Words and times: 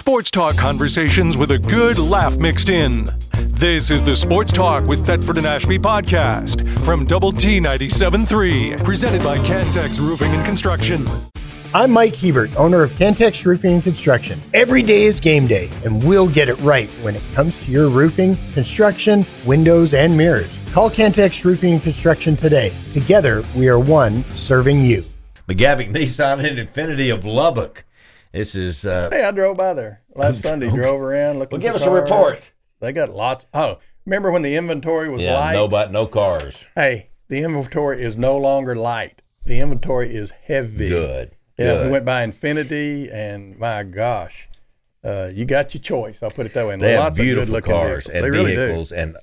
Sports 0.00 0.30
talk 0.30 0.56
conversations 0.56 1.36
with 1.36 1.50
a 1.50 1.58
good 1.58 1.98
laugh 1.98 2.38
mixed 2.38 2.70
in. 2.70 3.06
This 3.34 3.90
is 3.90 4.02
the 4.02 4.16
Sports 4.16 4.50
Talk 4.50 4.82
with 4.86 5.04
Thetford 5.04 5.36
and 5.36 5.46
Ashby 5.46 5.78
podcast 5.78 6.66
from 6.80 7.04
Double 7.04 7.30
T 7.30 7.60
97.3, 7.60 8.82
presented 8.82 9.22
by 9.22 9.36
Cantex 9.44 10.00
Roofing 10.00 10.32
and 10.32 10.42
Construction. 10.46 11.06
I'm 11.74 11.90
Mike 11.90 12.16
Hebert, 12.16 12.56
owner 12.56 12.82
of 12.82 12.90
Cantex 12.92 13.44
Roofing 13.44 13.74
and 13.74 13.82
Construction. 13.82 14.40
Every 14.54 14.82
day 14.82 15.02
is 15.02 15.20
game 15.20 15.46
day, 15.46 15.68
and 15.84 16.02
we'll 16.02 16.30
get 16.30 16.48
it 16.48 16.58
right 16.60 16.88
when 17.02 17.14
it 17.14 17.22
comes 17.34 17.62
to 17.66 17.70
your 17.70 17.90
roofing, 17.90 18.38
construction, 18.54 19.26
windows, 19.44 19.92
and 19.92 20.16
mirrors. 20.16 20.50
Call 20.72 20.88
Cantex 20.88 21.44
Roofing 21.44 21.74
and 21.74 21.82
Construction 21.82 22.38
today. 22.38 22.72
Together, 22.94 23.44
we 23.54 23.68
are 23.68 23.78
one 23.78 24.24
serving 24.34 24.80
you. 24.80 25.04
McGavock 25.46 25.92
Nissan 25.92 26.42
and 26.42 26.58
Infiniti 26.58 27.12
of 27.12 27.26
Lubbock. 27.26 27.84
This 28.32 28.54
is 28.54 28.84
uh, 28.86 29.08
Hey, 29.10 29.24
I 29.24 29.30
drove 29.32 29.56
by 29.56 29.74
there 29.74 30.02
last 30.14 30.40
Sunday. 30.42 30.68
Drove 30.70 31.00
around 31.00 31.38
looking. 31.38 31.58
well. 31.58 31.62
Give 31.62 31.74
us 31.74 31.84
a 31.86 31.90
report. 31.90 32.52
They 32.80 32.92
got 32.92 33.10
lots. 33.10 33.46
Oh, 33.52 33.78
remember 34.06 34.30
when 34.30 34.42
the 34.42 34.56
inventory 34.56 35.08
was 35.08 35.22
Yeah, 35.22 35.38
light? 35.38 35.52
no, 35.54 35.68
but 35.68 35.92
no 35.92 36.06
cars. 36.06 36.68
Hey, 36.74 37.10
the 37.28 37.42
inventory 37.42 38.02
is 38.02 38.16
no 38.16 38.36
longer 38.38 38.74
light. 38.74 39.20
The 39.44 39.60
inventory 39.60 40.14
is 40.14 40.30
heavy. 40.30 40.88
Good. 40.88 41.32
Yeah, 41.58 41.74
Good. 41.74 41.86
we 41.86 41.92
went 41.92 42.04
by 42.06 42.24
Infiniti, 42.26 43.12
and 43.12 43.58
my 43.58 43.82
gosh, 43.82 44.48
uh, 45.04 45.28
you 45.34 45.44
got 45.44 45.74
your 45.74 45.82
choice. 45.82 46.22
I'll 46.22 46.30
put 46.30 46.46
it 46.46 46.54
that 46.54 46.66
way. 46.66 46.74
And 46.74 46.82
They 46.82 46.96
lots 46.96 47.18
of 47.18 47.24
beautiful 47.24 47.46
good-looking 47.46 47.72
cars 47.72 48.06
vehicles. 48.06 48.14
and 48.14 48.24
they 48.24 48.30
really 48.30 48.54
vehicles 48.56 48.92
and 48.92 49.16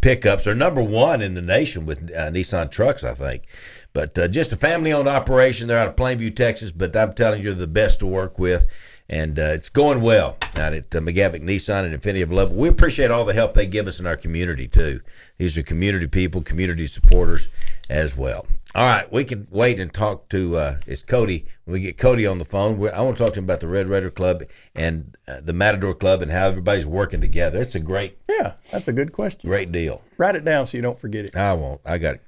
pickups. 0.00 0.44
They're 0.44 0.54
number 0.54 0.82
one 0.82 1.20
in 1.22 1.34
the 1.34 1.42
nation 1.42 1.86
with 1.86 1.98
uh, 2.14 2.30
Nissan 2.30 2.70
trucks, 2.70 3.02
I 3.02 3.14
think. 3.14 3.44
But 3.92 4.18
uh, 4.18 4.28
just 4.28 4.52
a 4.52 4.56
family-owned 4.56 5.08
operation. 5.08 5.68
They're 5.68 5.78
out 5.78 5.88
of 5.88 5.96
Plainview, 5.96 6.34
Texas. 6.34 6.72
But 6.72 6.94
I'm 6.96 7.12
telling 7.12 7.42
you, 7.42 7.46
they're 7.50 7.54
the 7.54 7.66
best 7.66 8.00
to 8.00 8.06
work 8.06 8.38
with, 8.38 8.66
and 9.08 9.38
uh, 9.38 9.52
it's 9.54 9.68
going 9.68 10.00
well 10.00 10.36
out 10.58 10.74
at 10.74 10.94
uh, 10.94 11.00
McGavock 11.00 11.42
Nissan 11.42 11.84
and 11.84 12.00
Infiniti 12.00 12.22
of 12.22 12.30
Love. 12.30 12.54
We 12.54 12.68
appreciate 12.68 13.10
all 13.10 13.24
the 13.24 13.34
help 13.34 13.54
they 13.54 13.66
give 13.66 13.86
us 13.86 13.98
in 13.98 14.06
our 14.06 14.16
community 14.16 14.68
too. 14.68 15.00
These 15.38 15.58
are 15.58 15.62
community 15.62 16.06
people, 16.06 16.42
community 16.42 16.86
supporters 16.86 17.48
as 17.88 18.16
well. 18.16 18.46
All 18.74 18.86
right, 18.86 19.10
we 19.10 19.24
can 19.24 19.48
wait 19.50 19.80
and 19.80 19.92
talk 19.92 20.28
to 20.28 20.56
uh, 20.56 20.76
it's 20.86 21.02
Cody. 21.02 21.46
When 21.64 21.72
we 21.74 21.80
get 21.80 21.98
Cody 21.98 22.24
on 22.26 22.38
the 22.38 22.44
phone, 22.44 22.78
we 22.78 22.88
I 22.88 23.00
want 23.00 23.16
to 23.18 23.24
talk 23.24 23.32
to 23.34 23.40
him 23.40 23.44
about 23.44 23.58
the 23.60 23.66
Red 23.66 23.88
Raider 23.88 24.10
Club 24.10 24.44
and 24.76 25.16
uh, 25.26 25.40
the 25.40 25.52
Matador 25.52 25.94
Club 25.94 26.22
and 26.22 26.30
how 26.30 26.46
everybody's 26.46 26.86
working 26.86 27.20
together. 27.20 27.60
It's 27.60 27.74
a 27.74 27.80
great. 27.80 28.18
Yeah, 28.28 28.54
that's 28.70 28.86
a 28.86 28.92
good 28.92 29.12
question. 29.12 29.50
great 29.50 29.72
deal. 29.72 30.02
Write 30.18 30.36
it 30.36 30.44
down 30.44 30.66
so 30.66 30.76
you 30.76 30.82
don't 30.82 31.00
forget 31.00 31.24
it. 31.24 31.34
I 31.34 31.52
won't. 31.54 31.80
I 31.84 31.98
got 31.98 32.18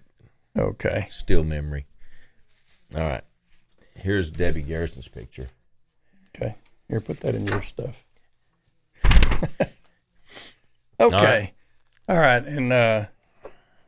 Okay. 0.58 1.06
still 1.10 1.44
memory. 1.44 1.86
All 2.94 3.00
right, 3.00 3.24
here's 3.94 4.30
Debbie 4.30 4.62
Garrison's 4.62 5.08
picture. 5.08 5.48
Okay. 6.36 6.54
Here, 6.88 7.00
put 7.00 7.20
that 7.20 7.34
in 7.34 7.46
your 7.46 7.62
stuff. 7.62 8.04
okay. 11.00 11.52
All 12.08 12.18
right. 12.18 12.42
And 12.44 12.72
uh, 12.72 13.04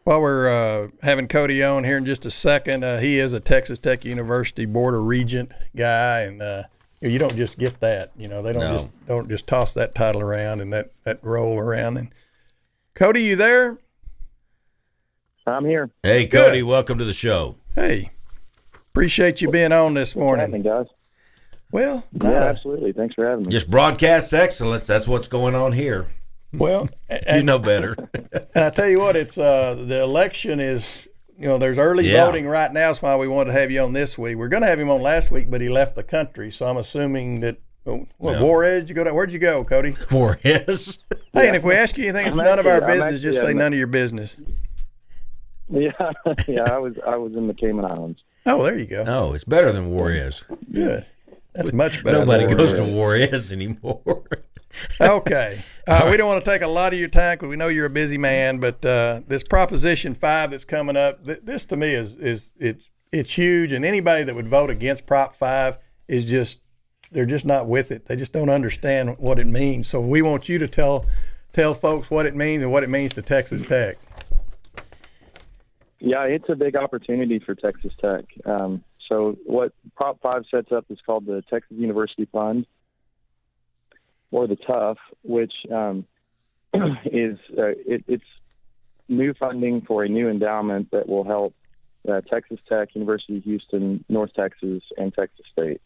while 0.05 0.21
we're 0.21 0.49
uh, 0.49 0.89
having 1.03 1.29
Cody 1.29 1.63
on 1.63 1.85
here 1.85 1.97
in 1.97 2.05
just 2.05 2.25
a 2.27 2.31
second, 2.31 2.85
uh, 2.85 2.99
he 2.99 3.19
is 3.19 3.33
a 3.33 3.41
Texas 3.41 3.79
Tech 3.79 4.05
University 4.05 4.65
Board 4.65 4.95
of 4.95 5.05
Regent 5.05 5.53
guy, 5.77 6.21
and 6.23 6.41
uh, 6.43 6.63
you 7.01 7.19
don't 7.19 7.37
just 7.37 7.59
get 7.59 7.81
that. 7.81 8.11
You 8.17 8.29
know, 8.29 8.43
they 8.43 8.53
don't 8.53 8.63
No. 8.63 8.77
just 8.79 9.07
don't 9.07 9.29
just 9.29 9.47
toss 9.47 9.75
that 9.75 9.95
title 9.95 10.21
around 10.23 10.61
and 10.61 10.73
that 10.73 10.91
that 11.05 11.19
roll 11.23 11.59
around. 11.59 11.97
And 11.99 12.09
Cody, 12.95 13.23
you 13.23 13.37
there? 13.37 13.79
I'm 15.47 15.65
here. 15.65 15.91
Hey, 16.03 16.25
Good. 16.27 16.47
Cody, 16.47 16.63
welcome 16.63 16.99
to 16.99 17.05
the 17.05 17.13
show. 17.13 17.57
Hey, 17.75 18.11
appreciate 18.93 19.43
you 19.43 19.51
being 19.51 19.73
on 19.73 19.95
this 19.95 20.17
Morning, 20.17 20.51
morning. 20.51 20.63
guys. 20.63 20.87
Well, 21.71 22.05
Yeah, 22.13 22.31
not 22.31 22.43
a- 22.43 22.47
absolutely. 22.47 22.93
Thanks 22.93 23.15
for 23.15 23.29
having 23.29 23.45
me. 23.47 23.51
Just 23.53 23.71
broadcast 23.71 24.33
excellence. 24.33 24.87
That's 24.87 25.07
what's 25.07 25.29
going 25.29 25.55
on 25.55 25.73
here. 25.73 26.07
well, 26.53 26.89
You 27.33 27.43
know 27.43 27.59
better. 27.59 27.97
And 28.55 28.63
I 28.65 28.71
tell 28.71 28.89
you 28.89 29.01
what, 29.01 29.17
it's 29.17 29.37
uh, 29.37 29.75
the 29.75 30.01
election 30.03 30.61
is 30.61 31.09
you 31.37 31.47
know 31.49 31.59
there's 31.59 31.77
early 31.79 32.09
Yeah. 32.09 32.25
voting 32.25 32.47
right 32.47 32.73
now. 32.73 32.87
That's 32.89 33.03
why 33.03 33.17
we 33.17 33.27
wanted 33.29 33.53
to 33.53 33.59
have 33.59 33.71
you 33.73 33.81
on 33.83 33.93
this 33.93 34.17
week. 34.17 34.37
We're 34.37 34.49
going 34.49 34.63
to 34.63 34.69
have 34.69 34.79
him 34.79 34.89
on 34.89 35.03
last 35.03 35.31
week, 35.33 35.51
but 35.51 35.61
he 35.61 35.69
left 35.69 35.97
the 35.97 36.05
country, 36.05 36.53
so 36.53 36.67
I'm 36.67 36.77
assuming 36.77 37.41
that. 37.41 37.59
oh, 37.87 38.07
What, 38.19 38.35
Yeah. 38.37 38.43
Juarez? 38.43 38.89
You 38.89 38.95
go? 38.95 39.03
To, 39.05 39.13
where'd 39.13 39.33
you 39.33 39.41
go, 39.41 39.65
Cody? 39.65 39.91
Juarez. 40.11 40.99
Hey, 41.33 41.49
and 41.49 41.57
if 41.57 41.65
we 41.65 41.75
ask 41.75 41.99
you 41.99 42.05
anything, 42.05 42.29
it's 42.29 42.39
I'm 42.39 42.45
none 42.45 42.59
of 42.61 42.67
our 42.67 42.77
actually- 42.77 42.93
I'm 42.93 42.99
business. 43.01 43.21
Just 43.21 43.39
actually, 43.39 43.49
say 43.49 43.53
um, 43.55 43.59
none 43.59 43.73
of 43.73 43.79
your 43.79 43.89
business. 43.89 44.37
Yeah, 45.75 46.13
yeah. 46.49 46.73
I 46.73 46.79
was 46.79 46.95
I 47.07 47.17
was 47.17 47.35
in 47.35 47.47
the 47.49 47.55
Cayman 47.55 47.85
Islands. 47.85 48.23
Oh, 48.47 48.63
there 48.63 48.79
you 48.79 48.87
go. 48.87 49.05
No, 49.05 49.33
it's 49.33 49.45
better 49.45 49.73
than 49.73 49.91
war 49.91 50.11
is. 50.11 50.45
Good. 50.73 51.05
That's 51.55 51.73
much 51.73 52.03
better. 52.05 52.21
Nobody 52.21 52.47
than 52.47 52.57
goes 52.57 52.93
Juarez. 52.93 53.31
to 53.31 53.37
is 53.37 53.53
anymore. 53.53 54.25
okay. 55.01 55.63
Uh, 55.87 56.09
we 56.11 56.17
don't 56.17 56.29
want 56.29 56.43
to 56.43 56.51
take 56.51 56.63
a 56.63 56.69
lot 56.69 56.93
of 56.93 56.99
your 56.99 57.09
time 57.09 57.37
because 57.37 57.49
we 57.49 57.57
know 57.57 57.69
you're 57.69 57.87
a 57.87 57.91
busy 57.91 58.19
man. 58.19 58.59
But 58.59 58.85
uh, 58.85 59.21
this 59.27 59.45
Proposition 59.45 60.15
Five 60.15 60.51
that's 60.51 60.65
coming 60.65 60.97
up, 60.97 61.25
th- 61.25 61.41
this 61.43 61.65
to 61.67 61.77
me 61.77 61.93
is 61.93 62.15
is 62.15 62.53
it's 62.59 62.91
it's 63.13 63.33
huge, 63.33 63.73
and 63.73 63.85
anybody 63.85 64.25
that 64.25 64.35
would 64.35 64.49
vote 64.49 64.71
against 64.71 65.07
Prop 65.07 65.35
Five 65.35 65.79
is 66.09 66.25
just 66.25 66.61
they're 67.13 67.27
just 67.27 67.47
not 67.47 67.69
with 67.69 67.91
it. 67.91 68.07
They 68.07 68.17
just 68.17 68.33
don't 68.33 68.51
understand 68.51 69.17
what 69.19 69.39
it 69.39 69.47
means. 69.47 69.89
So 69.89 70.01
we 70.01 70.23
want 70.23 70.49
you 70.49 70.59
to 70.59 70.69
tell 70.69 71.07
tell 71.53 71.73
folks 71.75 72.11
what 72.11 72.27
it 72.27 72.35
means 72.35 72.63
and 72.63 72.73
what 72.73 72.83
it 72.83 72.91
means 72.91 73.13
to 73.15 73.23
Texas 73.23 73.65
Tech. 73.65 73.97
Yeah, 76.07 76.25
it's 76.25 76.45
a 76.51 76.55
big 76.55 76.77
opportunity 76.77 77.39
for 77.39 77.55
Texas 77.55 77.93
Tech. 77.99 78.27
Um, 78.45 78.85
so 79.09 79.39
what 79.47 79.73
Prop 79.97 80.21
Five 80.21 80.43
sets 80.51 80.71
up 80.71 80.85
is 80.91 80.99
called 81.05 81.25
the 81.25 81.43
Texas 81.49 81.79
University 81.79 82.29
Fund, 82.31 82.67
or 84.31 84.47
the 84.47 84.57
TUF, 84.57 84.99
which 85.23 85.55
um, 85.73 86.05
is 87.07 87.39
uh, 87.57 87.73
it, 87.87 88.05
it's 88.07 88.25
new 89.09 89.33
funding 89.33 89.81
for 89.81 90.05
a 90.05 90.09
new 90.09 90.29
endowment 90.29 90.91
that 90.91 91.09
will 91.09 91.25
help 91.25 91.55
uh, 92.07 92.21
Texas 92.21 92.59
Tech, 92.69 92.89
University 92.95 93.39
of 93.39 93.45
Houston, 93.45 94.05
North 94.11 94.35
Texas, 94.35 94.83
and 94.99 95.15
Texas 95.15 95.47
State. 95.53 95.81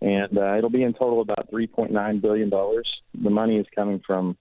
And 0.00 0.36
uh, 0.36 0.56
it'll 0.58 0.68
be 0.68 0.82
in 0.82 0.94
total 0.94 1.20
about 1.20 1.48
$3.9 1.52 2.20
billion. 2.20 2.50
The 2.50 3.30
money 3.30 3.58
is 3.58 3.66
coming 3.72 4.02
from 4.04 4.36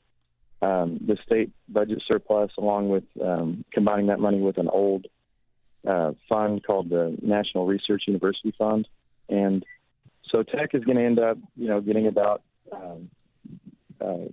um, 0.63 0.99
the 1.05 1.17
state 1.25 1.51
budget 1.67 2.01
surplus, 2.07 2.51
along 2.57 2.89
with 2.89 3.03
um, 3.21 3.65
combining 3.73 4.07
that 4.07 4.19
money 4.19 4.39
with 4.39 4.57
an 4.57 4.69
old 4.69 5.07
uh, 5.85 6.13
fund 6.29 6.63
called 6.65 6.89
the 6.89 7.17
National 7.21 7.65
Research 7.65 8.03
University 8.07 8.53
Fund. 8.57 8.87
And 9.27 9.65
so 10.29 10.41
Tech 10.43 10.69
is 10.73 10.83
going 10.85 10.97
to 10.97 11.03
end 11.03 11.19
up, 11.19 11.37
you 11.57 11.67
know, 11.67 11.81
getting 11.81 12.07
about 12.07 12.43
um, 12.71 13.09
uh, 13.99 14.27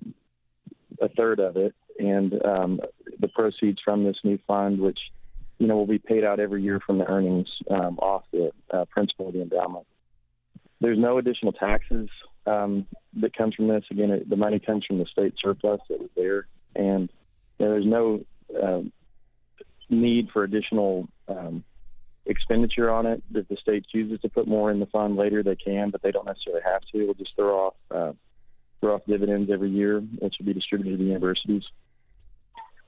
a 1.01 1.09
third 1.17 1.41
of 1.41 1.57
it, 1.57 1.75
and 1.99 2.35
um, 2.45 2.81
the 3.19 3.29
proceeds 3.29 3.81
from 3.85 4.05
this 4.05 4.17
new 4.23 4.39
fund, 4.47 4.81
which 4.81 4.99
you 5.59 5.67
know 5.67 5.77
will 5.77 5.87
be 5.87 5.99
paid 5.99 6.25
out 6.25 6.39
every 6.39 6.63
year 6.63 6.81
from 6.85 6.99
the 6.99 7.07
earnings 7.07 7.49
um, 7.71 7.99
off 7.99 8.23
the 8.33 8.53
uh, 8.71 8.85
principal 8.91 9.29
of 9.29 9.35
the 9.35 9.43
endowment. 9.43 9.87
There's 10.81 10.99
no 10.99 11.19
additional 11.19 11.53
taxes 11.53 12.09
um, 12.47 12.87
that 13.21 13.37
comes 13.37 13.55
from 13.55 13.69
this. 13.69 13.84
Again, 13.91 14.11
it, 14.11 14.28
the 14.28 14.37
money 14.37 14.59
comes 14.59 14.84
from 14.87 14.99
the 14.99 15.06
state 15.06 15.34
surplus 15.43 15.81
that 15.89 16.01
was 16.01 16.11
there, 16.17 16.47
and 16.75 17.11
you 17.59 17.67
know, 17.67 17.73
there's 17.73 17.87
no 17.87 18.25
um, 18.62 18.93
need 19.89 20.28
for 20.33 20.45
additional 20.45 21.09
um, 21.28 21.65
expenditure 22.27 22.91
on 22.91 23.06
it. 23.06 23.23
If 23.34 23.49
the 23.49 23.56
state 23.56 23.87
chooses 23.93 24.21
to 24.21 24.28
put 24.28 24.47
more 24.47 24.71
in 24.71 24.81
the 24.81 24.87
fund 24.87 25.17
later, 25.17 25.43
they 25.43 25.56
can, 25.56 25.91
but 25.91 26.03
they 26.03 26.11
don't 26.11 26.27
necessarily 26.27 26.62
have 26.65 26.83
to. 26.93 27.05
We'll 27.05 27.15
just 27.15 27.34
throw 27.37 27.67
off 27.67 27.75
uh, 27.91 28.12
throw 28.81 28.95
off 28.95 29.03
dividends 29.07 29.51
every 29.53 29.71
year, 29.71 30.01
which 30.01 30.37
will 30.39 30.47
be 30.47 30.55
distributed 30.55 30.93
to 30.93 30.97
the 30.97 31.05
universities. 31.05 31.65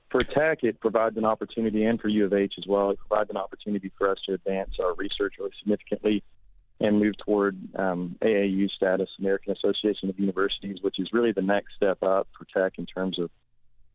For 0.09 0.21
Tech, 0.21 0.63
it 0.63 0.79
provides 0.79 1.17
an 1.17 1.25
opportunity, 1.25 1.85
and 1.85 1.99
for 1.99 2.07
U 2.07 2.25
of 2.25 2.33
H 2.33 2.53
as 2.59 2.65
well, 2.67 2.91
it 2.91 2.99
provides 3.07 3.31
an 3.31 3.37
opportunity 3.37 3.91
for 3.97 4.09
us 4.09 4.19
to 4.27 4.33
advance 4.33 4.75
our 4.79 4.93
research 4.93 5.35
really 5.39 5.51
significantly 5.59 6.23
and 6.79 6.99
move 6.99 7.15
toward 7.17 7.57
um, 7.75 8.15
AAU 8.21 8.69
status, 8.71 9.09
American 9.19 9.53
Association 9.53 10.09
of 10.09 10.19
Universities, 10.19 10.79
which 10.81 10.99
is 10.99 11.13
really 11.13 11.31
the 11.31 11.41
next 11.41 11.75
step 11.75 12.01
up 12.03 12.27
for 12.37 12.45
Tech 12.45 12.73
in 12.77 12.85
terms 12.85 13.17
of, 13.19 13.29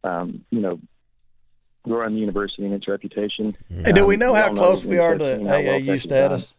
um, 0.04 0.44
you 0.50 0.60
know, 0.60 0.80
growing 1.82 2.14
the 2.14 2.20
university 2.20 2.64
and 2.64 2.74
its 2.74 2.88
reputation. 2.88 3.50
Hey, 3.68 3.92
do 3.92 4.06
we 4.06 4.14
Um, 4.14 4.20
know 4.20 4.34
how 4.34 4.48
all 4.48 4.54
close 4.54 4.84
we 4.84 4.98
are 4.98 5.16
to 5.18 5.24
interesting 5.24 5.46
how 5.46 5.52
well 5.62 5.80
AAU 5.80 6.00
status? 6.00 6.46
done. 6.46 6.54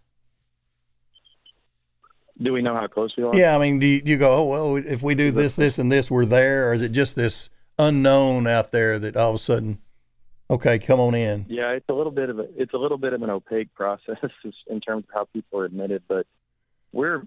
Do 2.41 2.53
we 2.53 2.61
know 2.61 2.73
how 2.73 2.87
close 2.87 3.15
we 3.17 3.23
are? 3.23 3.35
Yeah, 3.35 3.55
I 3.55 3.59
mean, 3.59 3.79
do 3.79 3.85
you, 3.85 4.01
do 4.01 4.11
you 4.11 4.17
go, 4.17 4.33
oh 4.33 4.45
well, 4.45 4.75
if 4.77 5.01
we 5.01 5.13
do 5.13 5.31
this, 5.31 5.55
this, 5.55 5.77
and 5.77 5.91
this, 5.91 6.09
we're 6.09 6.25
there, 6.25 6.69
or 6.69 6.73
is 6.73 6.81
it 6.81 6.93
just 6.93 7.15
this 7.15 7.49
unknown 7.77 8.47
out 8.47 8.71
there 8.71 8.97
that 8.99 9.17
all 9.17 9.31
of 9.31 9.35
a 9.35 9.39
sudden, 9.39 9.79
okay, 10.49 10.79
come 10.79 10.99
on 10.99 11.15
in? 11.15 11.45
Yeah, 11.49 11.71
it's 11.71 11.87
a 11.89 11.93
little 11.93 12.11
bit 12.11 12.29
of 12.29 12.39
a 12.39 12.47
it's 12.55 12.73
a 12.73 12.77
little 12.77 12.97
bit 12.97 13.13
of 13.13 13.21
an 13.21 13.29
opaque 13.29 13.73
process 13.73 14.17
in 14.67 14.81
terms 14.81 15.05
of 15.07 15.13
how 15.13 15.25
people 15.25 15.59
are 15.59 15.65
admitted, 15.65 16.03
but 16.07 16.25
we're 16.91 17.23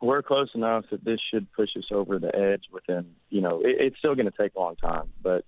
we're 0.00 0.22
close 0.22 0.50
enough 0.54 0.84
that 0.90 1.04
this 1.04 1.20
should 1.30 1.50
push 1.52 1.70
us 1.76 1.84
over 1.90 2.18
the 2.18 2.34
edge 2.34 2.64
within 2.72 3.14
you 3.30 3.40
know 3.40 3.60
it, 3.60 3.76
it's 3.78 3.98
still 3.98 4.14
going 4.14 4.30
to 4.30 4.36
take 4.36 4.54
a 4.54 4.60
long 4.60 4.76
time, 4.76 5.10
but 5.22 5.44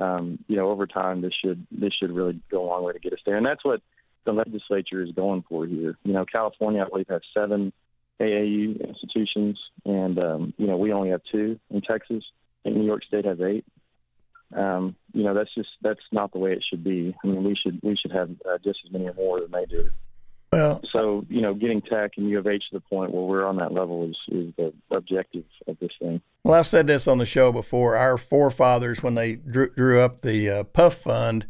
um, 0.00 0.38
you 0.48 0.56
know 0.56 0.70
over 0.70 0.86
time 0.86 1.20
this 1.20 1.34
should 1.42 1.66
this 1.70 1.92
should 1.94 2.12
really 2.12 2.40
go 2.50 2.64
a 2.64 2.66
long 2.66 2.82
way 2.82 2.92
to 2.92 2.98
get 2.98 3.12
us 3.12 3.20
there, 3.26 3.36
and 3.36 3.46
that's 3.46 3.64
what 3.64 3.80
the 4.24 4.32
legislature 4.32 5.02
is 5.02 5.10
going 5.12 5.44
for 5.48 5.66
here. 5.66 5.96
You 6.04 6.12
know, 6.12 6.24
California 6.24 6.84
I 6.84 6.88
believe 6.88 7.08
has 7.08 7.22
seven 7.34 7.72
AAU 8.20 8.80
institutions, 8.88 9.58
and 9.84 10.18
um, 10.18 10.54
you 10.56 10.66
know 10.66 10.76
we 10.76 10.92
only 10.92 11.10
have 11.10 11.22
two 11.30 11.58
in 11.70 11.80
Texas. 11.80 12.24
And 12.64 12.76
New 12.76 12.86
York 12.86 13.02
State 13.02 13.24
has 13.24 13.40
eight. 13.40 13.64
Um, 14.54 14.96
you 15.12 15.24
know 15.24 15.34
that's 15.34 15.54
just 15.54 15.70
that's 15.82 16.00
not 16.10 16.32
the 16.32 16.38
way 16.38 16.52
it 16.52 16.64
should 16.68 16.84
be. 16.84 17.14
I 17.22 17.26
mean 17.26 17.44
we 17.44 17.56
should 17.56 17.80
we 17.82 17.96
should 17.96 18.12
have 18.12 18.30
uh, 18.48 18.58
just 18.64 18.80
as 18.84 18.92
many 18.92 19.08
or 19.08 19.14
more 19.14 19.40
than 19.40 19.50
they 19.50 19.66
do. 19.66 19.90
Well, 20.52 20.82
So 20.92 21.24
you 21.28 21.40
know 21.40 21.54
getting 21.54 21.80
Tech 21.80 22.12
and 22.16 22.28
U 22.28 22.38
of 22.38 22.46
H 22.46 22.64
to 22.70 22.76
the 22.76 22.80
point 22.80 23.12
where 23.12 23.22
we're 23.22 23.46
on 23.46 23.56
that 23.56 23.72
level 23.72 24.04
is 24.08 24.16
is 24.28 24.52
the 24.56 24.72
objective 24.90 25.44
of 25.66 25.78
this 25.78 25.92
thing. 25.98 26.20
Well, 26.44 26.58
I've 26.58 26.66
said 26.66 26.86
this 26.86 27.08
on 27.08 27.18
the 27.18 27.26
show 27.26 27.52
before. 27.52 27.96
Our 27.96 28.18
forefathers, 28.18 29.02
when 29.02 29.14
they 29.14 29.36
drew, 29.36 29.70
drew 29.70 30.00
up 30.00 30.20
the 30.20 30.50
uh, 30.50 30.64
PUF 30.64 30.94
Fund, 30.94 31.46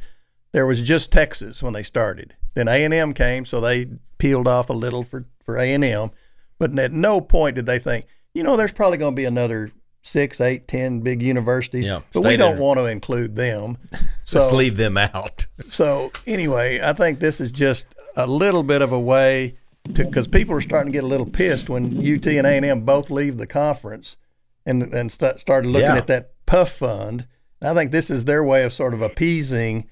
there 0.52 0.66
was 0.66 0.82
just 0.82 1.10
Texas 1.10 1.62
when 1.62 1.72
they 1.72 1.82
started. 1.82 2.34
Then 2.54 2.68
A 2.68 2.84
and 2.84 2.94
M 2.94 3.12
came, 3.12 3.44
so 3.44 3.60
they 3.60 3.88
peeled 4.18 4.46
off 4.46 4.70
a 4.70 4.74
little 4.74 5.02
for 5.02 5.26
for 5.44 5.56
A 5.56 5.74
and 5.74 5.84
M. 5.84 6.10
But 6.58 6.78
at 6.78 6.92
no 6.92 7.20
point 7.20 7.56
did 7.56 7.66
they 7.66 7.80
think, 7.80 8.06
you 8.34 8.44
know, 8.44 8.56
there's 8.56 8.72
probably 8.72 8.98
going 8.98 9.14
to 9.14 9.20
be 9.20 9.24
another 9.24 9.72
six, 10.02 10.40
eight, 10.40 10.66
ten 10.68 11.00
big 11.00 11.22
universities, 11.22 11.86
Yeah, 11.86 12.00
but 12.12 12.22
we 12.22 12.36
don't 12.36 12.56
there. 12.56 12.62
want 12.62 12.78
to 12.78 12.86
include 12.86 13.36
them. 13.36 13.78
So, 14.24 14.38
Just 14.38 14.54
leave 14.54 14.78
them 14.78 14.96
out. 14.96 15.44
so 15.68 16.10
anyway, 16.26 16.80
I 16.82 16.94
think 16.94 17.20
this 17.20 17.38
is 17.38 17.52
just 17.52 17.84
a 18.16 18.26
little 18.26 18.62
bit 18.62 18.80
of 18.80 18.90
a 18.90 18.98
way 18.98 19.58
to 19.94 20.04
because 20.06 20.26
people 20.26 20.54
are 20.54 20.62
starting 20.62 20.90
to 20.90 20.96
get 20.96 21.04
a 21.04 21.06
little 21.06 21.26
pissed 21.26 21.68
when 21.68 21.98
UT 21.98 22.26
and 22.26 22.46
A 22.46 22.50
and 22.56 22.64
M 22.64 22.80
both 22.86 23.10
leave 23.10 23.36
the 23.36 23.46
conference 23.46 24.16
and 24.64 24.84
and 24.94 25.12
st- 25.12 25.38
started 25.38 25.68
looking 25.68 25.88
Yeah. 25.88 25.96
at 25.98 26.06
that 26.06 26.30
PUF 26.46 26.70
fund. 26.70 27.26
I 27.60 27.74
think 27.74 27.90
this 27.90 28.08
is 28.08 28.24
their 28.24 28.42
way 28.42 28.64
of 28.64 28.72
sort 28.72 28.94
of 28.94 29.02
appeasing, 29.02 29.86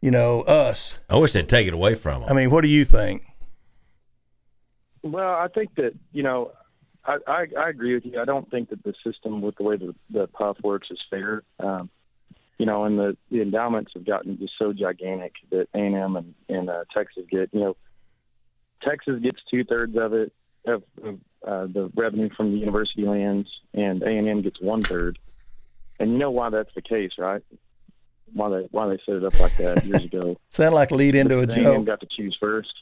you 0.00 0.10
know, 0.10 0.40
us. 0.42 0.98
I 1.10 1.18
wish 1.18 1.32
they'd 1.32 1.46
take 1.46 1.68
it 1.68 1.74
away 1.74 1.94
from 1.94 2.22
them. 2.22 2.30
I 2.30 2.32
mean, 2.32 2.50
what 2.50 2.62
do 2.62 2.68
you 2.68 2.86
think? 2.86 3.26
Well, 5.02 5.34
I 5.34 5.48
think 5.48 5.74
that 5.74 5.92
you 6.12 6.22
know, 6.22 6.52
I, 7.04 7.16
I, 7.26 7.46
I 7.58 7.68
agree 7.68 7.94
with 7.94 8.06
you. 8.06 8.20
I 8.20 8.24
don't 8.24 8.50
think 8.50 8.70
that 8.70 8.82
the 8.84 8.94
system 9.04 9.40
with 9.40 9.56
the 9.56 9.64
way 9.64 9.76
the, 9.76 9.94
the 10.10 10.28
PUF 10.28 10.60
works 10.62 10.88
is 10.90 11.00
fair. 11.10 11.42
Um, 11.58 11.90
you 12.58 12.66
know, 12.66 12.84
and 12.84 12.98
the, 12.98 13.16
the 13.30 13.42
endowments 13.42 13.92
have 13.94 14.06
gotten 14.06 14.38
just 14.38 14.52
so 14.58 14.72
gigantic 14.72 15.32
that 15.50 15.68
A 15.74 15.78
and 15.78 15.96
M 15.96 16.34
and 16.48 16.70
uh, 16.70 16.84
Texas 16.94 17.24
get. 17.30 17.50
You 17.52 17.60
know, 17.60 17.76
Texas 18.82 19.20
gets 19.20 19.38
two 19.50 19.64
thirds 19.64 19.96
of 19.96 20.12
it 20.12 20.32
of, 20.66 20.84
of 21.02 21.18
uh, 21.46 21.66
the 21.66 21.90
revenue 21.96 22.30
from 22.36 22.52
the 22.52 22.58
university 22.58 23.02
lands, 23.02 23.48
and 23.74 24.02
A 24.02 24.08
and 24.08 24.28
M 24.28 24.42
gets 24.42 24.60
one 24.60 24.82
third. 24.82 25.18
And 25.98 26.12
you 26.12 26.18
know 26.18 26.30
why 26.30 26.50
that's 26.50 26.72
the 26.74 26.82
case, 26.82 27.12
right? 27.18 27.42
Why 28.32 28.48
they 28.48 28.68
why 28.70 28.88
they 28.88 28.98
set 29.04 29.16
it 29.16 29.24
up 29.24 29.38
like 29.40 29.56
that 29.56 29.84
years 29.84 30.04
ago? 30.04 30.36
Sound 30.50 30.74
like 30.74 30.90
lead 30.90 31.14
into 31.14 31.40
a 31.40 31.42
A&M 31.42 31.84
got 31.84 32.00
to 32.00 32.06
choose 32.16 32.36
first. 32.40 32.72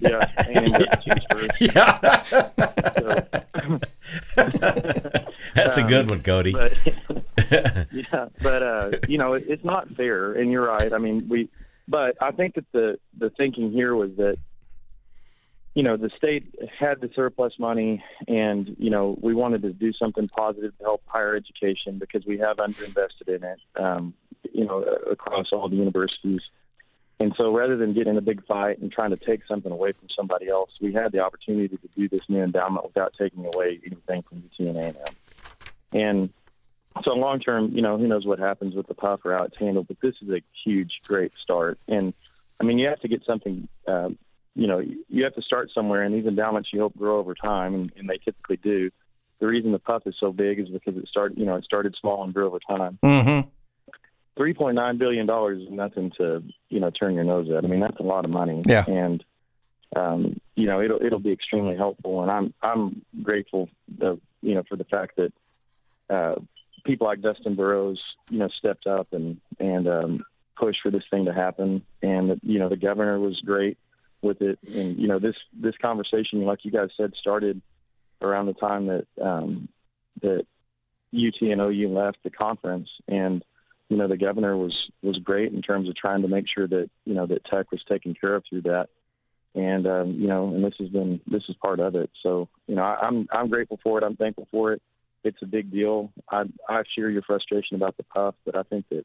Yeah, 0.00 0.20
A&M 0.38 0.70
got 0.70 1.02
to 1.02 1.02
choose 1.02 1.24
first. 1.30 1.60
yeah. 1.74 3.42
That's 4.36 5.76
a 5.76 5.82
good 5.82 6.10
one, 6.10 6.22
Cody. 6.22 6.52
but 6.52 6.72
yeah, 7.92 8.28
but 8.40 8.62
uh, 8.62 8.90
you 9.08 9.18
know, 9.18 9.34
it, 9.34 9.44
it's 9.48 9.64
not 9.64 9.88
fair, 9.90 10.32
and 10.32 10.50
you're 10.50 10.66
right. 10.66 10.92
I 10.92 10.98
mean, 10.98 11.28
we, 11.28 11.48
but 11.88 12.16
I 12.20 12.30
think 12.32 12.54
that 12.54 12.70
the 12.72 12.98
the 13.16 13.30
thinking 13.30 13.70
here 13.70 13.94
was 13.94 14.10
that, 14.16 14.38
you 15.74 15.82
know, 15.82 15.96
the 15.96 16.10
state 16.16 16.54
had 16.78 17.00
the 17.00 17.10
surplus 17.14 17.54
money, 17.58 18.02
and 18.28 18.74
you 18.78 18.90
know, 18.90 19.16
we 19.20 19.34
wanted 19.34 19.62
to 19.62 19.72
do 19.72 19.92
something 19.92 20.28
positive 20.28 20.76
to 20.78 20.84
help 20.84 21.02
higher 21.06 21.34
education 21.34 21.98
because 21.98 22.26
we 22.26 22.38
have 22.38 22.56
underinvested 22.56 23.28
in 23.28 23.44
it, 23.44 23.58
um, 23.76 24.14
you 24.52 24.64
know, 24.64 24.82
across 24.82 25.52
all 25.52 25.68
the 25.68 25.76
universities. 25.76 26.42
And 27.20 27.32
so, 27.36 27.54
rather 27.54 27.76
than 27.76 27.94
getting 27.94 28.12
in 28.12 28.18
a 28.18 28.22
big 28.22 28.44
fight 28.46 28.78
and 28.80 28.90
trying 28.90 29.10
to 29.10 29.16
take 29.16 29.42
something 29.46 29.70
away 29.70 29.92
from 29.92 30.08
somebody 30.16 30.48
else, 30.48 30.70
we 30.80 30.92
had 30.92 31.12
the 31.12 31.20
opportunity 31.20 31.68
to 31.68 31.88
do 31.96 32.08
this 32.08 32.22
new 32.28 32.42
endowment 32.42 32.84
without 32.84 33.14
taking 33.18 33.44
away 33.46 33.80
anything 33.84 34.22
from 34.28 34.42
UT 34.44 34.66
and. 34.66 34.96
And 35.94 36.30
so 37.04 37.12
long 37.12 37.40
term, 37.40 37.72
you 37.74 37.82
know, 37.82 37.96
who 37.98 38.06
knows 38.06 38.26
what 38.26 38.38
happens 38.38 38.74
with 38.74 38.86
the 38.86 38.94
PUF 38.94 39.20
or 39.24 39.36
how 39.36 39.44
it's 39.44 39.58
handled, 39.58 39.88
but 39.88 39.98
this 40.02 40.14
is 40.22 40.28
a 40.28 40.42
huge, 40.64 41.00
great 41.06 41.32
start. 41.42 41.78
And 41.88 42.12
I 42.60 42.64
mean, 42.64 42.78
you 42.78 42.88
have 42.88 43.00
to 43.00 43.08
get 43.08 43.24
something, 43.26 43.68
um, 43.88 44.18
you 44.54 44.66
know, 44.66 44.80
you 45.08 45.24
have 45.24 45.34
to 45.34 45.42
start 45.42 45.70
somewhere, 45.74 46.02
and 46.02 46.14
these 46.14 46.26
endowments 46.26 46.68
you 46.72 46.80
hope 46.80 46.96
grow 46.96 47.18
over 47.18 47.34
time, 47.34 47.74
and, 47.74 47.92
and 47.96 48.08
they 48.08 48.18
typically 48.18 48.58
do. 48.58 48.90
The 49.40 49.46
reason 49.46 49.72
the 49.72 49.78
PUF 49.78 50.06
is 50.06 50.14
so 50.20 50.32
big 50.32 50.60
is 50.60 50.68
because 50.68 50.96
it 50.96 51.08
started, 51.08 51.38
you 51.38 51.46
know, 51.46 51.56
it 51.56 51.64
started 51.64 51.96
small 52.00 52.22
and 52.22 52.32
grew 52.32 52.46
over 52.46 52.60
time. 52.60 52.98
Mm-hmm. 53.02 53.48
Three 54.36 54.54
point 54.54 54.76
nine 54.76 54.98
billion 54.98 55.26
dollars 55.26 55.62
is 55.62 55.70
nothing 55.70 56.10
to, 56.18 56.42
you 56.70 56.80
know, 56.80 56.90
turn 56.90 57.14
your 57.14 57.24
nose 57.24 57.50
at. 57.50 57.64
I 57.64 57.68
mean, 57.68 57.80
that's 57.80 57.98
a 58.00 58.04
lot 58.04 58.24
of 58.24 58.30
money. 58.30 58.62
Yeah. 58.66 58.84
And 58.88 59.22
um, 59.94 60.40
you 60.56 60.66
know, 60.66 60.80
it'll 60.80 61.02
it'll 61.02 61.18
be 61.18 61.32
extremely 61.32 61.76
helpful, 61.76 62.22
and 62.22 62.30
I'm 62.30 62.54
I'm 62.62 63.02
grateful, 63.22 63.68
uh, 64.00 64.16
you 64.40 64.54
know, 64.54 64.62
for 64.68 64.76
the 64.76 64.84
fact 64.84 65.16
that 65.16 65.32
uh, 66.08 66.36
people 66.84 67.06
like 67.06 67.20
Dustin 67.20 67.54
Burrows, 67.54 68.00
you 68.30 68.38
know, 68.38 68.48
stepped 68.58 68.86
up 68.86 69.08
and 69.12 69.38
and 69.60 69.86
um, 69.86 70.24
pushed 70.56 70.80
for 70.82 70.90
this 70.90 71.04
thing 71.10 71.26
to 71.26 71.34
happen. 71.34 71.82
And 72.02 72.40
you 72.42 72.58
know, 72.58 72.68
the 72.68 72.76
governor 72.76 73.20
was 73.20 73.40
great 73.40 73.76
with 74.22 74.40
it. 74.40 74.58
And 74.74 74.98
you 74.98 75.08
know, 75.08 75.18
this 75.18 75.36
this 75.52 75.76
conversation, 75.76 76.44
like 76.44 76.64
you 76.64 76.70
guys 76.70 76.88
said, 76.96 77.12
started 77.20 77.60
around 78.22 78.46
the 78.46 78.54
time 78.54 78.86
that 78.86 79.06
um, 79.20 79.68
that 80.22 80.46
UT 81.14 81.42
and 81.42 81.60
OU 81.60 81.88
left 81.88 82.18
the 82.22 82.30
conference, 82.30 82.88
and 83.08 83.44
you 83.92 83.98
know, 83.98 84.08
the 84.08 84.16
governor 84.16 84.56
was 84.56 84.74
was 85.02 85.18
great 85.18 85.52
in 85.52 85.62
terms 85.62 85.88
of 85.88 85.96
trying 85.96 86.22
to 86.22 86.28
make 86.28 86.46
sure 86.52 86.66
that 86.66 86.88
you 87.04 87.14
know 87.14 87.26
that 87.26 87.44
Tech 87.44 87.70
was 87.70 87.82
taken 87.88 88.14
care 88.14 88.34
of 88.34 88.44
through 88.48 88.62
that. 88.62 88.88
And 89.54 89.86
um, 89.86 90.12
you 90.12 90.28
know, 90.28 90.48
and 90.48 90.64
this 90.64 90.74
has 90.78 90.88
been 90.88 91.20
this 91.26 91.42
is 91.48 91.56
part 91.56 91.80
of 91.80 91.94
it. 91.94 92.10
So 92.22 92.48
you 92.66 92.74
know, 92.74 92.82
I, 92.82 93.06
I'm 93.06 93.28
I'm 93.30 93.48
grateful 93.48 93.78
for 93.82 93.98
it. 93.98 94.04
I'm 94.04 94.16
thankful 94.16 94.48
for 94.50 94.72
it 94.72 94.82
it's 95.24 95.42
a 95.42 95.46
big 95.46 95.70
deal. 95.70 96.12
I 96.30 96.44
I 96.68 96.82
share 96.94 97.10
your 97.10 97.22
frustration 97.22 97.76
about 97.76 97.96
the 97.96 98.02
PUF, 98.04 98.34
but 98.44 98.56
I 98.56 98.62
think 98.62 98.86
that 98.90 99.04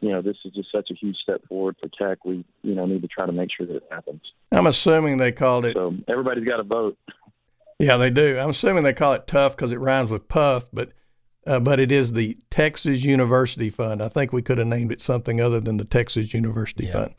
you 0.00 0.10
know 0.10 0.22
this 0.22 0.36
is 0.44 0.52
just 0.52 0.70
such 0.70 0.90
a 0.90 0.94
huge 0.94 1.16
step 1.16 1.42
forward 1.48 1.76
for 1.80 1.88
tech. 1.88 2.24
We 2.24 2.44
you 2.62 2.74
know 2.74 2.86
need 2.86 3.02
to 3.02 3.08
try 3.08 3.26
to 3.26 3.32
make 3.32 3.50
sure 3.56 3.66
that 3.66 3.76
it 3.76 3.86
happens. 3.90 4.22
I'm 4.52 4.66
assuming 4.66 5.16
they 5.16 5.32
called 5.32 5.64
it. 5.64 5.74
So 5.74 5.94
everybody's 6.08 6.44
got 6.44 6.58
to 6.58 6.64
vote. 6.64 6.98
Yeah, 7.78 7.96
they 7.96 8.10
do. 8.10 8.38
I'm 8.38 8.50
assuming 8.50 8.84
they 8.84 8.92
call 8.92 9.14
it 9.14 9.26
TUF 9.26 9.56
because 9.56 9.72
it 9.72 9.80
rhymes 9.80 10.10
with 10.10 10.28
PUF, 10.28 10.68
but 10.72 10.92
uh, 11.46 11.60
but 11.60 11.80
it 11.80 11.90
is 11.92 12.12
the 12.12 12.36
Texas 12.50 13.04
University 13.04 13.70
Fund. 13.70 14.02
I 14.02 14.08
think 14.08 14.32
we 14.32 14.42
could 14.42 14.58
have 14.58 14.66
named 14.66 14.92
it 14.92 15.00
something 15.00 15.40
other 15.40 15.60
than 15.60 15.76
the 15.76 15.84
Texas 15.84 16.32
University 16.34 16.86
Fund. 16.90 17.14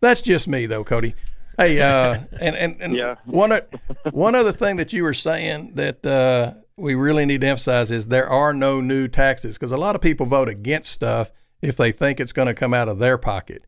That's 0.00 0.20
just 0.22 0.48
me, 0.48 0.66
though, 0.66 0.84
Cody. 0.84 1.14
Hey, 1.56 1.80
uh, 1.80 2.20
and 2.40 2.56
and, 2.56 2.76
and 2.80 2.94
Yeah. 2.94 3.16
one 3.24 3.52
o- 3.52 3.66
one 4.10 4.34
other 4.34 4.52
thing 4.52 4.76
that 4.76 4.92
you 4.92 5.02
were 5.02 5.14
saying 5.14 5.72
that 5.74 6.04
uh, 6.06 6.54
we 6.76 6.94
really 6.94 7.26
need 7.26 7.40
to 7.40 7.46
emphasize 7.48 7.90
is 7.90 8.08
there 8.08 8.28
are 8.30 8.54
no 8.54 8.80
new 8.80 9.08
taxes 9.08 9.56
because 9.58 9.72
a 9.72 9.76
lot 9.76 9.94
of 9.96 10.00
people 10.00 10.24
vote 10.26 10.48
against 10.48 10.92
stuff 10.92 11.30
if 11.60 11.76
they 11.76 11.90
think 11.90 12.20
it's 12.20 12.32
going 12.32 12.46
to 12.46 12.54
come 12.54 12.72
out 12.72 12.88
of 12.88 13.00
their 13.00 13.18
pocket. 13.18 13.64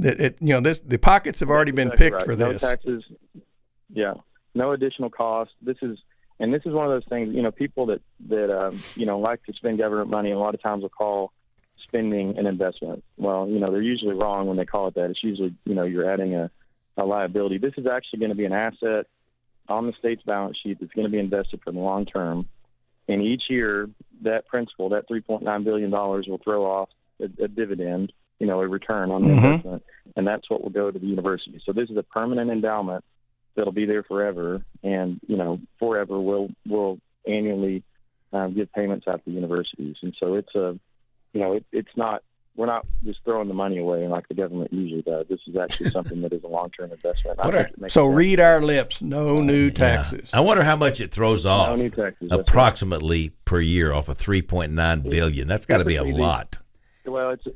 That 0.00 0.20
it, 0.20 0.36
you 0.40 0.48
know, 0.52 0.60
this 0.60 0.80
the 0.80 0.98
pockets 0.98 1.40
have 1.40 1.48
already 1.48 1.72
been 1.72 1.88
Exactly 1.92 2.04
picked 2.10 2.16
right. 2.16 2.24
for 2.26 2.36
no 2.36 2.52
this. 2.52 2.62
taxes. 2.62 3.02
Yeah, 3.88 4.14
no 4.54 4.72
additional 4.72 5.08
cost. 5.08 5.52
This 5.62 5.76
is 5.80 5.98
and 6.40 6.52
this 6.52 6.62
is 6.64 6.72
one 6.72 6.86
of 6.86 6.92
those 6.92 7.08
things. 7.08 7.34
You 7.34 7.42
know, 7.42 7.50
people 7.50 7.86
that 7.86 8.00
that 8.28 8.50
um, 8.56 8.80
you 8.96 9.06
know 9.06 9.18
like 9.18 9.42
to 9.44 9.52
spend 9.52 9.78
government 9.78 10.10
money 10.10 10.30
a 10.32 10.38
lot 10.38 10.54
of 10.54 10.62
times 10.62 10.82
will 10.82 10.88
call 10.88 11.32
spending 11.82 12.38
an 12.38 12.46
investment. 12.46 13.04
Well, 13.16 13.48
you 13.48 13.58
know, 13.58 13.70
they're 13.70 13.82
usually 13.82 14.14
wrong 14.14 14.46
when 14.46 14.56
they 14.56 14.64
call 14.64 14.88
it 14.88 14.94
that. 14.94 15.10
It's 15.10 15.22
usually 15.22 15.54
you 15.64 15.74
know 15.74 15.84
you're 15.84 16.10
adding 16.10 16.34
a, 16.34 16.50
a 16.96 17.04
liability. 17.04 17.58
This 17.58 17.74
is 17.76 17.86
actually 17.86 18.20
going 18.20 18.30
to 18.30 18.36
be 18.36 18.44
an 18.46 18.52
asset 18.52 19.06
on 19.68 19.86
the 19.86 19.92
state's 19.94 20.22
balance 20.22 20.58
sheet 20.62 20.78
that's 20.80 20.92
going 20.92 21.06
to 21.06 21.10
be 21.10 21.18
invested 21.18 21.60
for 21.64 21.72
the 21.72 21.78
long 21.78 22.04
term. 22.04 22.46
And 23.08 23.20
each 23.22 23.44
year, 23.50 23.88
that 24.22 24.46
principal, 24.46 24.88
that 24.90 25.08
$3.9 25.08 25.64
billion, 25.64 25.90
will 25.90 26.40
throw 26.42 26.64
off 26.64 26.88
a, 27.20 27.24
a 27.42 27.48
dividend, 27.48 28.12
you 28.38 28.46
know, 28.46 28.60
a 28.60 28.66
return 28.68 29.10
on 29.10 29.22
the 29.22 29.28
Mhm. 29.28 29.44
investment. 29.44 29.82
And 30.16 30.26
that's 30.26 30.48
what 30.48 30.62
will 30.62 30.70
go 30.70 30.90
to 30.90 30.98
the 30.98 31.06
university. 31.06 31.60
So 31.64 31.72
this 31.72 31.90
is 31.90 31.96
a 31.98 32.02
permanent 32.02 32.50
endowment 32.50 33.04
that'll 33.56 33.72
be 33.72 33.86
there 33.86 34.02
forever. 34.02 34.62
And, 34.82 35.20
you 35.26 35.36
know, 35.36 35.60
forever 35.78 36.20
we'll 36.20 36.48
we'll 36.66 36.98
annually 37.26 37.82
um, 38.32 38.54
give 38.54 38.72
payments 38.72 39.06
out 39.08 39.24
to 39.24 39.30
universities. 39.30 39.96
And 40.02 40.14
so 40.18 40.34
it's 40.34 40.54
a, 40.54 40.78
you 41.32 41.40
know, 41.40 41.52
it, 41.54 41.64
it's 41.72 41.96
not, 41.96 42.22
we're 42.56 42.66
not 42.66 42.86
just 43.04 43.18
throwing 43.24 43.48
the 43.48 43.54
money 43.54 43.78
away 43.78 44.06
like 44.06 44.28
the 44.28 44.34
government 44.34 44.72
usually 44.72 45.02
does. 45.02 45.26
This 45.28 45.40
is 45.46 45.56
actually 45.56 45.90
something 45.98 46.20
that 46.22 46.32
is 46.32 46.42
a 46.44 46.48
long 46.48 46.70
term 46.70 46.92
investment. 46.92 47.38
I 47.40 47.46
What 47.46 47.54
think 47.54 47.82
are- 47.82 47.88
So 47.88 48.06
read 48.06 48.40
our 48.40 48.60
lips. 48.60 49.00
No 49.02 49.36
new 49.38 49.70
taxes. 49.70 50.30
I 50.32 50.40
wonder 50.40 50.62
how 50.62 50.76
much 50.76 51.00
it 51.00 51.10
throws 51.12 51.46
off. 51.46 51.76
new 51.78 51.90
taxes, 51.90 52.28
that's 52.28 52.32
right. 52.32 52.40
approximately 52.40 53.30
per 53.44 53.60
year 53.60 53.92
off 53.92 54.08
of 54.08 54.18
3.9 54.18 55.02
billion. 55.10 55.48
That's 55.48 55.66
got 55.66 55.78
to 55.78 55.84
be 55.84 55.96
a 55.96 56.04
lot. 56.04 56.58
Well, 57.06 57.30
it's 57.30 57.46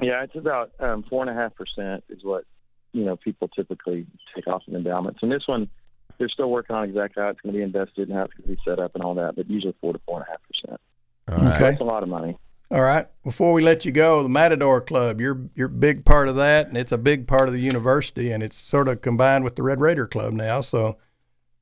yeah, 0.00 0.24
it's 0.24 0.34
about 0.34 0.72
um, 0.80 1.04
four 1.04 1.22
and 1.26 1.30
a 1.30 1.34
half 1.40 1.54
percent 1.54 2.02
is 2.08 2.24
what 2.24 2.44
you 2.94 3.04
know 3.04 3.16
people 3.16 3.48
typically 3.48 4.06
take 4.34 4.46
off 4.46 4.62
in 4.66 4.74
endowments. 4.74 5.20
And 5.22 5.30
this 5.30 5.46
one, 5.46 5.68
they're 6.16 6.28
still 6.28 6.50
working 6.50 6.74
on 6.74 6.88
exactly 6.88 7.22
how 7.22 7.28
it's 7.28 7.40
going 7.40 7.52
to 7.52 7.58
be 7.58 7.62
invested 7.62 8.08
and 8.08 8.16
how 8.16 8.24
it's 8.24 8.34
going 8.34 8.48
to 8.48 8.56
be 8.56 8.60
set 8.64 8.78
up 8.78 8.94
and 8.94 9.04
all 9.04 9.14
that. 9.16 9.36
But 9.36 9.50
usually 9.50 9.74
four 9.80 9.92
to 9.92 10.00
four 10.06 10.18
and 10.18 10.26
a 10.26 10.30
half 10.30 10.40
percent. 10.48 10.80
Okay. 11.28 11.70
That's 11.70 11.80
a 11.80 11.84
lot 11.84 12.02
of 12.02 12.08
money. 12.08 12.38
All 12.70 12.80
right. 12.80 13.06
Before 13.22 13.52
we 13.52 13.62
let 13.62 13.84
you 13.84 13.92
go, 13.92 14.22
the 14.22 14.28
Matador 14.28 14.80
Club, 14.80 15.20
you're 15.20 15.40
you're 15.54 15.68
a 15.68 15.70
big 15.70 16.04
part 16.04 16.28
of 16.28 16.36
that, 16.36 16.68
and 16.68 16.76
it's 16.76 16.92
a 16.92 16.98
big 16.98 17.26
part 17.26 17.48
of 17.48 17.54
the 17.54 17.60
university, 17.60 18.30
and 18.30 18.42
it's 18.42 18.56
sort 18.56 18.88
of 18.88 19.02
combined 19.02 19.44
with 19.44 19.56
the 19.56 19.62
Red 19.62 19.80
Raider 19.80 20.06
Club 20.06 20.32
now. 20.32 20.60
So, 20.60 20.96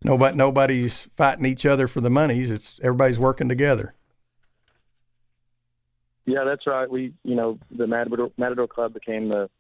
nobody 0.05 0.37
nobody's 0.37 1.09
fighting 1.17 1.47
each 1.47 1.67
other 1.67 1.89
for 1.89 2.01
the 2.01 2.11
monies. 2.11 2.51
It's 2.51 2.79
everybody's 2.83 3.19
working 3.19 3.49
together. 3.49 3.95
Yeah, 6.25 6.45
that's 6.45 6.67
right. 6.67 6.89
We, 6.89 7.15
you 7.25 7.35
know, 7.35 7.59
the 7.71 7.87
Matador, 7.89 8.31
Matador 8.37 8.69
Club 8.69 8.95
became 8.95 9.29
the 9.29 9.51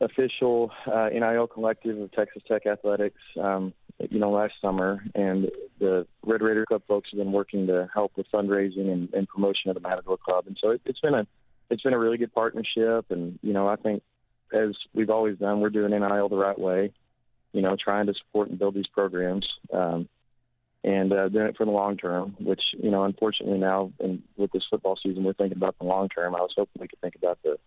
official 0.00 0.70
uh, 0.86 1.08
NIL 1.12 1.46
collective 1.46 1.98
of 1.98 2.12
Texas 2.12 2.42
Tech 2.46 2.66
Athletics, 2.66 3.20
um, 3.40 3.72
you 4.10 4.18
know, 4.18 4.30
last 4.30 4.54
summer, 4.64 5.02
and 5.14 5.50
the 5.80 6.06
Red 6.24 6.40
Raider 6.40 6.64
Club 6.66 6.82
folks 6.86 7.10
have 7.10 7.18
been 7.18 7.32
working 7.32 7.66
to 7.66 7.88
help 7.92 8.12
with 8.16 8.30
fundraising 8.32 8.92
and, 8.92 9.12
and 9.12 9.28
promotion 9.28 9.70
of 9.70 9.74
the 9.74 9.80
Matador 9.80 10.16
Club, 10.16 10.46
and 10.46 10.56
so 10.60 10.70
it, 10.70 10.80
it's 10.84 11.00
been 11.00 11.14
a 11.14 11.26
it's 11.70 11.82
been 11.82 11.94
a 11.94 11.98
really 11.98 12.16
good 12.16 12.32
partnership, 12.32 13.06
and 13.10 13.38
you 13.42 13.52
know, 13.52 13.68
I 13.68 13.76
think 13.76 14.02
as 14.52 14.70
we've 14.94 15.10
always 15.10 15.36
done, 15.38 15.60
we're 15.60 15.70
doing 15.70 15.90
NIL 15.90 16.28
the 16.28 16.36
right 16.36 16.58
way, 16.58 16.92
you 17.52 17.60
know, 17.60 17.76
trying 17.76 18.06
to 18.06 18.14
support 18.14 18.48
and 18.48 18.58
build 18.58 18.74
these 18.74 18.86
programs. 18.86 19.46
Um, 19.72 20.08
and 20.84 21.12
uh, 21.12 21.28
doing 21.28 21.48
it 21.48 21.56
for 21.56 21.66
the 21.66 21.72
long 21.72 21.96
term, 21.96 22.36
which 22.38 22.62
you 22.72 22.90
know, 22.90 23.02
unfortunately 23.02 23.58
now, 23.58 23.92
with 24.36 24.52
this 24.52 24.62
football 24.70 24.96
season, 25.02 25.24
we're 25.24 25.32
thinking 25.32 25.58
about 25.58 25.76
the 25.78 25.84
long 25.84 26.08
term. 26.08 26.36
I 26.36 26.40
was 26.40 26.52
hoping 26.56 26.80
we 26.80 26.86
could 26.86 27.00
think 27.00 27.16
about 27.16 27.38
the 27.42 27.58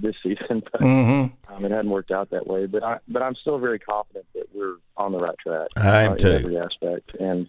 this 0.00 0.14
season, 0.22 0.62
but 0.72 0.80
Mm-hmm. 0.80 1.52
um, 1.54 1.64
it 1.64 1.70
hadn't 1.70 1.90
worked 1.90 2.10
out 2.10 2.30
that 2.30 2.46
way. 2.46 2.66
But 2.66 2.82
I, 2.82 2.98
but 3.08 3.22
I'm 3.22 3.34
still 3.36 3.58
very 3.58 3.78
confident 3.78 4.26
that 4.34 4.46
we're 4.54 4.76
on 4.96 5.12
the 5.12 5.18
right 5.18 5.36
track. 5.38 5.68
I 5.76 6.02
am 6.02 6.12
uh, 6.12 6.16
too. 6.16 6.28
In 6.28 6.44
every 6.44 6.58
aspect, 6.58 7.14
and 7.18 7.48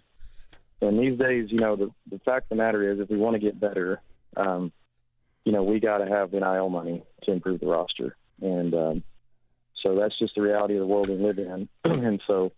and 0.80 0.98
these 0.98 1.18
days, 1.18 1.48
you 1.50 1.58
know, 1.58 1.76
the 1.76 1.90
the 2.10 2.18
fact 2.20 2.46
of 2.46 2.48
the 2.50 2.62
matter 2.62 2.90
is, 2.90 3.00
if 3.00 3.08
we 3.08 3.16
want 3.16 3.34
to 3.34 3.40
get 3.40 3.58
better, 3.58 4.00
um, 4.36 4.72
you 5.44 5.52
know, 5.52 5.62
we 5.62 5.80
got 5.80 5.98
to 5.98 6.06
have 6.06 6.32
NIL 6.32 6.68
money 6.68 7.02
to 7.24 7.32
improve 7.32 7.60
the 7.60 7.66
roster, 7.66 8.16
and 8.40 8.74
um, 8.74 9.02
so 9.82 9.94
that's 9.96 10.18
just 10.18 10.34
the 10.34 10.42
reality 10.42 10.74
of 10.74 10.80
the 10.80 10.86
world 10.86 11.08
we 11.08 11.16
live 11.16 11.38
in, 11.38 11.68
and 11.84 12.20
so. 12.26 12.52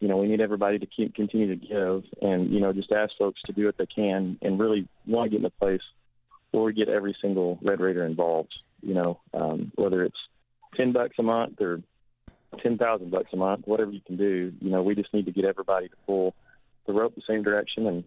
You 0.00 0.06
know, 0.06 0.18
we 0.18 0.28
need 0.28 0.40
everybody 0.40 0.78
to 0.78 0.86
keep 0.86 1.16
continue 1.16 1.48
to 1.48 1.56
give, 1.56 2.04
and 2.22 2.52
you 2.52 2.60
know, 2.60 2.72
just 2.72 2.92
ask 2.92 3.10
folks 3.18 3.42
to 3.46 3.52
do 3.52 3.66
what 3.66 3.76
they 3.78 3.86
can, 3.86 4.38
and 4.40 4.56
really 4.56 4.86
want 5.08 5.24
to 5.24 5.30
get 5.30 5.40
in 5.40 5.44
a 5.44 5.50
place 5.50 5.80
where 6.52 6.62
we 6.62 6.72
get 6.72 6.88
every 6.88 7.16
single 7.20 7.58
Red 7.62 7.80
Raider 7.80 8.06
involved. 8.06 8.54
You 8.82 8.94
know, 8.94 9.20
um, 9.34 9.72
whether 9.74 10.04
it's 10.04 10.18
ten 10.76 10.92
bucks 10.92 11.16
a 11.18 11.22
month 11.22 11.60
or 11.60 11.82
ten 12.62 12.78
thousand 12.78 13.10
bucks 13.10 13.30
a 13.32 13.36
month, 13.36 13.66
whatever 13.66 13.90
you 13.90 14.00
can 14.06 14.16
do. 14.16 14.52
You 14.60 14.70
know, 14.70 14.82
we 14.82 14.94
just 14.94 15.12
need 15.12 15.26
to 15.26 15.32
get 15.32 15.44
everybody 15.44 15.88
to 15.88 15.96
pull 16.06 16.34
the 16.86 16.92
rope 16.92 17.14
the 17.14 17.22
same 17.26 17.42
direction, 17.42 17.86
and 17.86 18.04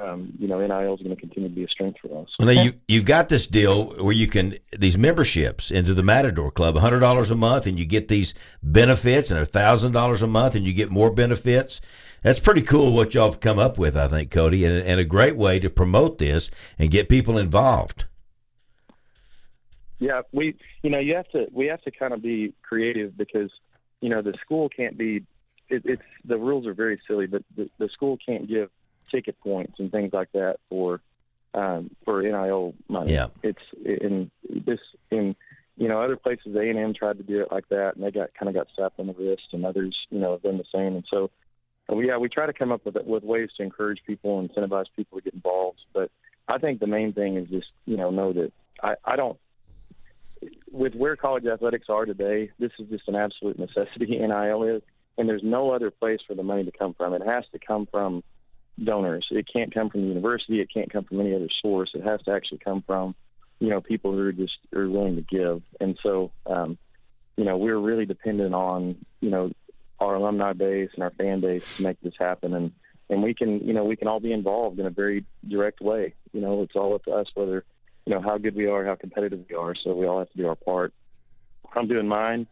um, 0.00 0.32
you 0.38 0.46
know, 0.46 0.64
NIL 0.64 0.94
is 0.94 1.00
going 1.00 1.14
to 1.14 1.20
continue 1.20 1.48
to 1.48 1.54
be 1.54 1.64
a 1.64 1.68
strength 1.68 1.98
for 2.00 2.22
us. 2.22 2.28
Well, 2.38 2.54
now 2.54 2.62
you 2.62 2.72
you 2.86 3.02
got 3.02 3.28
this 3.28 3.46
deal 3.46 3.86
where 3.96 4.14
you 4.14 4.28
can 4.28 4.54
these 4.78 4.96
memberships 4.96 5.70
into 5.70 5.94
the 5.94 6.02
Matador 6.02 6.50
Club, 6.50 6.76
hundred 6.76 7.00
dollars 7.00 7.30
a 7.30 7.34
month, 7.34 7.66
and 7.66 7.78
you 7.78 7.84
get 7.84 8.08
these 8.08 8.34
benefits, 8.62 9.30
and 9.30 9.40
a 9.40 9.46
thousand 9.46 9.92
dollars 9.92 10.22
a 10.22 10.26
month, 10.26 10.54
and 10.54 10.64
you 10.64 10.72
get 10.72 10.90
more 10.90 11.10
benefits. 11.10 11.80
That's 12.22 12.40
pretty 12.40 12.62
cool 12.62 12.92
what 12.92 13.14
y'all 13.14 13.30
have 13.30 13.40
come 13.40 13.58
up 13.58 13.78
with, 13.78 13.96
I 13.96 14.08
think, 14.08 14.30
Cody, 14.32 14.64
and, 14.64 14.84
and 14.84 14.98
a 14.98 15.04
great 15.04 15.36
way 15.36 15.60
to 15.60 15.70
promote 15.70 16.18
this 16.18 16.50
and 16.76 16.90
get 16.90 17.08
people 17.08 17.38
involved. 17.38 18.06
Yeah, 19.98 20.22
we 20.32 20.54
you 20.82 20.90
know 20.90 20.98
you 20.98 21.16
have 21.16 21.28
to 21.30 21.48
we 21.52 21.66
have 21.66 21.82
to 21.82 21.90
kind 21.90 22.12
of 22.12 22.22
be 22.22 22.54
creative 22.62 23.16
because 23.16 23.50
you 24.00 24.08
know 24.08 24.22
the 24.22 24.34
school 24.40 24.68
can't 24.68 24.96
be 24.96 25.24
it, 25.68 25.82
it's 25.84 26.02
the 26.24 26.38
rules 26.38 26.66
are 26.66 26.74
very 26.74 27.00
silly, 27.06 27.26
but 27.26 27.42
the, 27.56 27.68
the 27.78 27.88
school 27.88 28.16
can't 28.16 28.48
give 28.48 28.70
ticket 29.10 29.38
points 29.40 29.74
and 29.78 29.90
things 29.90 30.12
like 30.12 30.30
that 30.32 30.56
for 30.68 31.00
um, 31.54 31.90
for 32.04 32.22
NIL 32.22 32.74
money. 32.88 33.12
Yeah. 33.12 33.28
it's 33.42 33.62
in 33.84 34.30
this 34.48 34.80
in 35.10 35.34
you 35.76 35.88
know 35.88 36.02
other 36.02 36.16
places 36.16 36.54
A 36.54 36.60
and 36.60 36.78
M 36.78 36.94
tried 36.94 37.18
to 37.18 37.24
do 37.24 37.40
it 37.42 37.50
like 37.50 37.68
that 37.68 37.96
and 37.96 38.04
they 38.04 38.10
got 38.10 38.34
kind 38.34 38.48
of 38.48 38.54
got 38.54 38.68
slapped 38.76 39.00
on 39.00 39.06
the 39.06 39.14
wrist 39.14 39.48
and 39.52 39.64
others 39.64 39.96
you 40.10 40.18
know 40.18 40.32
have 40.32 40.42
done 40.42 40.58
the 40.58 40.64
same 40.72 40.94
and 40.96 41.04
so 41.10 41.30
uh, 41.90 41.94
we 41.94 42.08
yeah 42.08 42.18
we 42.18 42.28
try 42.28 42.46
to 42.46 42.52
come 42.52 42.72
up 42.72 42.84
with 42.84 42.96
with 43.04 43.24
ways 43.24 43.48
to 43.56 43.62
encourage 43.62 44.00
people 44.06 44.38
and 44.38 44.50
incentivize 44.50 44.86
people 44.94 45.18
to 45.18 45.24
get 45.24 45.34
involved 45.34 45.80
but 45.92 46.10
I 46.48 46.58
think 46.58 46.80
the 46.80 46.86
main 46.86 47.12
thing 47.12 47.36
is 47.36 47.48
just 47.48 47.68
you 47.86 47.96
know 47.96 48.10
know 48.10 48.32
that 48.32 48.52
I 48.82 48.94
I 49.04 49.16
don't 49.16 49.38
with 50.70 50.94
where 50.94 51.16
college 51.16 51.46
athletics 51.46 51.86
are 51.88 52.04
today, 52.04 52.50
this 52.58 52.72
is 52.78 52.88
just 52.88 53.08
an 53.08 53.16
absolute 53.16 53.58
necessity. 53.58 54.18
NIL 54.20 54.62
is, 54.64 54.82
and 55.16 55.28
there's 55.28 55.42
no 55.42 55.70
other 55.70 55.90
place 55.90 56.20
for 56.26 56.34
the 56.34 56.42
money 56.42 56.64
to 56.64 56.72
come 56.72 56.94
from. 56.94 57.14
It 57.14 57.22
has 57.26 57.44
to 57.52 57.58
come 57.58 57.86
from 57.90 58.22
donors. 58.82 59.26
It 59.30 59.46
can't 59.52 59.72
come 59.72 59.90
from 59.90 60.02
the 60.02 60.08
university. 60.08 60.60
It 60.60 60.72
can't 60.72 60.92
come 60.92 61.04
from 61.04 61.20
any 61.20 61.34
other 61.34 61.48
source. 61.62 61.90
It 61.94 62.04
has 62.04 62.22
to 62.22 62.32
actually 62.32 62.58
come 62.58 62.82
from, 62.86 63.14
you 63.58 63.68
know, 63.68 63.80
people 63.80 64.12
who 64.12 64.20
are 64.20 64.32
just 64.32 64.58
are 64.74 64.88
willing 64.88 65.16
to 65.16 65.22
give. 65.22 65.62
And 65.80 65.98
so, 66.02 66.30
um, 66.46 66.78
you 67.36 67.44
know, 67.44 67.56
we're 67.56 67.78
really 67.78 68.06
dependent 68.06 68.54
on, 68.54 68.96
you 69.20 69.30
know, 69.30 69.50
our 70.00 70.14
alumni 70.14 70.52
base 70.52 70.90
and 70.94 71.02
our 71.02 71.10
fan 71.10 71.40
base 71.40 71.76
to 71.76 71.82
make 71.82 72.00
this 72.00 72.14
happen. 72.18 72.54
And 72.54 72.72
and 73.10 73.22
we 73.22 73.34
can, 73.34 73.60
you 73.60 73.72
know, 73.72 73.84
we 73.84 73.96
can 73.96 74.06
all 74.06 74.20
be 74.20 74.32
involved 74.32 74.78
in 74.78 74.86
a 74.86 74.90
very 74.90 75.24
direct 75.46 75.80
way. 75.80 76.14
You 76.32 76.40
know, 76.40 76.62
it's 76.62 76.76
all 76.76 76.94
up 76.94 77.04
to 77.04 77.12
us 77.12 77.26
whether 77.34 77.64
you 78.08 78.14
know 78.14 78.22
how 78.22 78.38
good 78.38 78.56
we 78.56 78.66
are, 78.66 78.86
how 78.86 78.94
competitive 78.94 79.44
we 79.50 79.54
are. 79.54 79.74
So 79.84 79.94
we 79.94 80.06
all 80.06 80.18
have 80.20 80.30
to 80.30 80.36
do 80.38 80.48
our 80.48 80.54
part. 80.54 80.94
I'm 81.74 81.86
doing 81.86 82.08
mine, 82.08 82.46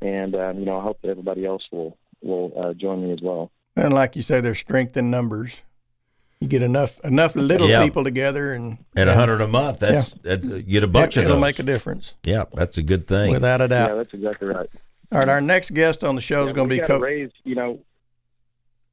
and 0.00 0.34
um, 0.36 0.60
you 0.60 0.64
know 0.64 0.78
I 0.78 0.82
hope 0.82 1.00
that 1.02 1.08
everybody 1.08 1.44
else 1.44 1.62
will 1.72 1.98
will 2.22 2.52
uh, 2.56 2.72
join 2.74 3.02
me 3.02 3.12
as 3.12 3.18
well. 3.20 3.50
And 3.74 3.92
like 3.92 4.14
you 4.14 4.22
say, 4.22 4.40
there's 4.40 4.60
strength 4.60 4.96
in 4.96 5.10
numbers. 5.10 5.62
You 6.38 6.46
get 6.46 6.62
enough 6.62 7.00
enough 7.04 7.34
little 7.34 7.68
Yeah. 7.68 7.82
people 7.84 8.04
together, 8.04 8.52
and 8.52 8.78
At 8.96 9.08
a 9.08 9.14
hundred 9.14 9.40
a 9.40 9.48
month, 9.48 9.80
that's, 9.80 10.12
that's 10.22 10.46
you 10.46 10.62
get 10.62 10.84
a 10.84 10.88
bunch 10.88 11.16
it, 11.16 11.20
of 11.20 11.26
will 11.26 11.34
those. 11.36 11.40
make 11.42 11.58
a 11.58 11.62
difference 11.64 12.14
Yeah, 12.24 12.44
that's 12.52 12.78
a 12.78 12.82
good 12.82 13.08
thing. 13.08 13.30
without 13.32 13.60
a 13.60 13.66
doubt. 13.68 13.90
Yeah, 13.90 13.94
that's 13.96 14.14
exactly 14.14 14.48
right. 14.48 14.68
All 15.10 15.18
right, 15.18 15.28
our 15.28 15.40
next 15.40 15.70
guest 15.74 16.04
on 16.04 16.14
the 16.14 16.20
show 16.20 16.44
is 16.46 16.52
going 16.52 16.68
to 16.68 16.74
be 16.74 16.78
gotta 16.80 16.94
Coach. 16.94 17.02
raise, 17.02 17.30
you 17.44 17.54
know, 17.56 17.80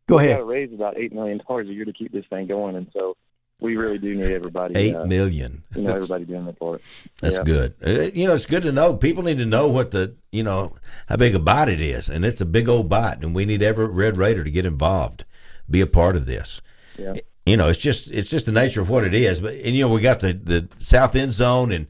Go 0.07 0.17
we 0.17 0.23
got 0.23 0.29
ahead. 0.31 0.37
to 0.39 0.43
raise 0.45 0.73
about 0.73 0.97
eight 0.97 1.13
million 1.13 1.39
dollars 1.47 1.69
a 1.69 1.73
year 1.73 1.85
to 1.85 1.93
keep 1.93 2.11
this 2.11 2.25
thing 2.29 2.47
going, 2.47 2.75
and 2.75 2.87
so 2.93 3.15
we 3.61 3.75
really 3.75 3.97
do 3.97 4.15
need 4.15 4.31
everybody. 4.31 4.77
Eight 4.77 4.95
uh, 4.95 5.05
million. 5.05 5.63
You 5.75 5.83
know, 5.83 5.95
everybody 5.95 6.25
doing 6.25 6.45
their 6.45 6.53
part. 6.53 6.81
That's 7.21 7.37
Yeah. 7.37 7.43
good. 7.43 7.73
Uh, 7.85 8.09
You 8.13 8.27
know, 8.27 8.33
it's 8.35 8.45
good 8.45 8.63
to 8.63 8.71
know. 8.71 8.95
People 8.95 9.23
need 9.23 9.37
to 9.39 9.45
know 9.45 9.67
what 9.67 9.91
the, 9.91 10.15
you 10.31 10.43
know, 10.43 10.75
how 11.07 11.17
big 11.17 11.35
a 11.35 11.39
bite 11.39 11.69
it 11.69 11.81
is, 11.81 12.09
and 12.09 12.23
it's 12.25 12.41
a 12.41 12.45
big 12.45 12.69
old 12.69 12.89
bite, 12.89 13.19
and 13.21 13.35
we 13.35 13.45
need 13.45 13.61
every 13.61 13.87
Red 13.87 14.17
Raider 14.17 14.43
to 14.43 14.51
get 14.51 14.65
involved, 14.65 15.25
be 15.69 15.81
a 15.81 15.87
part 15.87 16.15
of 16.15 16.25
this. 16.25 16.61
Yeah. 16.97 17.15
You 17.45 17.57
know, 17.57 17.67
it's 17.67 17.79
just 17.79 18.11
it's 18.11 18.29
just 18.29 18.45
the 18.45 18.51
nature 18.51 18.81
of 18.81 18.89
what 18.89 19.03
it 19.03 19.13
is. 19.13 19.41
But 19.41 19.55
and 19.55 19.75
you 19.75 19.81
know, 19.81 19.89
we 19.93 20.01
got 20.01 20.19
the 20.19 20.33
the 20.33 20.67
south 20.75 21.15
end 21.15 21.31
zone, 21.33 21.71
and 21.71 21.87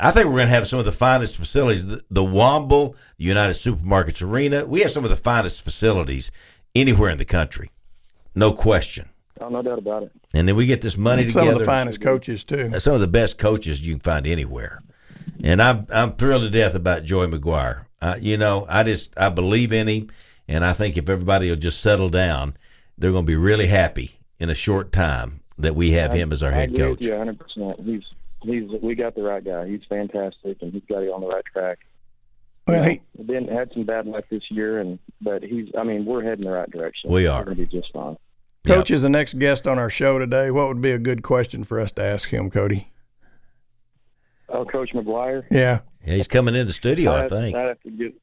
I 0.00 0.10
think 0.10 0.26
we're 0.26 0.32
going 0.36 0.48
to 0.48 0.54
have 0.54 0.68
some 0.68 0.78
of 0.78 0.84
the 0.84 0.92
finest 0.92 1.36
facilities. 1.36 1.86
The, 1.86 2.02
the 2.10 2.22
Womble, 2.22 2.94
the 3.16 3.24
United 3.24 3.54
Supermarkets 3.54 4.22
Arena, 4.22 4.66
we 4.66 4.80
have 4.80 4.90
some 4.90 5.04
of 5.04 5.10
the 5.10 5.16
finest 5.16 5.62
facilities 5.64 6.30
anywhere 6.74 7.10
in 7.10 7.18
the 7.18 7.24
country, 7.24 7.70
no 8.34 8.52
question. 8.52 9.08
No 9.50 9.62
doubt 9.62 9.78
about 9.78 10.04
it. 10.04 10.12
And 10.32 10.46
then 10.48 10.54
we 10.56 10.66
get 10.66 10.80
this 10.80 10.96
money 10.96 11.26
Some 11.26 11.42
together. 11.42 11.46
Some 11.46 11.54
of 11.54 11.58
the 11.60 11.64
finest 11.66 12.00
coaches 12.00 12.44
too. 12.44 12.78
some 12.78 12.94
of 12.94 13.00
the 13.00 13.08
best 13.08 13.36
coaches 13.38 13.84
you 13.84 13.92
can 13.94 14.00
find 14.00 14.26
anywhere. 14.26 14.82
And 15.42 15.60
I'm 15.60 15.86
I'm 15.92 16.12
thrilled 16.12 16.42
to 16.42 16.50
death 16.50 16.74
about 16.74 17.04
Joey 17.04 17.26
McGuire. 17.26 17.84
Uh, 18.00 18.16
you 18.20 18.36
know, 18.36 18.66
I 18.68 18.82
just 18.82 19.12
I 19.18 19.28
believe 19.28 19.72
in 19.72 19.88
him, 19.88 20.10
and 20.48 20.64
I 20.64 20.72
think 20.72 20.96
if 20.96 21.08
everybody 21.08 21.48
will 21.50 21.56
just 21.56 21.80
settle 21.80 22.08
down, 22.10 22.56
they're 22.96 23.12
going 23.12 23.24
to 23.24 23.30
be 23.30 23.36
really 23.36 23.66
happy 23.66 24.12
in 24.38 24.50
a 24.50 24.54
short 24.54 24.92
time 24.92 25.40
that 25.58 25.74
we 25.74 25.90
have 25.92 26.12
him 26.12 26.32
as 26.32 26.42
our 26.42 26.52
I 26.52 26.54
head 26.54 26.68
agree 26.70 26.78
coach. 26.78 26.98
with 27.00 27.08
you 27.08 27.16
100. 27.16 27.38
percent 27.38 27.80
He's 27.84 28.02
he's 28.42 28.70
we 28.80 28.94
got 28.94 29.14
the 29.14 29.22
right 29.22 29.44
guy. 29.44 29.66
He's 29.68 29.82
fantastic, 29.88 30.58
and 30.62 30.72
he's 30.72 30.84
got 30.88 31.02
it 31.02 31.10
on 31.10 31.20
the 31.20 31.26
right 31.26 31.44
track. 31.52 31.80
Well, 32.66 32.84
he, 32.88 33.00
Been 33.22 33.48
had 33.48 33.72
some 33.72 33.84
bad 33.84 34.06
luck 34.06 34.24
this 34.30 34.48
year, 34.50 34.78
and 34.78 34.98
but 35.20 35.42
he's. 35.42 35.68
I 35.76 35.82
mean, 35.82 36.04
we're 36.04 36.22
heading 36.22 36.44
the 36.44 36.52
right 36.52 36.70
direction. 36.70 37.10
We 37.10 37.26
are. 37.26 37.40
We're 37.40 37.54
going 37.54 37.56
to 37.56 37.66
be 37.66 37.78
just 37.80 37.92
fine. 37.92 38.16
Coach 38.66 38.90
is 38.90 39.02
the 39.02 39.08
next 39.08 39.38
guest 39.38 39.66
on 39.66 39.78
our 39.78 39.90
show 39.90 40.18
today. 40.18 40.50
What 40.50 40.68
would 40.68 40.80
be 40.82 40.92
a 40.92 40.98
good 40.98 41.22
question 41.22 41.64
for 41.64 41.80
us 41.80 41.92
to 41.92 42.02
ask 42.02 42.28
him, 42.28 42.50
Cody? 42.50 42.92
Oh, 44.48 44.64
Coach 44.64 44.90
McGuire. 44.94 45.44
Yeah. 45.50 45.80
Yeah, 46.04 46.14
he's 46.14 46.28
coming 46.28 46.54
in 46.54 46.66
the 46.66 46.72
studio, 46.72 47.12
I 47.12 47.20
I'd- 47.20 47.28
think. 47.28 47.56
I'd 47.56 47.66
have 47.68 47.80
to 47.82 47.90
get- 47.90 48.14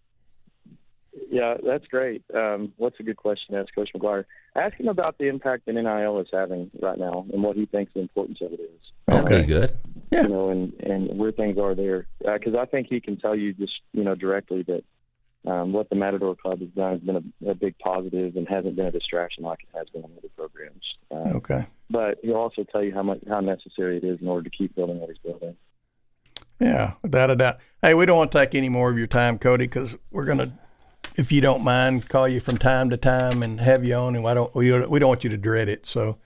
yeah, 1.32 1.58
that's 1.64 1.86
great. 1.88 2.24
Um, 2.34 2.74
what's 2.78 3.00
a 3.00 3.04
good 3.04 3.18
question 3.18 3.56
to 3.56 3.62
ask 3.62 3.74
Coach 3.74 3.90
McGuire? 3.96 4.26
Ask 4.56 4.76
him 4.80 4.88
about 4.88 5.18
the 5.18 5.26
impact 5.28 5.66
that 5.66 5.74
NIL 5.74 6.20
is 6.20 6.28
having 6.32 6.70
right 6.82 6.98
now 6.98 7.26
and 7.34 7.44
what 7.44 7.56
he 7.56 7.66
thinks 7.66 7.94
the 7.94 8.00
importance 8.02 8.40
of 8.42 8.54
it 8.54 8.60
is. 8.60 8.92
Okay, 9.10 9.46
good. 9.46 9.72
Yeah. 10.12 10.24
You 10.24 10.30
know, 10.30 10.50
and 10.50 10.74
and 10.82 11.18
where 11.20 11.32
things 11.32 11.58
are 11.60 11.76
there, 11.76 12.08
because 12.20 12.56
I 12.56 12.66
think 12.66 12.88
he 12.90 13.00
can 13.02 13.18
tell 13.18 13.36
you 13.36 13.54
just 13.54 13.74
you 13.94 14.04
know 14.04 14.16
directly 14.16 14.64
that 14.64 14.84
um, 15.48 15.72
what 15.72 15.90
the 15.90 15.96
Matador 15.96 16.36
Club 16.36 16.60
has 16.60 16.70
done 16.70 16.92
has 16.92 17.02
been 17.02 17.16
a, 17.16 17.52
a 17.52 17.56
big 17.56 17.78
positive 17.80 18.36
and 18.36 18.48
hasn't 18.50 18.76
been 18.76 18.88
a 18.88 18.92
distraction 18.92 19.44
like 19.44 19.60
it 19.62 19.78
has 19.78 19.88
been 19.90 20.04
in 20.04 20.12
other 20.18 20.30
programs. 20.36 20.84
Uh, 21.10 21.38
Okay. 21.38 21.66
But 21.90 22.20
he'll 22.22 22.36
also 22.36 22.66
tell 22.66 22.84
you 22.84 22.94
how 22.94 23.04
much 23.04 23.20
how 23.30 23.40
necessary 23.40 23.98
it 23.98 24.04
is 24.04 24.20
in 24.20 24.28
order 24.28 24.50
to 24.50 24.58
keep 24.58 24.76
building 24.76 25.00
what 25.00 25.10
he's 25.10 25.18
building. 25.20 25.56
Yeah, 26.60 26.94
without 27.02 27.32
a 27.32 27.36
doubt. 27.38 27.60
Hey, 27.82 27.94
we 27.94 28.06
don't 28.06 28.18
want 28.18 28.32
to 28.34 28.40
take 28.40 28.56
any 28.56 28.68
more 28.68 28.90
of 28.90 28.98
your 28.98 29.08
time, 29.08 29.38
Cody, 29.40 29.68
because 29.68 29.96
we're 30.12 30.26
gonna, 30.26 30.52
if 31.16 31.32
you 31.32 31.40
don't 31.40 31.64
mind, 31.64 32.10
call 32.10 32.28
you 32.28 32.42
from 32.42 32.58
time 32.58 32.90
to 32.90 32.98
time 32.98 33.42
and 33.42 33.62
have 33.62 33.86
you 33.86 33.94
on, 33.94 34.18
and 34.18 34.28
I 34.28 34.34
don't 34.34 34.54
we, 34.54 34.72
we 34.88 35.00
don't 35.00 35.08
want 35.08 35.24
you 35.24 35.30
to 35.30 35.38
dread 35.38 35.70
it. 35.70 35.86
So, 35.86 36.18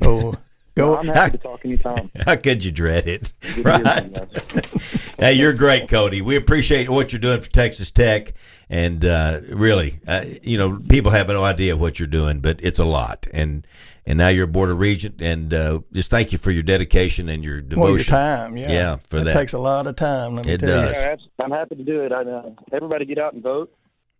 so 0.00 0.34
go 0.76 0.96
I'm 0.96 1.06
how, 1.06 1.14
happy 1.14 1.32
to 1.32 1.38
talk 1.38 1.64
anytime. 1.64 2.10
how 2.26 2.36
could 2.36 2.62
you 2.64 2.70
dread 2.70 3.08
it? 3.08 3.32
Good 3.40 3.48
to 3.48 3.54
hear 3.54 3.62
from 3.64 3.84
you 3.84 4.12
Right. 4.14 5.14
hey, 5.18 5.32
you're 5.32 5.52
great, 5.52 5.88
Cody. 5.88 6.20
We 6.22 6.36
appreciate 6.36 6.88
what 6.88 7.12
you're 7.12 7.20
doing 7.20 7.40
for 7.40 7.50
Texas 7.50 7.90
Tech, 7.90 8.34
and 8.70 9.04
uh, 9.04 9.40
really, 9.50 9.98
uh, 10.06 10.24
you 10.42 10.58
know, 10.58 10.78
people 10.88 11.10
have 11.10 11.28
no 11.28 11.42
idea 11.44 11.76
what 11.76 11.98
you're 11.98 12.06
doing, 12.06 12.40
but 12.40 12.60
it's 12.62 12.78
a 12.78 12.84
lot. 12.84 13.26
And 13.32 13.66
and 14.08 14.18
now 14.18 14.28
you're 14.28 14.44
a 14.44 14.48
board 14.48 14.70
of 14.70 14.78
regent, 14.78 15.20
and 15.20 15.52
uh, 15.52 15.80
just 15.92 16.10
thank 16.10 16.30
you 16.30 16.38
for 16.38 16.52
your 16.52 16.62
dedication 16.62 17.28
and 17.28 17.42
your 17.42 17.60
devotion. 17.60 17.82
Well, 17.82 17.96
your 17.96 18.04
time, 18.04 18.56
yeah, 18.56 18.70
Yeah, 18.70 18.96
for 19.08 19.16
it 19.16 19.24
that. 19.24 19.32
takes 19.34 19.52
a 19.52 19.58
lot 19.58 19.88
of 19.88 19.96
time. 19.96 20.36
Let 20.36 20.46
me 20.46 20.52
It 20.52 20.60
tell 20.60 20.92
does. 20.92 20.96
you. 20.96 21.02
Yeah, 21.02 21.16
I'm 21.44 21.50
happy 21.50 21.74
to 21.74 21.82
do 21.82 22.02
it. 22.04 22.12
I, 22.12 22.22
uh, 22.22 22.50
everybody 22.70 23.04
get 23.04 23.18
out 23.18 23.32
and 23.32 23.42
vote, 23.42 23.74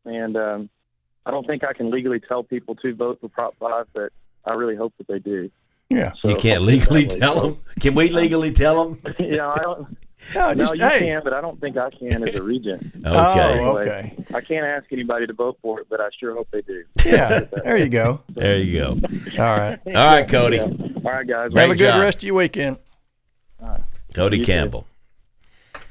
and 0.04 0.36
um, 0.36 0.70
I 1.24 1.30
don't 1.30 1.46
think 1.46 1.62
I 1.62 1.72
can 1.72 1.90
legally 1.90 2.18
tell 2.18 2.42
people 2.42 2.74
to 2.76 2.94
vote 2.96 3.20
for 3.20 3.28
Prop 3.28 3.54
Five, 3.60 3.86
but 3.94 4.12
I 4.44 4.54
really 4.54 4.74
hope 4.74 4.92
that 4.98 5.06
they 5.06 5.20
do. 5.20 5.50
Yeah, 5.88 6.12
So 6.20 6.30
you 6.30 6.36
can't 6.36 6.62
legally 6.62 7.04
that 7.04 7.18
tell 7.20 7.40
them. 7.40 7.52
Uh, 7.68 7.80
can 7.80 7.94
we 7.94 8.10
legally 8.10 8.50
tell 8.52 8.88
them? 8.88 9.00
yeah, 9.20 9.48
I 9.48 9.56
don't. 9.62 9.96
no, 10.34 10.52
No, 10.54 10.72
you 10.72 10.80
hey. 10.88 10.98
can, 10.98 11.20
but 11.22 11.32
I 11.32 11.40
don't 11.40 11.60
think 11.60 11.76
I 11.76 11.90
can 11.90 12.26
as 12.26 12.34
a 12.34 12.42
regent. 12.42 12.82
Okay. 13.06 13.06
Oh, 13.06 13.76
Anyway, 13.76 14.14
okay. 14.18 14.24
I 14.34 14.40
can't 14.40 14.66
ask 14.66 14.86
anybody 14.92 15.28
to 15.28 15.32
vote 15.32 15.58
for 15.62 15.78
it, 15.80 15.86
but 15.88 16.00
I 16.00 16.08
sure 16.18 16.34
hope 16.34 16.48
they 16.50 16.62
do. 16.62 16.82
Yeah, 17.04 17.40
there 17.64 17.76
you 17.76 17.88
go. 17.88 18.20
There 18.30 18.58
you 18.58 18.78
go. 18.80 18.88
All 19.38 19.56
right. 19.56 19.78
All 19.86 19.92
right, 19.92 20.28
Cody. 20.28 20.56
Yeah. 20.56 20.62
All 20.64 21.02
right, 21.12 21.26
guys. 21.26 21.50
Great 21.52 21.60
Have 21.62 21.70
a 21.70 21.74
good 21.76 21.92
job. 21.92 22.00
rest 22.00 22.16
of 22.18 22.22
your 22.24 22.34
weekend. 22.34 22.78
Cody 24.14 24.38
You 24.38 24.44
too. 24.44 24.52
Campbell, 24.52 24.86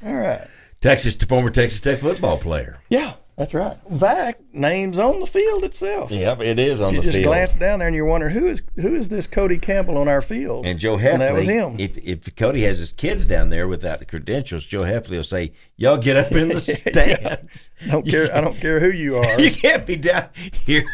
All 0.04 0.12
right. 0.14 0.46
Texas 0.82 1.14
former 1.14 1.48
Texas 1.48 1.80
Tech 1.80 2.00
football 2.00 2.36
player. 2.38 2.80
Yeah, 2.90 3.14
that's 3.36 3.52
right. 3.52 3.76
In 3.90 3.98
fact, 3.98 4.42
names 4.52 4.98
on 4.98 5.20
the 5.20 5.26
field 5.26 5.62
itself. 5.62 6.10
Yep, 6.10 6.40
it 6.40 6.58
is 6.58 6.80
on 6.80 6.94
You 6.94 7.00
the 7.00 7.02
field. 7.02 7.14
You 7.14 7.20
just 7.20 7.26
glance 7.26 7.54
down 7.54 7.78
there 7.78 7.88
and 7.88 7.94
you're 7.94 8.06
wondering 8.06 8.32
who 8.34 8.46
is 8.46 8.62
who 8.76 8.94
is 8.94 9.08
this 9.10 9.26
Cody 9.26 9.58
Campbell 9.58 9.98
on 9.98 10.08
our 10.08 10.22
field? 10.22 10.64
And 10.64 10.78
Joe 10.78 10.96
Heffley, 10.96 11.12
And 11.12 11.20
that 11.22 11.34
was 11.34 11.44
him. 11.46 11.76
If, 11.78 11.98
if 11.98 12.34
Cody 12.34 12.62
has 12.62 12.78
his 12.78 12.92
kids 12.92 13.26
down 13.26 13.50
there 13.50 13.68
without 13.68 13.98
the 13.98 14.06
credentials, 14.06 14.64
Joe 14.64 14.80
Heffley 14.80 15.16
will 15.16 15.22
say, 15.24 15.52
"Y'all 15.76 15.98
get 15.98 16.16
up 16.16 16.32
in 16.32 16.48
the 16.48 16.60
stands. 16.60 17.70
I 17.82 17.90
don't 17.90 18.06
care. 18.06 18.34
I 18.34 18.40
don't 18.40 18.58
care 18.58 18.80
who 18.80 18.90
you 18.90 19.16
are. 19.16 19.40
You 19.46 19.50
can't 19.50 19.86
be 19.86 19.96
down 19.96 20.28
here." 20.64 20.86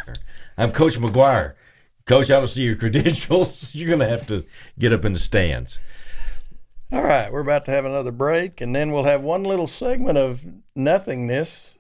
I'm 0.59 0.73
Coach 0.73 0.99
McGuire. 0.99 1.55
Coach, 2.05 2.31
I 2.31 2.39
don't 2.39 2.49
see 2.49 2.63
your 2.63 2.77
credentials. 2.77 3.75
You're 3.75 3.89
gonna 3.89 4.09
have 4.09 4.27
to 4.27 4.45
get 4.79 4.93
up 4.93 5.05
in 5.05 5.13
the 5.13 5.19
stands. 5.19 5.79
All 6.91 7.03
right, 7.03 7.33
we're 7.33 7.41
about 7.41 7.65
to 7.67 7.71
have 7.71 7.85
another 7.87 8.11
break, 8.11 8.61
and 8.61 8.77
then 8.77 8.93
we'll 8.93 9.05
have 9.05 9.23
one 9.23 9.45
little 9.45 9.67
segment 9.67 10.19
of 10.19 10.45
nothingness, 10.77 11.72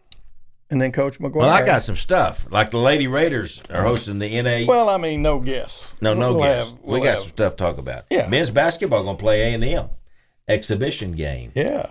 and 0.72 0.80
then 0.80 0.90
Coach 0.90 1.18
McGuire. 1.20 1.34
Well, 1.36 1.48
I 1.50 1.64
got 1.64 1.82
some 1.82 1.94
stuff. 1.96 2.50
Like 2.50 2.70
the 2.72 2.78
Lady 2.78 3.06
Raiders 3.06 3.62
are 3.70 3.82
hosting 3.84 4.18
the 4.18 4.42
NA. 4.42 4.64
Well, 4.66 4.88
I 4.88 4.96
mean, 4.96 5.22
no 5.22 5.38
guess. 5.38 5.94
no, 6.00 6.14
no 6.14 6.32
We'll 6.34 6.42
guess. 6.42 6.70
have- 6.70 6.78
we 6.82 6.92
we'll 6.94 7.00
got 7.02 7.08
have- 7.10 7.18
some 7.18 7.28
stuff 7.28 7.52
to 7.52 7.56
talk 7.64 7.78
about. 7.78 8.04
Yeah. 8.10 8.26
Men's 8.28 8.50
basketball 8.50 9.04
gonna 9.04 9.18
play 9.18 9.42
A 9.52 9.54
and 9.54 9.62
M 9.62 9.88
exhibition 10.48 11.12
game. 11.12 11.52
Yeah. 11.54 11.86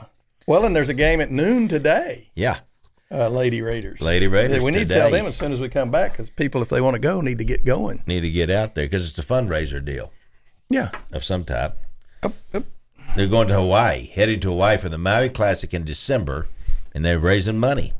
Well, 0.47 0.65
and 0.65 0.75
there's 0.75 0.89
a 0.89 0.93
game 0.93 1.21
at 1.21 1.31
noon 1.31 1.67
today. 1.67 2.31
Yeah, 2.35 2.57
Uh, 3.11 3.29
Lady 3.29 3.61
Raiders. 3.61 4.01
Lady 4.01 4.27
Raiders. 4.27 4.63
we 4.63 4.71
need 4.71 4.79
today. 4.79 4.95
to 4.95 4.99
tell 5.01 5.11
them 5.11 5.25
as 5.27 5.35
soon 5.37 5.51
as 5.53 5.59
we 5.61 5.69
come 5.69 5.91
back 5.91 6.11
because 6.13 6.29
people, 6.29 6.61
if 6.61 6.69
they 6.69 6.81
want 6.81 6.95
to 6.95 6.99
go, 6.99 7.21
need 7.21 7.37
to 7.37 7.45
get 7.45 7.63
going. 7.63 8.01
need 8.07 8.21
to 8.21 8.29
get 8.31 8.49
out 8.49 8.73
there 8.75 8.85
because 8.85 9.07
it's 9.09 9.19
a 9.19 9.23
fundraiser 9.23 9.83
deal. 9.83 10.11
Yeah. 10.69 10.89
of 11.13 11.23
some 11.23 11.43
type. 11.43 11.77
Up, 12.23 12.33
up. 12.53 12.63
They're 13.15 13.27
going 13.27 13.49
to 13.49 13.53
Hawaii, 13.55 14.07
heading 14.07 14.39
to 14.41 14.49
Hawaii 14.49 14.77
for 14.77 14.87
the 14.89 14.97
Maui 14.97 15.29
Classic 15.29 15.73
in 15.73 15.83
December, 15.83 16.47
and 16.95 17.03
they're 17.03 17.19
raising 17.19 17.59
money. 17.59 17.91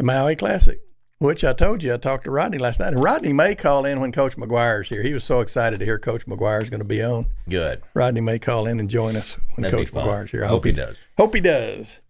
The 0.00 0.06
Maui 0.06 0.34
Classic, 0.34 0.80
which 1.18 1.44
I 1.44 1.52
told 1.52 1.82
you 1.82 1.92
I 1.92 1.98
talked 1.98 2.24
to 2.24 2.30
Rodney 2.30 2.56
last 2.56 2.80
night. 2.80 2.94
And 2.94 3.04
Rodney 3.04 3.34
may 3.34 3.54
call 3.54 3.84
in 3.84 4.00
when 4.00 4.12
Coach 4.12 4.34
McGuire's 4.34 4.88
here. 4.88 5.02
He 5.02 5.12
was 5.12 5.24
so 5.24 5.40
excited 5.40 5.78
to 5.78 5.84
hear 5.84 5.98
Coach 5.98 6.24
McGuire's 6.24 6.70
going 6.70 6.80
to 6.80 6.86
be 6.86 7.02
on. 7.02 7.26
Good. 7.50 7.82
Rodney 7.92 8.22
may 8.22 8.38
call 8.38 8.66
in 8.66 8.80
and 8.80 8.88
join 8.88 9.14
us 9.14 9.34
when 9.56 9.64
That'd 9.64 9.78
Coach. 9.78 9.92
McGuire's 9.92 10.30
here. 10.30 10.42
I 10.42 10.48
Hope 10.48 10.64
he 10.64 10.72
does. 10.72 11.04
Hope 11.18 11.34
he 11.34 11.42
does. 11.42 12.00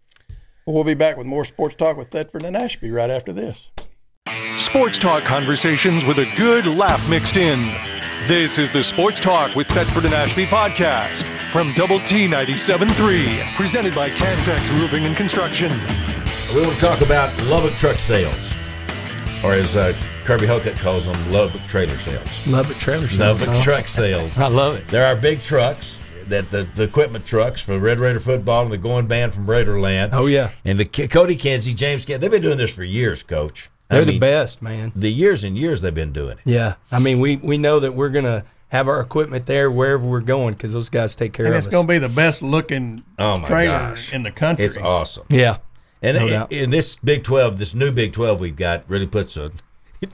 Well, 0.65 0.77
we'll 0.77 0.85
be 0.85 0.95
back 0.95 1.17
with 1.17 1.27
more 1.27 1.45
sports 1.45 1.75
talk 1.75 1.97
with 1.97 2.11
Thetford 2.11 2.45
and 2.45 2.57
Ashby 2.57 2.93
right 2.93 3.11
after 3.11 3.33
this. 3.33 3.71
Sports 4.57 4.97
talk 4.97 5.25
conversations 5.25 6.05
with 6.05 6.21
a 6.21 6.33
good 6.37 6.67
laugh 6.67 7.05
mixed 7.09 7.39
in. 7.39 7.75
This 8.29 8.57
is 8.57 8.71
the 8.71 8.85
Sports 8.85 9.19
Talk 9.19 9.57
with 9.57 9.67
Thetford 9.67 10.05
and 10.05 10.15
Ashby 10.15 10.47
podcast 10.47 11.27
from 11.51 11.73
Double 11.73 11.99
T 11.99 12.29
97.3, 12.29 13.57
presented 13.57 13.97
by 13.97 14.11
Cantex 14.11 14.71
Roofing 14.79 15.07
and 15.07 15.17
Construction. 15.17 15.73
We 16.55 16.63
want 16.63 16.75
to 16.75 16.81
talk 16.81 17.01
about 17.01 17.37
Lubbock 17.45 17.75
truck 17.75 17.97
sales, 17.97 18.35
or 19.45 19.53
as 19.53 19.77
uh, 19.77 19.93
Kirby 20.25 20.47
Hocutt 20.47 20.77
calls 20.77 21.07
them, 21.07 21.31
Lubbock 21.33 21.61
trailer 21.69 21.97
sales. 21.99 22.47
Lubbock 22.47 22.77
trailer 22.77 23.07
sales. 23.07 23.19
Lubbock 23.41 23.55
huh? 23.55 23.63
truck 23.63 23.87
sales. 23.89 24.37
I 24.39 24.49
love 24.49 24.75
it. 24.75 24.89
There 24.89 25.07
are 25.07 25.15
big 25.15 25.43
trucks 25.43 25.99
that 26.27 26.51
the, 26.51 26.67
the 26.75 26.83
equipment 26.83 27.25
trucks 27.25 27.61
for 27.61 27.79
Red 27.79 28.01
Raider 28.01 28.19
football 28.19 28.65
and 28.65 28.73
the 28.73 28.79
going 28.79 29.07
band 29.07 29.33
from 29.33 29.47
Raiderland. 29.47 30.11
Oh 30.13 30.27
yeah, 30.27 30.51
And 30.65 30.79
the 30.79 30.85
K- 30.85 31.07
Cody 31.07 31.37
Kinsey, 31.37 31.73
James 31.73 32.05
Kinsey, 32.05 32.19
they've 32.21 32.31
been 32.31 32.43
doing 32.43 32.59
this 32.59 32.73
for 32.73 32.83
years, 32.85 33.23
Coach. 33.23 33.71
I 33.89 33.95
they're 33.97 34.05
the 34.05 34.13
mean, 34.13 34.21
best, 34.21 34.61
man. 34.61 34.93
The 34.97 35.11
years 35.13 35.45
and 35.45 35.57
years 35.57 35.81
they've 35.83 35.95
been 35.95 36.13
doing 36.13 36.33
it. 36.33 36.39
Yeah, 36.45 36.75
I 36.91 36.99
mean 36.99 37.21
we 37.21 37.37
we 37.37 37.59
know 37.59 37.79
that 37.81 37.95
we're 37.95 38.09
gonna 38.11 38.45
have 38.69 38.89
our 38.89 39.01
equipment 39.01 39.47
there 39.47 39.71
wherever 39.71 40.05
we're 40.05 40.21
going 40.21 40.55
because 40.55 40.73
those 40.73 40.89
guys 40.89 41.15
take 41.15 41.33
care 41.33 41.47
And 41.47 41.55
of 41.55 41.59
it's 41.59 41.67
us. 41.67 41.69
It's 41.69 41.75
going 41.75 41.87
to 41.89 41.93
be 41.93 41.99
the 41.99 42.09
best 42.09 42.41
looking 42.41 43.03
Oh 43.19 43.39
my 43.39 43.49
trailer 43.49 43.79
gosh, 43.91 44.13
in 44.13 44.23
the 44.23 44.31
country. 44.31 44.65
it's 44.65 44.77
awesome. 44.77 45.27
yeah, 45.29 45.57
And 46.03 46.17
No 46.17 46.25
in, 46.27 46.31
doubt. 46.31 46.53
in 46.53 46.71
this 46.71 46.97
Big 46.97 47.25
Twelve, 47.25 47.59
this 47.59 47.75
new 47.75 47.93
Big 47.93 48.13
Twelve 48.13 48.41
we've 48.41 48.57
got 48.57 48.85
really 48.89 49.07
puts 49.07 49.37
a. 49.37 49.51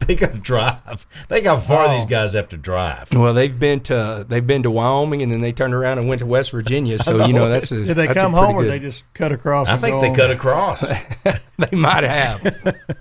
They 0.08 0.16
got 0.16 0.32
to 0.32 0.38
drive. 0.38 1.06
Think 1.28 1.46
how 1.46 1.58
far 1.58 1.86
Oh. 1.86 1.94
these 1.94 2.06
guys 2.06 2.32
have 2.32 2.48
to 2.48 2.56
drive. 2.56 3.12
well 3.12 3.32
they've 3.32 3.56
been 3.56 3.78
to 3.82 4.26
they've 4.28 4.44
been 4.44 4.64
to 4.64 4.70
Wyoming 4.72 5.22
and 5.22 5.30
then 5.30 5.38
they 5.40 5.52
turned 5.52 5.74
around 5.74 5.98
and 5.98 6.08
went 6.08 6.18
to 6.18 6.26
West 6.26 6.50
Virginia. 6.50 6.98
So 7.02 7.24
you 7.24 7.32
know 7.32 7.48
that's 7.48 7.70
a, 7.70 7.84
Did 7.84 7.96
they 7.96 8.08
that's 8.08 8.18
come 8.18 8.32
pretty 8.32 8.46
home 8.46 8.56
or 8.56 8.62
good- 8.64 8.72
they 8.72 8.78
just 8.80 9.04
cut 9.14 9.30
across? 9.30 9.68
I 9.68 9.72
and 9.74 9.80
think 9.80 9.94
go 9.94 10.00
they 10.00 10.08
on? 10.08 10.14
cut 10.16 10.30
across. 10.32 10.80
they 11.58 11.76
might 11.76 12.02
have. 12.02 12.42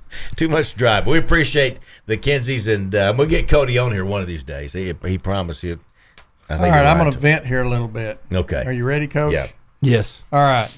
Too 0.36 0.48
much 0.48 0.76
drive. 0.76 1.08
We 1.08 1.18
appreciate 1.18 1.80
the 2.06 2.18
Kinseys, 2.18 2.72
and 2.72 2.94
uh, 2.94 3.16
we'll 3.18 3.26
get 3.28 3.48
Cody 3.48 3.80
on 3.80 3.92
here 3.92 4.06
one 4.06 4.22
of 4.22 4.28
these 4.28 4.44
days. 4.44 4.72
He, 4.74 4.94
he 5.08 5.18
promised 5.18 5.64
you. 5.64 5.80
I 6.50 6.58
think 6.58 6.62
All 6.76 6.82
right, 6.82 6.86
I'm 6.86 7.00
going 7.00 7.10
to 7.10 7.18
to. 7.18 7.22
vent 7.22 7.48
here 7.48 7.64
a 7.64 7.68
little 7.70 7.88
bit. 7.88 8.22
Okay. 8.32 8.64
Are 8.64 8.72
you 8.72 8.86
ready, 8.86 9.08
Coach? 9.08 9.34
Yeah. 9.34 9.48
yes, 9.82 10.22
All 10.32 10.40
right. 10.40 10.70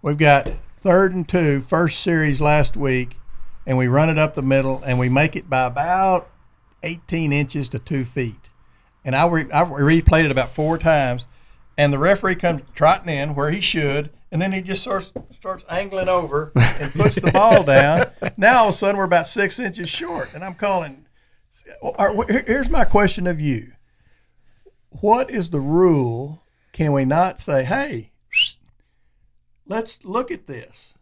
We've 0.00 0.16
got 0.16 0.50
third 0.82 1.14
and 1.14 1.28
two, 1.28 1.60
first 1.62 2.00
series 2.00 2.40
last 2.40 2.76
week, 2.76 3.16
and 3.66 3.78
we 3.78 3.86
run 3.86 4.10
it 4.10 4.18
up 4.18 4.34
the 4.34 4.42
middle, 4.42 4.82
and 4.84 4.98
we 4.98 5.08
make 5.08 5.36
it 5.36 5.48
by 5.48 5.62
about 5.64 6.28
18 6.82 7.32
inches 7.32 7.68
to 7.70 7.78
two 7.78 8.04
feet. 8.04 8.50
And 9.04 9.14
I, 9.16 9.26
re- 9.28 9.50
I 9.52 9.64
replayed 9.64 10.24
it 10.24 10.30
about 10.30 10.52
four 10.52 10.78
times, 10.78 11.26
and 11.78 11.92
the 11.92 11.98
referee 11.98 12.36
comes 12.36 12.62
trotting 12.74 13.08
in 13.14 13.34
where 13.34 13.50
he 13.50 13.60
should, 13.60 14.10
and 14.30 14.40
then 14.40 14.52
he 14.52 14.60
just 14.62 14.82
starts 14.82 15.12
starts 15.32 15.64
angling 15.68 16.08
over 16.08 16.52
and 16.56 16.92
puts 16.92 17.16
the 17.16 17.30
ball 17.32 17.62
down. 17.64 18.06
Now 18.36 18.60
all 18.62 18.68
of 18.68 18.74
a 18.74 18.78
sudden 18.78 18.96
we're 18.96 19.04
about 19.04 19.26
six 19.26 19.58
inches 19.58 19.88
short, 19.88 20.30
and 20.34 20.44
I'm 20.44 20.54
calling. 20.54 21.06
all 21.82 21.94
right, 22.14 22.30
here- 22.30 22.44
Here's 22.46 22.70
my 22.70 22.84
question 22.84 23.26
of 23.26 23.40
you: 23.40 23.72
What 24.88 25.30
is 25.30 25.50
the 25.50 25.60
rule? 25.60 26.42
Can 26.72 26.92
we 26.92 27.04
not 27.04 27.40
say, 27.40 27.64
"Hey"? 27.64 28.11
Let's 29.72 29.98
look 30.04 30.30
at 30.30 30.46
this. 30.46 30.92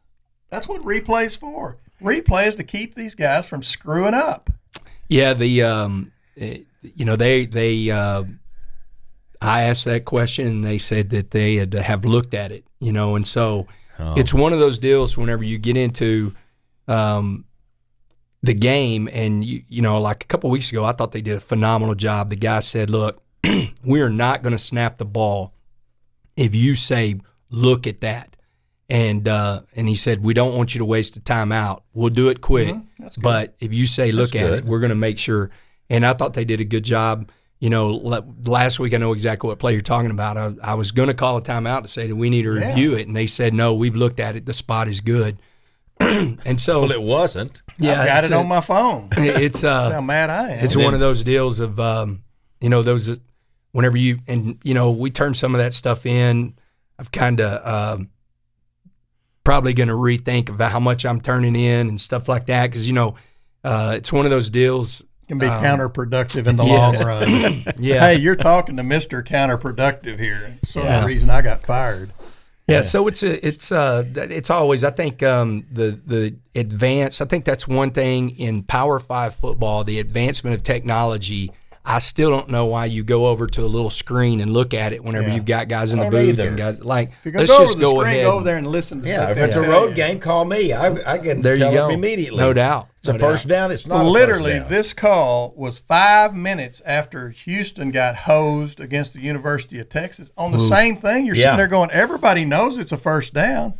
That's 0.48 0.68
what 0.68 0.82
replay's 0.82 1.36
for. 1.36 1.78
Replay 2.00 2.46
is 2.46 2.56
to 2.56 2.64
keep 2.64 2.94
these 2.94 3.14
guys 3.14 3.46
from 3.46 3.62
screwing 3.62 4.14
up. 4.14 4.48
yeah. 5.08 5.34
The 5.34 5.62
um, 5.62 6.12
eh, 6.36 6.60
you 6.82 7.04
know 7.04 7.16
they 7.16 7.46
they 7.46 7.90
uh, 7.90 8.24
I 9.40 9.62
asked 9.62 9.84
that 9.84 10.04
question 10.04 10.46
and 10.46 10.64
they 10.64 10.78
said 10.78 11.10
that 11.10 11.30
they 11.32 11.56
had 11.56 11.74
have 11.74 12.04
looked 12.04 12.32
at 12.32 12.52
it. 12.52 12.64
You 12.78 12.92
know, 12.92 13.16
and 13.16 13.26
so 13.26 13.66
it's 14.16 14.32
one 14.32 14.52
of 14.52 14.58
those 14.58 14.78
deals. 14.78 15.16
Whenever 15.16 15.44
you 15.44 15.58
get 15.58 15.76
into 15.76 16.34
um, 16.88 17.44
the 18.42 18.54
game, 18.54 19.08
and 19.12 19.44
you 19.44 19.62
you 19.68 19.82
know, 19.82 20.00
like 20.00 20.24
a 20.24 20.26
couple 20.26 20.48
weeks 20.48 20.70
ago, 20.70 20.84
I 20.84 20.92
thought 20.92 21.12
they 21.12 21.20
did 21.20 21.36
a 21.36 21.40
phenomenal 21.40 21.94
job. 21.94 22.30
The 22.30 22.36
guy 22.36 22.60
said, 22.60 22.88
"Look, 22.88 23.22
we 23.84 24.00
are 24.00 24.08
not 24.08 24.42
going 24.42 24.52
to 24.52 24.58
snap 24.58 24.96
the 24.96 25.04
ball 25.04 25.52
if 26.36 26.54
you 26.54 26.76
say 26.76 27.20
look 27.50 27.86
at 27.86 28.00
that." 28.00 28.36
And 28.90 29.28
uh, 29.28 29.62
and 29.76 29.88
he 29.88 29.94
said, 29.94 30.20
"We 30.22 30.34
don't 30.34 30.56
want 30.56 30.74
you 30.74 30.80
to 30.80 30.84
waste 30.84 31.16
a 31.16 31.20
timeout. 31.20 31.82
We'll 31.94 32.08
do 32.10 32.28
it 32.28 32.40
quick, 32.40 32.74
but 33.22 33.54
if 33.60 33.72
you 33.72 33.86
say 33.86 34.10
look 34.10 34.34
at 34.34 34.40
good. 34.48 34.58
it, 34.58 34.64
we're 34.64 34.80
going 34.80 34.90
to 34.90 34.96
make 34.96 35.16
sure." 35.18 35.50
And 35.88 36.04
I 36.04 36.12
thought 36.12 36.34
they 36.34 36.44
did 36.44 36.60
a 36.60 36.64
good 36.64 36.82
job. 36.84 37.30
You 37.60 37.70
know, 37.70 37.88
le- 37.90 38.24
last 38.46 38.80
week 38.80 38.92
I 38.94 38.96
know 38.96 39.12
exactly 39.12 39.46
what 39.48 39.58
play 39.60 39.72
you're 39.74 39.80
talking 39.80 40.10
about. 40.10 40.36
I, 40.36 40.54
I 40.62 40.74
was 40.74 40.90
going 40.90 41.06
to 41.08 41.14
call 41.14 41.36
a 41.36 41.42
timeout 41.42 41.82
to 41.82 41.88
say 41.88 42.06
that 42.08 42.16
we 42.16 42.30
need 42.30 42.42
to 42.42 42.50
review 42.50 42.94
it, 42.96 43.06
and 43.06 43.14
they 43.14 43.26
said 43.28 43.54
no. 43.54 43.74
We've 43.74 43.94
looked 43.94 44.18
at 44.18 44.34
it. 44.34 44.44
The 44.46 44.54
spot 44.54 44.88
is 44.88 45.00
good. 45.00 45.38
and 46.00 46.60
so 46.60 46.80
Well, 46.80 46.90
it 46.92 47.02
wasn't. 47.02 47.62
yeah, 47.78 48.00
I've 48.00 48.06
got 48.06 48.16
it's 48.18 48.26
it 48.26 48.32
a- 48.32 48.36
on 48.38 48.48
my 48.48 48.60
phone. 48.60 49.10
It's 49.16 49.62
uh, 49.62 49.90
How 49.92 50.00
mad 50.00 50.30
I 50.30 50.50
am. 50.52 50.64
it's 50.64 50.74
one 50.76 50.94
of 50.94 51.00
those 51.00 51.22
deals 51.22 51.60
of 51.60 51.78
um, 51.78 52.22
you 52.60 52.70
know 52.70 52.82
those 52.82 53.20
whenever 53.72 53.96
you 53.98 54.18
and 54.26 54.58
you 54.64 54.74
know 54.74 54.90
we 54.92 55.10
turn 55.10 55.34
some 55.34 55.54
of 55.54 55.60
that 55.60 55.74
stuff 55.74 56.06
in. 56.06 56.54
I've 56.98 57.12
kind 57.12 57.40
of 57.40 57.98
um, 57.98 58.08
probably 59.50 59.72
going 59.74 59.88
to 59.88 59.94
rethink 59.94 60.48
about 60.48 60.70
how 60.70 60.78
much 60.78 61.04
I'm 61.04 61.20
turning 61.20 61.56
in 61.56 61.88
and 61.88 62.00
stuff 62.00 62.28
like 62.28 62.46
that 62.46 62.68
because 62.68 62.86
you 62.86 62.92
know 62.92 63.16
uh, 63.64 63.94
it's 63.96 64.12
one 64.12 64.24
of 64.24 64.30
those 64.30 64.48
deals. 64.48 65.02
can 65.26 65.38
be 65.38 65.46
counterproductive 65.46 66.46
in 66.46 66.54
the 66.54 66.62
long 66.76 66.96
run. 67.00 67.64
Yeah. 67.80 67.98
Hey, 67.98 68.14
you're 68.14 68.36
talking 68.36 68.76
to 68.76 68.84
Mister 68.84 69.24
Counterproductive 69.24 70.20
here. 70.20 70.56
Of 70.62 70.76
Yeah. 70.76 71.00
the 71.00 71.06
reason 71.06 71.30
I 71.30 71.42
got 71.42 71.64
fired. 71.64 72.12
Yeah, 72.68 72.82
so 72.82 73.08
it's 73.08 73.24
a, 73.24 73.44
it's 73.44 73.72
uh 73.72 74.04
it's 74.14 74.50
always 74.50 74.84
I 74.84 74.90
think 74.92 75.20
um 75.24 75.66
the 75.72 75.98
the 76.06 76.36
advance 76.54 77.20
I 77.20 77.24
think 77.24 77.44
that's 77.44 77.66
one 77.66 77.90
thing 77.90 78.30
in 78.30 78.62
Power 78.62 79.00
5 79.00 79.34
football 79.34 79.82
the 79.82 79.98
advancement 79.98 80.54
of 80.54 80.62
technology 80.62 81.50
I 81.94 81.98
still 81.98 82.30
don't 82.30 82.48
know 82.50 82.66
why 82.66 82.84
you 82.84 83.02
go 83.02 83.26
over 83.26 83.46
to 83.48 83.62
a 83.62 83.66
little 83.66 83.90
screen 83.90 84.40
and 84.40 84.52
look 84.52 84.74
at 84.74 84.92
it 84.92 85.02
whenever 85.02 85.28
Yeah. 85.28 85.34
you've 85.34 85.44
got 85.44 85.68
guys 85.68 85.92
in 85.92 85.98
the 85.98 86.08
booth 86.08 86.28
either. 86.38 86.48
and 86.48 86.56
guys 86.56 86.82
like 86.84 87.10
If 87.24 87.32
you're 87.32 87.34
let's 87.40 87.50
go 87.50 87.58
just 87.62 87.72
over 87.76 87.80
the 87.80 87.84
go 87.84 87.90
screen, 88.00 88.06
ahead. 88.14 88.24
go 88.24 88.32
over 88.34 88.44
there 88.44 88.56
and 88.56 88.66
listen. 88.68 89.02
To 89.02 89.08
Yeah, 89.08 89.30
if 89.30 89.36
they 89.36 89.44
it's 89.44 89.56
a 89.56 89.62
road 89.62 89.94
game, 89.96 90.20
call 90.20 90.44
me. 90.44 90.72
I, 90.72 91.14
I 91.14 91.18
can 91.18 91.40
There 91.40 91.54
you 91.54 91.58
tell 91.60 91.72
go. 91.72 91.88
them 91.88 91.98
immediately. 91.98 92.38
No 92.38 92.52
doubt. 92.52 92.88
It's 93.00 93.08
a 93.08 93.12
No 93.14 93.18
first 93.18 93.48
doubt. 93.48 93.54
down. 93.54 93.70
It's 93.72 93.86
not 93.86 93.96
a 93.96 93.98
first 94.04 94.12
Literally, 94.12 94.52
down. 94.60 94.68
this 94.70 94.92
call 94.92 95.52
was 95.56 95.78
five 95.78 96.34
minutes 96.34 96.80
after 96.86 97.30
Houston 97.30 97.90
got 97.90 98.14
hosed 98.14 98.78
against 98.78 99.14
the 99.14 99.20
University 99.20 99.80
of 99.80 99.88
Texas 99.88 100.30
on 100.36 100.52
the 100.52 100.58
same 100.58 100.96
thing. 100.96 101.26
You're 101.26 101.34
Yeah. 101.34 101.44
sitting 101.44 101.56
there 101.58 101.66
going, 101.68 101.90
everybody 101.90 102.44
knows 102.44 102.78
it's 102.78 102.92
a 102.92 102.96
first 102.96 103.34
down. 103.34 103.74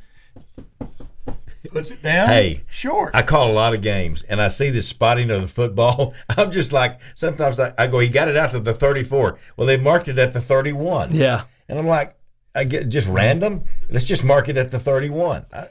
Puts 1.73 1.91
it 1.91 2.03
down. 2.03 2.29
Hey, 2.29 2.65
short. 2.69 3.13
I 3.15 3.23
call 3.23 3.51
a 3.51 3.53
lot 3.53 3.75
of 3.75 3.81
games, 3.83 4.23
and 4.25 4.41
I 4.41 4.49
see 4.49 4.71
this 4.71 4.89
spotting 4.89 5.31
of 5.31 5.41
the 5.43 5.49
football. 5.49 6.15
I'm 6.31 6.51
just 6.51 6.73
like, 6.73 7.01
sometimes 7.15 7.61
I, 7.61 7.73
I 7.79 7.87
go, 7.87 7.99
he 8.01 8.09
got 8.09 8.29
it 8.29 8.37
out 8.37 8.51
to 8.53 8.61
the 8.61 8.73
34. 8.75 9.39
Well, 9.57 9.67
they 9.67 9.77
marked 9.77 10.09
it 10.09 10.19
at 10.19 10.33
the 10.33 10.41
31. 10.41 11.15
Yeah. 11.15 11.45
And 11.69 11.79
I'm 11.79 11.87
like, 11.87 12.17
I 12.55 12.65
get 12.65 12.89
just 12.89 13.07
random. 13.09 13.63
Let's 13.89 14.05
just 14.05 14.25
mark 14.25 14.49
it 14.49 14.57
at 14.57 14.71
the 14.73 14.79
31. 14.81 15.47
I, 15.53 15.69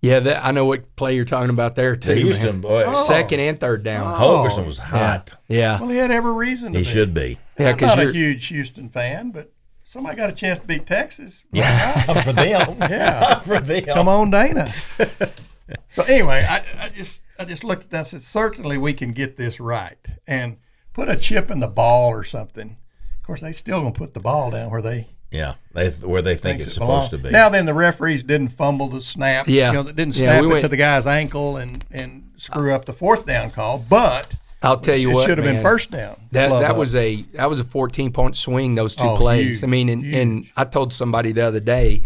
Yeah, 0.00 0.20
that, 0.20 0.44
I 0.44 0.50
know 0.50 0.64
what 0.64 0.96
play 0.96 1.14
you're 1.14 1.24
talking 1.26 1.50
about 1.50 1.74
there 1.74 1.94
too. 1.94 2.08
the 2.08 2.14
man. 2.14 2.24
Houston 2.24 2.60
boy, 2.62 2.84
oh. 2.86 2.92
Second 2.94 3.40
and 3.40 3.60
third 3.60 3.82
down. 3.84 4.14
Oh. 4.20 4.44
Holgorsen 4.46 4.64
was 4.64 4.78
hot. 4.78 5.34
Yeah. 5.48 5.78
well, 5.78 5.90
he 5.90 5.96
had 5.98 6.10
every 6.10 6.32
reason 6.32 6.72
to 6.72 6.78
He 6.78 6.84
be. 6.84 6.90
should 6.90 7.12
be. 7.12 7.38
Yeah, 7.58 7.72
cuz 7.74 7.82
not 7.88 7.98
a 7.98 8.02
you're 8.04 8.12
huge 8.12 8.46
Houston 8.46 8.88
fan, 8.88 9.30
but 9.30 9.52
somebody 9.92 10.16
got 10.16 10.30
a 10.30 10.32
chance 10.32 10.58
to 10.58 10.66
beat 10.66 10.86
Texas. 10.86 11.44
I'm 11.54 12.22
for 12.22 12.32
them. 12.32 12.76
Yeah. 12.90 13.40
For 13.40 13.60
them. 13.60 13.84
Come 13.84 14.08
on, 14.08 14.30
Dana. 14.30 14.72
so 15.92 16.02
anyway, 16.04 16.46
I, 16.48 16.86
I 16.86 16.88
just 16.88 17.20
I 17.38 17.44
just 17.44 17.62
looked 17.64 17.84
at 17.84 17.90
that 17.90 17.98
and 17.98 18.06
said 18.06 18.22
certainly 18.22 18.78
we 18.78 18.92
can 18.94 19.12
get 19.12 19.36
this 19.36 19.60
right 19.60 19.98
and 20.26 20.56
put 20.92 21.08
a 21.08 21.16
chip 21.16 21.50
in 21.50 21.60
the 21.60 21.68
ball 21.68 22.08
or 22.10 22.24
something. 22.24 22.76
Of 23.20 23.26
course, 23.26 23.40
they 23.40 23.52
still 23.52 23.80
gonna 23.80 23.92
put 23.92 24.14
the 24.14 24.20
ball 24.20 24.50
down 24.50 24.70
where 24.70 24.82
they 24.82 25.08
Yeah, 25.30 25.54
they, 25.74 25.90
where 25.90 26.22
they 26.22 26.36
think 26.36 26.60
it's 26.62 26.76
it 26.76 26.80
belongs. 26.80 27.04
supposed 27.06 27.22
to 27.22 27.28
be. 27.28 27.30
Now 27.30 27.48
then, 27.50 27.66
the 27.66 27.74
referees 27.74 28.22
didn't 28.22 28.48
fumble 28.48 28.88
the 28.88 29.00
snap. 29.00 29.46
Yeah. 29.46 29.68
you 29.68 29.74
know, 29.74 29.82
didn't 29.84 30.16
Yeah, 30.16 30.32
snap 30.32 30.40
we 30.42 30.46
it 30.48 30.50
went- 30.52 30.62
to 30.62 30.68
the 30.68 30.76
guy's 30.76 31.06
ankle 31.06 31.56
and 31.58 31.84
and 31.90 32.32
screw 32.38 32.72
up 32.74 32.86
the 32.86 32.92
fourth 32.92 33.26
down 33.26 33.50
call, 33.50 33.78
but 33.78 34.34
I'll 34.62 34.78
tell 34.80 34.96
you 34.96 35.10
it 35.10 35.14
what 35.14 35.28
should 35.28 35.38
have 35.38 35.44
been 35.46 35.62
first 35.62 35.90
down. 35.90 36.16
That 36.32 36.50
that 36.50 36.70
up. 36.72 36.76
was 36.76 36.94
a 36.94 37.22
that 37.34 37.48
was 37.48 37.58
a 37.60 37.64
14 37.64 38.12
point 38.12 38.36
swing 38.36 38.74
those 38.74 38.94
two 38.96 39.04
Oh, 39.04 39.16
plays. 39.16 39.60
huge, 39.60 39.64
I 39.64 39.66
mean, 39.66 39.88
and, 39.88 40.04
and. 40.14 40.44
I 40.56 40.64
told 40.64 40.92
somebody 40.92 41.32
the 41.32 41.42
other 41.46 41.60
day, 41.60 42.02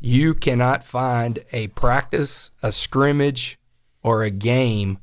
you 0.00 0.34
cannot 0.34 0.82
find 0.84 1.40
a 1.52 1.66
practice, 1.68 2.50
a 2.62 2.72
scrimmage, 2.72 3.58
or 4.02 4.22
a 4.22 4.30
game 4.30 4.98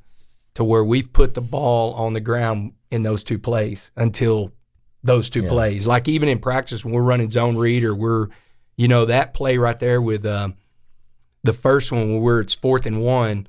to 0.56 0.64
where 0.64 0.84
we've 0.84 1.14
put 1.14 1.36
the 1.36 1.42
ball 1.42 1.94
on 1.94 2.14
the 2.14 2.20
ground 2.20 2.74
in 2.90 3.04
those 3.04 3.22
two 3.22 3.38
plays 3.38 3.92
until 3.96 4.52
those 5.04 5.30
two 5.30 5.44
plays. 5.44 5.86
Like 5.86 6.08
even 6.08 6.28
in 6.28 6.40
practice 6.40 6.84
when 6.84 6.94
we're 6.96 7.02
running 7.04 7.30
zone 7.30 7.58
read 7.58 7.84
or 7.84 7.94
we're, 7.94 8.30
you 8.76 8.88
know, 8.88 9.06
that 9.06 9.36
play 9.36 9.58
right 9.60 9.80
there 9.80 10.02
with 10.02 10.26
um, 10.26 10.56
the 11.44 11.54
first 11.54 11.92
one 11.92 12.20
where 12.22 12.40
it's 12.40 12.56
fourth 12.56 12.88
and 12.88 13.02
one. 13.02 13.48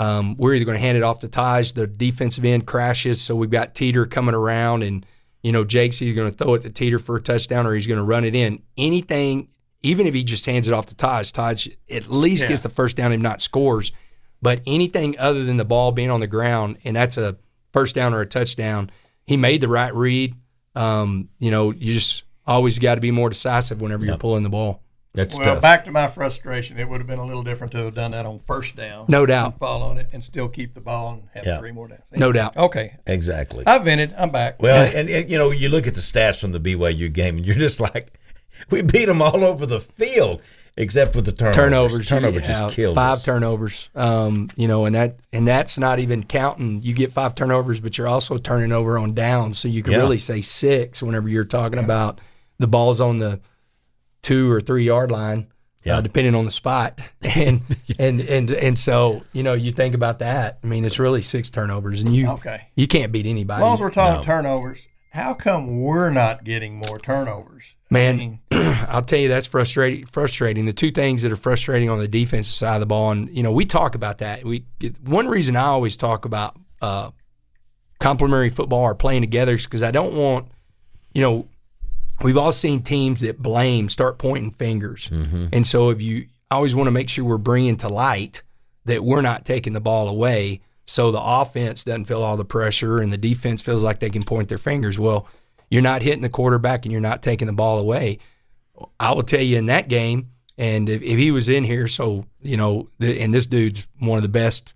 Um, 0.00 0.34
we're 0.38 0.54
either 0.54 0.64
going 0.64 0.76
to 0.76 0.80
hand 0.80 0.96
it 0.96 1.04
off 1.04 1.18
to 1.18 1.28
Tahj, 1.28 1.74
the 1.74 1.86
defensive 1.86 2.42
end 2.42 2.66
crashes, 2.66 3.20
so 3.20 3.36
we've 3.36 3.50
got 3.50 3.74
Teeter 3.74 4.06
coming 4.06 4.34
around, 4.34 4.82
and 4.82 5.04
you 5.42 5.52
know 5.52 5.62
Jake's 5.62 6.00
either 6.00 6.14
going 6.14 6.32
to 6.32 6.36
throw 6.36 6.54
it 6.54 6.62
to 6.62 6.70
Teeter 6.70 6.98
for 6.98 7.16
a 7.16 7.20
touchdown 7.20 7.66
or 7.66 7.74
he's 7.74 7.86
going 7.86 7.98
to 7.98 8.04
run 8.04 8.24
it 8.24 8.34
in. 8.34 8.62
Anything, 8.78 9.48
even 9.82 10.06
if 10.06 10.14
he 10.14 10.24
just 10.24 10.46
hands 10.46 10.66
it 10.66 10.72
off 10.72 10.86
to 10.86 10.94
Tahj, 10.94 11.32
Tahj 11.32 11.76
at 11.90 12.10
least 12.10 12.48
gets 12.48 12.62
the 12.62 12.70
first 12.70 12.96
down, 12.96 13.12
if 13.12 13.20
not 13.20 13.42
scores. 13.42 13.92
But 14.40 14.62
anything 14.66 15.18
other 15.18 15.44
than 15.44 15.58
the 15.58 15.66
ball 15.66 15.92
being 15.92 16.10
on 16.10 16.20
the 16.20 16.26
ground, 16.26 16.78
and 16.82 16.96
that's 16.96 17.18
a 17.18 17.36
first 17.74 17.94
down 17.94 18.14
or 18.14 18.22
a 18.22 18.26
touchdown, 18.26 18.90
he 19.26 19.36
made 19.36 19.60
the 19.60 19.68
right 19.68 19.94
read. 19.94 20.34
Um, 20.74 21.28
you 21.38 21.50
know, 21.50 21.72
you 21.72 21.92
just 21.92 22.24
always 22.46 22.78
got 22.78 22.94
to 22.94 23.02
be 23.02 23.10
more 23.10 23.28
decisive 23.28 23.82
whenever 23.82 24.06
you're 24.06 24.16
pulling 24.16 24.44
the 24.44 24.48
ball. 24.48 24.82
That's 25.12 25.34
Well, 25.34 25.44
tough. 25.44 25.62
back 25.62 25.84
to 25.86 25.90
my 25.90 26.06
frustration. 26.06 26.78
It 26.78 26.88
would 26.88 27.00
have 27.00 27.08
been 27.08 27.18
a 27.18 27.24
little 27.24 27.42
different 27.42 27.72
to 27.72 27.78
have 27.78 27.94
done 27.96 28.12
that 28.12 28.26
on 28.26 28.38
first 28.38 28.76
down. 28.76 29.06
No 29.08 29.26
doubt. 29.26 29.46
And 29.52 29.58
fall 29.58 29.82
on 29.82 29.98
it 29.98 30.08
and 30.12 30.22
still 30.22 30.48
keep 30.48 30.72
the 30.74 30.80
ball 30.80 31.14
and 31.14 31.22
have 31.34 31.44
Yeah. 31.44 31.58
three 31.58 31.72
more 31.72 31.88
downs. 31.88 32.02
No 32.12 32.30
doubt. 32.30 32.56
Okay. 32.56 32.94
exactly. 33.08 33.64
I've 33.66 33.82
vented. 33.84 34.14
I'm 34.16 34.30
back. 34.30 34.62
Well, 34.62 34.88
and, 34.94 35.10
and 35.10 35.28
you 35.28 35.36
know, 35.36 35.50
you 35.50 35.68
look 35.68 35.88
at 35.88 35.94
the 35.94 36.00
stats 36.00 36.40
from 36.40 36.52
the 36.52 36.60
BYU 36.60 37.12
game, 37.12 37.38
and 37.38 37.44
you're 37.46 37.56
just 37.56 37.80
like, 37.80 38.12
we 38.70 38.82
beat 38.82 39.06
them 39.06 39.20
all 39.20 39.44
over 39.44 39.66
the 39.66 39.80
field, 39.80 40.42
except 40.76 41.12
for 41.12 41.22
the 41.22 41.32
turnovers. 41.32 41.56
turnovers. 42.06 42.08
Turnovers 42.08 42.42
yeah, 42.42 42.60
just 42.60 42.76
killed 42.76 42.94
five 42.94 43.14
us. 43.14 43.24
turnovers. 43.24 43.90
Um, 43.96 44.48
you 44.54 44.68
know, 44.68 44.84
and 44.84 44.94
that 44.94 45.16
and 45.32 45.46
that's 45.48 45.76
not 45.76 45.98
even 45.98 46.22
counting. 46.22 46.82
You 46.82 46.94
get 46.94 47.10
five 47.12 47.34
turnovers, 47.34 47.80
but 47.80 47.98
you're 47.98 48.06
also 48.06 48.38
turning 48.38 48.70
over 48.70 48.96
on 48.96 49.14
downs, 49.14 49.58
so 49.58 49.66
you 49.66 49.82
can 49.82 49.94
Yeah. 49.94 49.98
really 49.98 50.18
say 50.18 50.40
six 50.40 51.02
whenever 51.02 51.28
you're 51.28 51.44
talking 51.44 51.80
about 51.80 52.20
the 52.60 52.68
balls 52.68 53.00
on 53.00 53.18
the 53.18 53.40
two 54.22 54.50
or 54.50 54.60
three 54.60 54.84
yard 54.84 55.10
line. 55.10 55.48
Yeah. 55.82 55.96
Uh, 55.96 56.00
depending 56.02 56.34
on 56.34 56.44
the 56.44 56.50
spot, 56.50 57.00
and 57.22 57.62
and 57.98 58.20
and 58.20 58.50
and 58.50 58.78
so 58.78 59.22
you 59.32 59.42
know 59.42 59.54
you 59.54 59.72
think 59.72 59.94
about 59.94 60.18
that. 60.18 60.58
I 60.62 60.66
mean, 60.66 60.84
it's 60.84 60.98
really 60.98 61.22
six 61.22 61.48
turnovers, 61.48 62.02
and 62.02 62.14
you 62.14 62.28
Okay. 62.28 62.68
you 62.76 62.86
can't 62.86 63.12
beat 63.12 63.24
anybody. 63.24 63.62
As 63.62 63.62
anybody. 63.62 63.62
long 63.64 63.74
as 63.74 63.80
we're 63.80 63.90
talking 63.90 64.22
turnovers, 64.22 64.86
how 65.12 65.32
come 65.32 65.80
we're 65.80 66.10
not 66.10 66.44
getting 66.44 66.76
more 66.76 66.98
turnovers? 66.98 67.76
Man, 67.88 68.40
I'll 68.50 69.00
tell 69.00 69.18
you 69.18 69.28
that's 69.28 69.46
frustrating. 69.46 70.04
Frustrating. 70.04 70.66
The 70.66 70.74
two 70.74 70.90
things 70.90 71.22
that 71.22 71.32
are 71.32 71.36
frustrating 71.36 71.88
on 71.88 71.98
the 71.98 72.06
defensive 72.08 72.54
side 72.54 72.74
of 72.74 72.80
the 72.80 72.86
ball, 72.86 73.12
and 73.12 73.34
you 73.34 73.42
know, 73.42 73.50
we 73.50 73.64
talk 73.64 73.94
about 73.94 74.18
that. 74.18 74.44
We 74.44 74.66
one 75.02 75.28
reason 75.28 75.56
I 75.56 75.64
always 75.64 75.96
talk 75.96 76.26
about 76.26 76.56
uh, 76.82 77.10
complementary 78.00 78.50
football 78.50 78.82
or 78.82 78.94
playing 78.94 79.22
together 79.22 79.54
is 79.54 79.64
because 79.64 79.82
I 79.82 79.90
don't 79.90 80.14
want, 80.14 80.48
you 81.14 81.22
know, 81.22 81.48
we've 82.22 82.36
all 82.36 82.52
seen 82.52 82.82
teams 82.82 83.20
that 83.20 83.40
blame 83.40 83.88
start 83.88 84.18
pointing 84.18 84.50
fingers, 84.50 85.08
mm-hmm. 85.08 85.46
and 85.52 85.66
so 85.66 85.90
if 85.90 86.00
you 86.02 86.26
I 86.50 86.56
always 86.56 86.74
want 86.74 86.88
to 86.88 86.92
make 86.92 87.08
sure 87.08 87.24
we're 87.24 87.38
bringing 87.38 87.76
to 87.78 87.88
light 87.88 88.42
that 88.86 89.04
we're 89.04 89.22
not 89.22 89.44
taking 89.44 89.72
the 89.72 89.80
ball 89.80 90.08
away, 90.08 90.62
so 90.84 91.12
the 91.12 91.20
offense 91.22 91.84
doesn't 91.84 92.06
feel 92.06 92.22
all 92.22 92.36
the 92.36 92.44
pressure 92.44 92.98
and 92.98 93.12
the 93.12 93.18
defense 93.18 93.62
feels 93.62 93.82
like 93.82 94.00
they 94.00 94.10
can 94.10 94.24
point 94.24 94.48
their 94.48 94.58
fingers. 94.58 94.98
Well, 94.98 95.28
you're 95.70 95.82
not 95.82 96.02
hitting 96.02 96.22
the 96.22 96.28
quarterback 96.28 96.84
and 96.84 96.90
you're 96.90 97.00
not 97.00 97.22
taking 97.22 97.46
the 97.46 97.52
ball 97.52 97.78
away. 97.78 98.18
I 98.98 99.12
will 99.12 99.22
tell 99.22 99.40
you 99.42 99.58
in 99.58 99.66
that 99.66 99.88
game, 99.88 100.30
and 100.58 100.88
if, 100.88 101.02
if 101.02 101.18
he 101.18 101.30
was 101.30 101.48
in 101.48 101.64
here, 101.64 101.86
so 101.86 102.26
you 102.40 102.56
know, 102.56 102.88
the, 102.98 103.20
and 103.20 103.32
this 103.32 103.46
dude's 103.46 103.86
one 103.98 104.16
of 104.16 104.22
the 104.22 104.28
best 104.28 104.74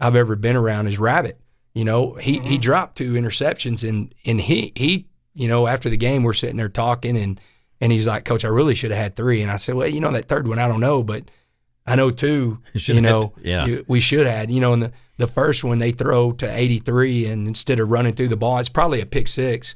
I've 0.00 0.16
ever 0.16 0.36
been 0.36 0.56
around 0.56 0.86
is 0.86 0.98
Rabbit. 0.98 1.38
You 1.74 1.84
know, 1.84 2.14
he 2.14 2.32
he 2.32 2.38
mm-hmm. 2.38 2.60
dropped 2.60 2.96
two 2.96 3.12
interceptions, 3.12 3.86
and 3.86 4.14
and 4.24 4.40
he 4.40 4.72
he 4.74 5.06
you 5.40 5.48
know 5.48 5.66
after 5.66 5.88
the 5.90 5.96
game 5.96 6.22
we're 6.22 6.34
sitting 6.34 6.56
there 6.56 6.68
talking, 6.68 7.16
and 7.16 7.40
and 7.80 7.90
he's 7.92 8.06
like, 8.06 8.24
Coach, 8.24 8.44
I 8.44 8.48
really 8.48 8.74
should 8.74 8.90
have 8.90 9.00
had 9.00 9.16
three, 9.16 9.42
and 9.42 9.50
I 9.50 9.56
said, 9.56 9.74
Well, 9.74 9.88
you 9.88 10.00
know 10.00 10.12
that 10.12 10.26
third 10.28 10.46
one, 10.46 10.58
I 10.58 10.68
don't 10.68 10.80
know, 10.80 11.02
but 11.02 11.30
I 11.86 11.96
know 11.96 12.10
two. 12.10 12.58
should 12.76 12.96
You 12.96 13.00
know, 13.00 13.32
had- 13.36 13.44
yeah. 13.44 13.66
you- 13.66 13.84
we 13.88 14.00
should 14.00 14.26
have. 14.26 14.50
You 14.50 14.60
know, 14.60 14.72
in 14.74 14.80
the 14.80 14.92
the 15.16 15.26
first 15.26 15.64
one 15.64 15.78
they 15.78 15.92
throw 15.92 16.32
to 16.32 16.46
83, 16.50 17.26
and 17.26 17.46
instead 17.48 17.78
of 17.80 17.90
running 17.90 18.12
through 18.14 18.28
the 18.28 18.36
ball, 18.36 18.58
it's 18.58 18.68
probably 18.68 19.00
a 19.00 19.06
pick 19.06 19.28
six 19.28 19.74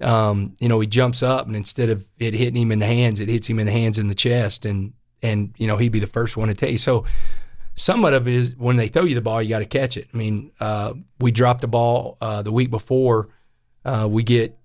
um, 0.00 0.54
you 0.60 0.68
know, 0.68 0.80
he 0.80 0.86
jumps 0.86 1.22
up 1.22 1.46
and 1.46 1.54
instead 1.54 1.90
of 1.90 2.06
it 2.18 2.32
hitting 2.32 2.56
him 2.62 2.72
in 2.72 2.78
the 2.78 2.86
hands, 2.86 3.20
it 3.20 3.28
hits 3.28 3.46
him 3.46 3.58
in 3.58 3.66
the 3.66 3.72
hands 3.72 3.98
and 3.98 4.08
the 4.08 4.14
chest, 4.14 4.64
and 4.64 4.92
and 5.22 5.52
you 5.58 5.66
know 5.66 5.76
he'd 5.76 5.92
be 5.92 5.98
the 5.98 6.06
first 6.06 6.36
one 6.38 6.48
to 6.48 6.54
tell 6.54 6.70
you. 6.70 6.78
So 6.78 7.04
somewhat 7.74 8.14
of 8.14 8.26
it 8.26 8.34
is 8.34 8.56
when 8.56 8.76
they 8.76 8.88
throw 8.88 9.04
you 9.04 9.14
the 9.14 9.20
ball, 9.20 9.42
you 9.42 9.50
got 9.50 9.58
to 9.58 9.66
catch 9.66 9.96
it. 9.98 10.08
I 10.12 10.16
mean, 10.16 10.52
uh, 10.60 10.94
we 11.18 11.30
dropped 11.30 11.60
the 11.60 11.68
ball 11.68 12.16
uh, 12.22 12.40
the 12.42 12.52
week 12.52 12.70
before. 12.70 13.28
Uh, 13.84 14.08
we 14.10 14.22
get 14.22 14.56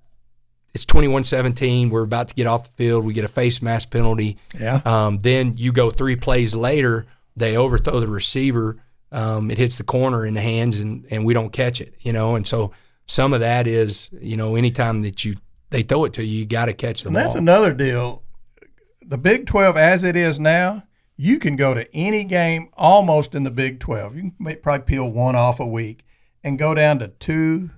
it's 0.76 0.86
21-17. 0.86 1.90
We're 1.90 2.04
about 2.04 2.28
to 2.28 2.36
get 2.36 2.46
off 2.46 2.66
the 2.66 2.72
field. 2.76 3.04
We 3.06 3.14
get 3.14 3.26
a 3.26 3.30
face 3.30 3.62
mask 3.62 3.90
penalty. 3.90 4.38
yeah. 4.60 4.82
Um, 4.86 5.18
then 5.20 5.56
you 5.58 5.72
go 5.72 5.90
three 5.90 6.16
plays 6.16 6.54
later, 6.54 7.08
they 7.36 7.58
overthrow 7.58 8.00
the 8.00 8.08
receiver. 8.08 8.78
Um, 9.12 9.50
it 9.50 9.58
hits 9.58 9.78
the 9.78 9.84
corner 9.84 10.26
in 10.26 10.34
the 10.34 10.42
hands, 10.42 10.80
and 10.80 11.06
and 11.10 11.26
we 11.26 11.34
don't 11.34 11.52
catch 11.54 11.80
it. 11.82 11.96
You 12.02 12.12
know, 12.14 12.36
and 12.36 12.46
so 12.46 12.72
some 13.08 13.34
of 13.34 13.40
that 13.40 13.66
is 13.68 14.10
you 14.20 14.36
know 14.38 14.56
anytime 14.56 15.02
that 15.04 15.24
you 15.26 15.38
they 15.70 15.82
throw 15.84 16.06
it 16.06 16.14
to 16.14 16.24
you, 16.24 16.40
you 16.40 16.46
got 16.46 16.66
to 16.66 16.74
catch 16.74 17.02
the 17.04 17.10
And 17.10 17.16
ball. 17.16 17.24
that's 17.24 17.36
another 17.36 17.74
deal. 17.74 18.24
The 19.08 19.18
Big 19.18 19.46
12, 19.48 19.78
as 19.78 20.04
it 20.04 20.16
is 20.16 20.40
now, 20.40 20.84
you 21.16 21.40
can 21.40 21.56
go 21.56 21.74
to 21.74 21.88
any 21.96 22.24
game 22.24 22.70
almost 22.74 23.36
in 23.36 23.44
the 23.44 23.52
Big 23.52 23.80
12. 23.80 24.16
You 24.16 24.32
can 24.32 24.56
probably 24.62 24.84
peel 24.86 25.10
one 25.10 25.36
off 25.36 25.60
a 25.60 25.66
week 25.66 26.04
and 26.44 26.58
go 26.60 26.74
down 26.74 27.00
to 27.00 27.08
two, 27.10 27.70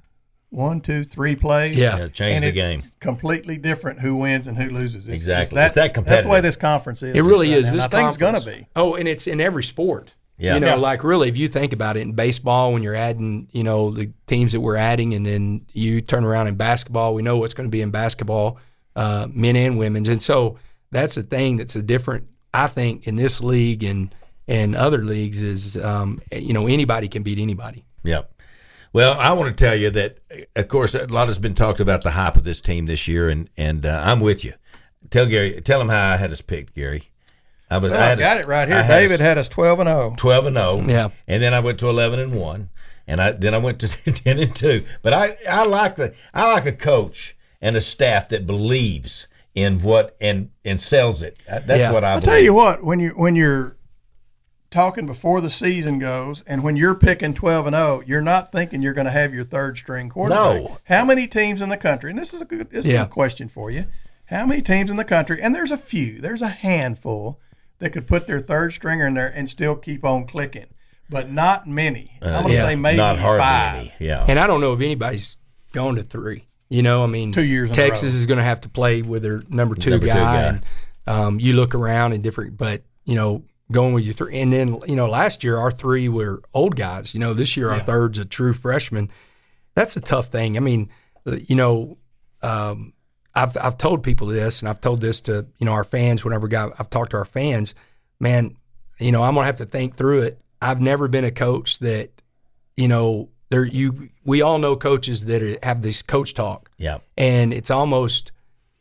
one, 0.50 0.82
two, 0.82 1.04
three 1.04 1.36
plays. 1.36 1.76
Yeah. 1.76 1.98
Yeah, 1.98 2.08
change 2.08 2.42
the 2.42 2.52
game. 2.52 2.84
Completely 3.00 3.58
different 3.58 4.00
who 4.00 4.16
wins 4.16 4.48
and 4.48 4.58
who 4.58 4.70
loses. 4.70 5.08
It's, 5.08 5.14
Exactly. 5.14 5.44
It's 5.44 5.76
that, 5.76 5.86
It's 5.88 5.96
that 5.96 6.06
That's 6.06 6.24
the 6.24 6.30
way 6.30 6.42
this 6.42 6.56
conference 6.56 7.04
is. 7.04 7.16
It 7.16 7.22
really 7.22 7.50
right 7.50 7.58
is. 7.60 7.68
now. 7.68 7.74
This 7.74 7.86
And 7.86 7.94
I 7.94 7.98
think 7.98 8.08
it's 8.10 8.18
going 8.18 8.40
to 8.40 8.46
be. 8.46 8.68
Oh, 8.76 8.96
and 8.96 9.08
it's 9.08 9.28
in 9.28 9.42
every 9.42 9.64
sport. 9.64 10.14
Yeah. 10.38 10.54
You 10.54 10.60
know, 10.60 10.68
Yeah. 10.68 10.76
like 10.76 11.04
really, 11.04 11.30
if 11.30 11.38
you 11.38 11.48
think 11.48 11.74
about 11.74 11.98
it, 11.98 12.02
in 12.02 12.14
baseball, 12.14 12.72
when 12.72 12.84
you're 12.84 12.96
adding, 12.96 13.50
you 13.52 13.64
know, 13.64 13.92
the 13.92 14.12
teams 14.28 14.54
that 14.54 14.62
we're 14.62 14.76
adding, 14.78 15.14
and 15.14 15.26
then 15.26 15.66
you 15.74 16.00
turn 16.00 16.24
around 16.24 16.48
in 16.48 16.56
basketball, 16.56 17.14
we 17.14 17.24
know 17.24 17.38
what's 17.38 17.54
going 17.54 17.68
to 17.68 17.72
be 17.72 17.82
in 17.82 17.90
basketball, 17.92 18.60
uh, 18.96 19.28
men 19.32 19.56
and 19.56 19.78
women's, 19.78 20.08
and 20.08 20.22
so 20.22 20.58
that's 20.92 21.16
the 21.16 21.24
thing 21.24 21.58
that's 21.58 21.76
a 21.76 21.82
different. 21.82 22.30
I 22.54 22.68
think 22.68 23.08
in 23.08 23.16
this 23.16 23.42
league 23.42 23.84
and 23.84 24.14
and 24.48 24.76
other 24.76 25.00
leagues 25.00 25.42
is, 25.42 25.76
um, 25.78 26.22
you 26.32 26.54
know, 26.54 26.68
anybody 26.68 27.08
can 27.10 27.22
beat 27.24 27.38
anybody. 27.40 27.84
Yep. 28.04 28.32
Well, 28.98 29.16
I 29.20 29.32
want 29.34 29.56
to 29.56 29.64
tell 29.66 29.76
you 29.76 29.92
that, 29.92 30.18
of 30.56 30.68
course, 30.70 30.96
a 30.96 31.06
lot 31.06 31.28
has 31.28 31.38
been 31.38 31.54
talked 31.54 31.80
about 31.80 32.02
the 32.02 32.10
hype 32.10 32.36
of 32.36 32.44
this 32.44 32.60
team 32.60 32.88
this 32.88 33.08
year, 33.08 33.30
and 33.30 33.48
and 33.56 33.86
uh, 33.86 34.02
I'm 34.04 34.20
with 34.20 34.44
you. 34.44 34.54
Tell 35.12 35.28
Gary, 35.28 35.62
tell 35.62 35.80
him 35.80 35.90
how 35.90 36.14
I 36.14 36.18
had 36.18 36.32
us 36.32 36.42
picked, 36.42 36.74
Gary. 36.74 37.04
I 37.70 37.78
was, 37.78 37.92
Well, 37.92 38.02
I 38.02 38.14
I 38.14 38.16
got 38.16 38.38
us- 38.38 38.44
it 38.44 38.48
right 38.48 38.64
I 38.68 38.74
here. 38.74 38.84
had 38.84 39.00
David 39.02 39.14
us 39.16 39.20
had 39.20 39.38
us 39.38 39.48
12 39.50 39.82
and 39.82 39.90
oh. 39.90 39.92
0. 40.10 40.14
twelve 40.18 40.46
and 40.48 40.56
zero. 40.56 40.84
Yeah. 40.88 41.10
and 41.28 41.44
then 41.44 41.54
I 41.54 41.60
went 41.60 41.78
to 41.82 41.90
eleven 41.90 42.20
and 42.20 42.34
one, 42.34 42.70
and 43.06 43.22
I 43.22 43.34
then 43.34 43.54
I 43.54 43.60
went 43.60 43.80
to 43.82 43.88
ten 44.12 44.40
and 44.40 44.56
two. 44.56 44.84
But 45.04 45.14
I 45.14 45.38
I 45.48 45.64
like 45.66 45.96
the 45.98 46.16
I 46.34 46.52
like 46.52 46.66
a 46.66 46.72
coach 46.72 47.38
and 47.62 47.76
a 47.78 47.82
staff 47.82 48.30
that 48.30 48.48
believes 48.48 49.28
in 49.54 49.80
what 49.84 50.18
and 50.20 50.50
and 50.66 50.82
sells 50.82 51.22
it. 51.22 51.38
Uh, 51.48 51.60
That's 51.60 51.82
Yeah. 51.82 51.92
what 51.92 52.04
I 52.04 52.14
I'll 52.14 52.20
believe. 52.20 52.34
tell 52.34 52.42
you 52.44 52.54
what, 52.56 52.84
when 52.84 53.00
you 53.00 53.10
when 53.12 53.36
you're 53.36 53.77
talking 54.70 55.06
before 55.06 55.42
the 55.42 55.50
season 55.50 56.00
goes, 56.00 56.44
and 56.48 56.64
when 56.64 56.76
you're 56.76 56.96
picking 56.96 57.34
twelve 57.34 57.66
and 57.68 57.76
zero, 57.76 58.02
you're 58.06 58.22
not 58.22 58.52
thinking 58.52 58.82
you're 58.82 58.94
going 58.94 59.06
to 59.06 59.12
have 59.12 59.34
your 59.34 59.44
third 59.44 59.78
string 59.78 60.10
quarterback. 60.10 60.62
No. 60.64 60.78
How 60.86 61.06
many 61.06 61.28
teams 61.28 61.62
in 61.62 61.70
the 61.70 61.78
country? 61.78 62.10
And 62.10 62.20
this 62.20 62.34
is 62.34 62.42
a 62.42 62.46
good 62.46 62.70
this 62.70 62.86
is 62.86 63.00
a 63.00 63.06
question 63.06 63.48
for 63.50 63.72
you. 63.72 63.86
How 64.26 64.46
many 64.46 64.62
teams 64.62 64.92
in 64.92 64.98
the 64.98 65.06
country? 65.06 65.42
And 65.42 65.56
there's 65.56 65.72
a 65.72 65.78
few. 65.78 66.20
There's 66.20 66.42
a 66.42 66.50
handful 66.50 67.40
that 67.80 67.92
could 67.92 68.08
put 68.08 68.28
their 68.28 68.40
third 68.40 68.74
stringer 68.74 69.08
in 69.08 69.14
there 69.14 69.28
and 69.28 69.50
still 69.50 69.76
keep 69.76 70.04
on 70.04 70.26
clicking, 70.26 70.66
but 71.10 71.32
not 71.32 71.68
many. 71.68 72.18
I'm 72.22 72.42
going 72.42 72.48
to 72.48 72.54
yeah. 72.54 72.62
say 72.62 72.76
maybe 72.76 72.98
Not 72.98 73.20
hardly 73.20 73.40
five. 73.40 73.76
any. 73.78 73.94
Yeah. 74.00 74.26
And 74.28 74.38
I 74.38 74.48
don't 74.48 74.60
know 74.62 74.74
if 74.74 74.82
anybody's 74.82 75.38
going 75.72 75.96
to 75.96 76.04
three. 76.04 76.48
You 76.70 76.82
know, 76.82 77.04
I 77.04 77.08
mean, 77.08 77.32
Two 77.32 77.46
years 77.46 77.72
Texas 77.72 78.14
is 78.14 78.26
going 78.26 78.40
to 78.40 78.44
have 78.44 78.60
to 78.62 78.70
play 78.70 79.02
with 79.02 79.24
their 79.24 79.44
number 79.48 79.76
two 79.76 79.92
Number 79.92 80.08
two 80.08 80.14
guy, 80.14 80.16
guy. 80.16 80.42
and 80.44 80.66
um, 81.06 81.40
you 81.40 81.54
look 81.54 81.74
around 81.74 82.12
and 82.12 82.22
different. 82.22 82.58
But 82.58 82.84
you 83.06 83.16
know, 83.16 83.44
going 83.72 83.94
with 83.94 84.06
your 84.06 84.14
three, 84.14 84.40
and 84.40 84.52
then 84.52 84.80
you 84.88 84.96
know, 84.96 85.08
last 85.08 85.44
year 85.44 85.58
our 85.58 85.72
three 85.72 86.10
were 86.10 86.42
old 86.54 86.76
guys. 86.76 87.14
You 87.14 87.20
know, 87.20 87.34
this 87.34 87.58
year 87.58 87.70
our 87.70 87.80
third's 87.80 88.20
a 88.20 88.26
true 88.26 88.54
freshman. 88.54 89.10
That's 89.76 89.96
a 89.96 90.02
tough 90.02 90.28
thing. 90.28 90.58
I 90.58 90.60
mean, 90.60 90.90
you 91.26 91.56
know, 91.56 91.98
um, 92.42 92.94
I've 93.36 93.56
I've 93.58 93.78
told 93.78 94.04
people 94.04 94.28
this, 94.28 94.62
and 94.62 94.70
I've 94.70 94.82
told 94.82 95.02
this 95.02 95.22
to 95.22 95.46
you 95.58 95.66
know 95.66 95.74
our 95.74 95.84
fans 95.84 96.24
whenever 96.24 96.48
got, 96.48 96.74
I've 96.80 96.90
talked 96.90 97.12
to 97.12 97.18
our 97.18 97.26
fans. 97.26 97.76
Man, 98.20 98.58
you 99.00 99.12
know, 99.12 99.24
I'm 99.24 99.36
gonna 99.36 99.46
have 99.46 99.58
to 99.58 99.66
think 99.66 99.96
through 99.96 100.22
it. 100.22 100.42
I've 100.62 100.82
never 100.82 101.08
been 101.08 101.24
a 101.24 101.32
coach 101.32 101.78
that, 101.80 102.10
you 102.76 102.88
know, 102.88 103.30
there 103.50 103.64
you 103.66 104.10
we 104.26 104.42
all 104.42 104.58
know 104.58 104.76
coaches 104.76 105.26
that 105.26 105.64
have 105.64 105.82
this 105.82 106.02
coach 106.02 106.34
talk, 106.34 106.72
yeah. 106.78 106.98
and 107.16 107.54
it's 107.54 107.70
almost 107.70 108.32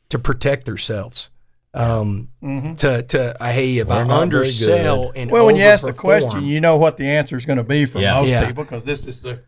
to 0.08 0.18
protect 0.18 0.64
themselves. 0.64 1.28
Um, 1.76 2.30
to 2.78 3.02
to 3.02 3.42
uh, 3.42 3.52
hey, 3.52 3.76
if 3.78 3.88
We're 3.88 3.94
I 3.96 4.00
undersell 4.10 5.12
and 5.14 5.30
Well, 5.30 5.44
when 5.44 5.56
you 5.56 5.62
ask 5.64 5.84
the 5.84 5.92
question, 5.92 6.44
you 6.44 6.58
know 6.60 6.78
what 6.78 6.96
the 6.96 7.06
answer 7.06 7.36
is 7.36 7.44
going 7.44 7.58
to 7.58 7.64
be 7.64 7.84
for 7.84 7.98
Yeah. 7.98 8.14
most 8.14 8.28
Yeah. 8.30 8.46
people 8.46 8.64
because 8.64 8.84
this 8.84 9.06
is 9.06 9.20
the 9.20 9.40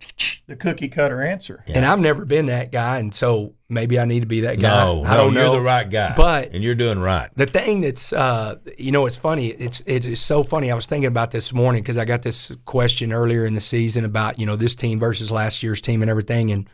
the 0.46 0.54
cookie 0.54 0.88
cutter 0.88 1.22
answer. 1.22 1.64
and 1.68 1.86
I've 1.86 2.00
never 2.00 2.26
been 2.26 2.46
that 2.46 2.70
guy, 2.70 2.98
and 2.98 3.14
so 3.14 3.54
maybe 3.70 3.98
I 3.98 4.04
need 4.04 4.20
to 4.20 4.26
be 4.26 4.42
that 4.42 4.60
guy. 4.60 4.68
No, 4.84 5.04
I 5.06 5.10
no, 5.12 5.16
don't 5.16 5.34
know. 5.34 5.42
you're 5.44 5.52
the 5.60 5.60
right 5.62 5.88
guy. 5.88 6.12
But- 6.16 6.52
and 6.52 6.62
you're 6.62 6.74
doing 6.74 6.98
right. 6.98 7.30
The 7.36 7.46
thing 7.46 7.80
that's, 7.80 8.12
uh, 8.12 8.56
you 8.76 8.92
know, 8.92 9.06
it's 9.06 9.16
funny. 9.16 9.48
It's 9.48 9.82
it 9.86 10.04
is 10.04 10.20
so 10.20 10.42
funny. 10.42 10.70
I 10.70 10.74
was 10.74 10.84
thinking 10.86 11.08
about 11.08 11.30
this 11.30 11.52
morning 11.54 11.82
because 11.82 11.96
I 11.96 12.04
got 12.04 12.20
this 12.22 12.52
question 12.66 13.10
earlier 13.12 13.46
in 13.46 13.54
the 13.54 13.60
season 13.62 14.04
about 14.04 14.38
you 14.38 14.44
know 14.44 14.56
this 14.56 14.74
team 14.74 15.00
versus 15.00 15.30
last 15.30 15.62
year's 15.62 15.80
team 15.80 16.02
and 16.02 16.10
everything, 16.10 16.50
and 16.50 16.68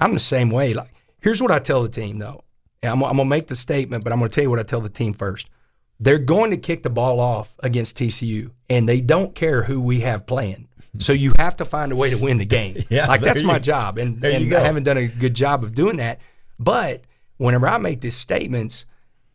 I'm 0.00 0.12
the 0.14 0.18
same 0.20 0.50
way. 0.50 0.74
Like, 0.74 0.92
here's 1.20 1.40
what 1.40 1.52
I 1.52 1.60
tell 1.60 1.82
the 1.84 1.88
team 1.88 2.18
though. 2.18 2.42
I'm, 2.82 3.02
I'm 3.02 3.16
gonna 3.16 3.24
make 3.24 3.46
the 3.48 3.54
statement, 3.56 4.04
but 4.04 4.12
I'm 4.12 4.18
gonna 4.18 4.28
tell 4.28 4.44
you 4.44 4.50
what 4.50 4.58
I 4.58 4.62
tell 4.62 4.80
the 4.80 4.88
team 4.88 5.14
first. 5.14 5.48
They're 6.00 6.18
going 6.18 6.52
to 6.52 6.56
kick 6.56 6.84
the 6.84 6.90
ball 6.90 7.18
off 7.18 7.56
against 7.58 7.98
TCU, 7.98 8.52
and 8.70 8.88
they 8.88 9.00
don't 9.00 9.34
care 9.34 9.64
who 9.64 9.82
we 9.82 10.00
have 10.00 10.26
playing. 10.26 10.68
So 10.98 11.12
you 11.12 11.32
have 11.38 11.56
to 11.56 11.64
find 11.64 11.90
a 11.90 11.96
way 11.96 12.10
to 12.10 12.16
win 12.16 12.36
the 12.36 12.44
game. 12.46 12.84
Yeah, 12.88 13.06
like 13.06 13.20
that's 13.20 13.40
you- 13.40 13.46
my 13.46 13.58
job, 13.58 13.98
and, 13.98 14.24
and. 14.24 14.54
I 14.54 14.60
haven't 14.60 14.84
done 14.84 14.96
a 14.96 15.06
good 15.08 15.34
job 15.34 15.64
of 15.64 15.74
doing 15.74 15.96
that. 15.96 16.20
But 16.58 17.02
whenever 17.36 17.66
I 17.68 17.78
make 17.78 18.00
these 18.00 18.16
statements, 18.16 18.84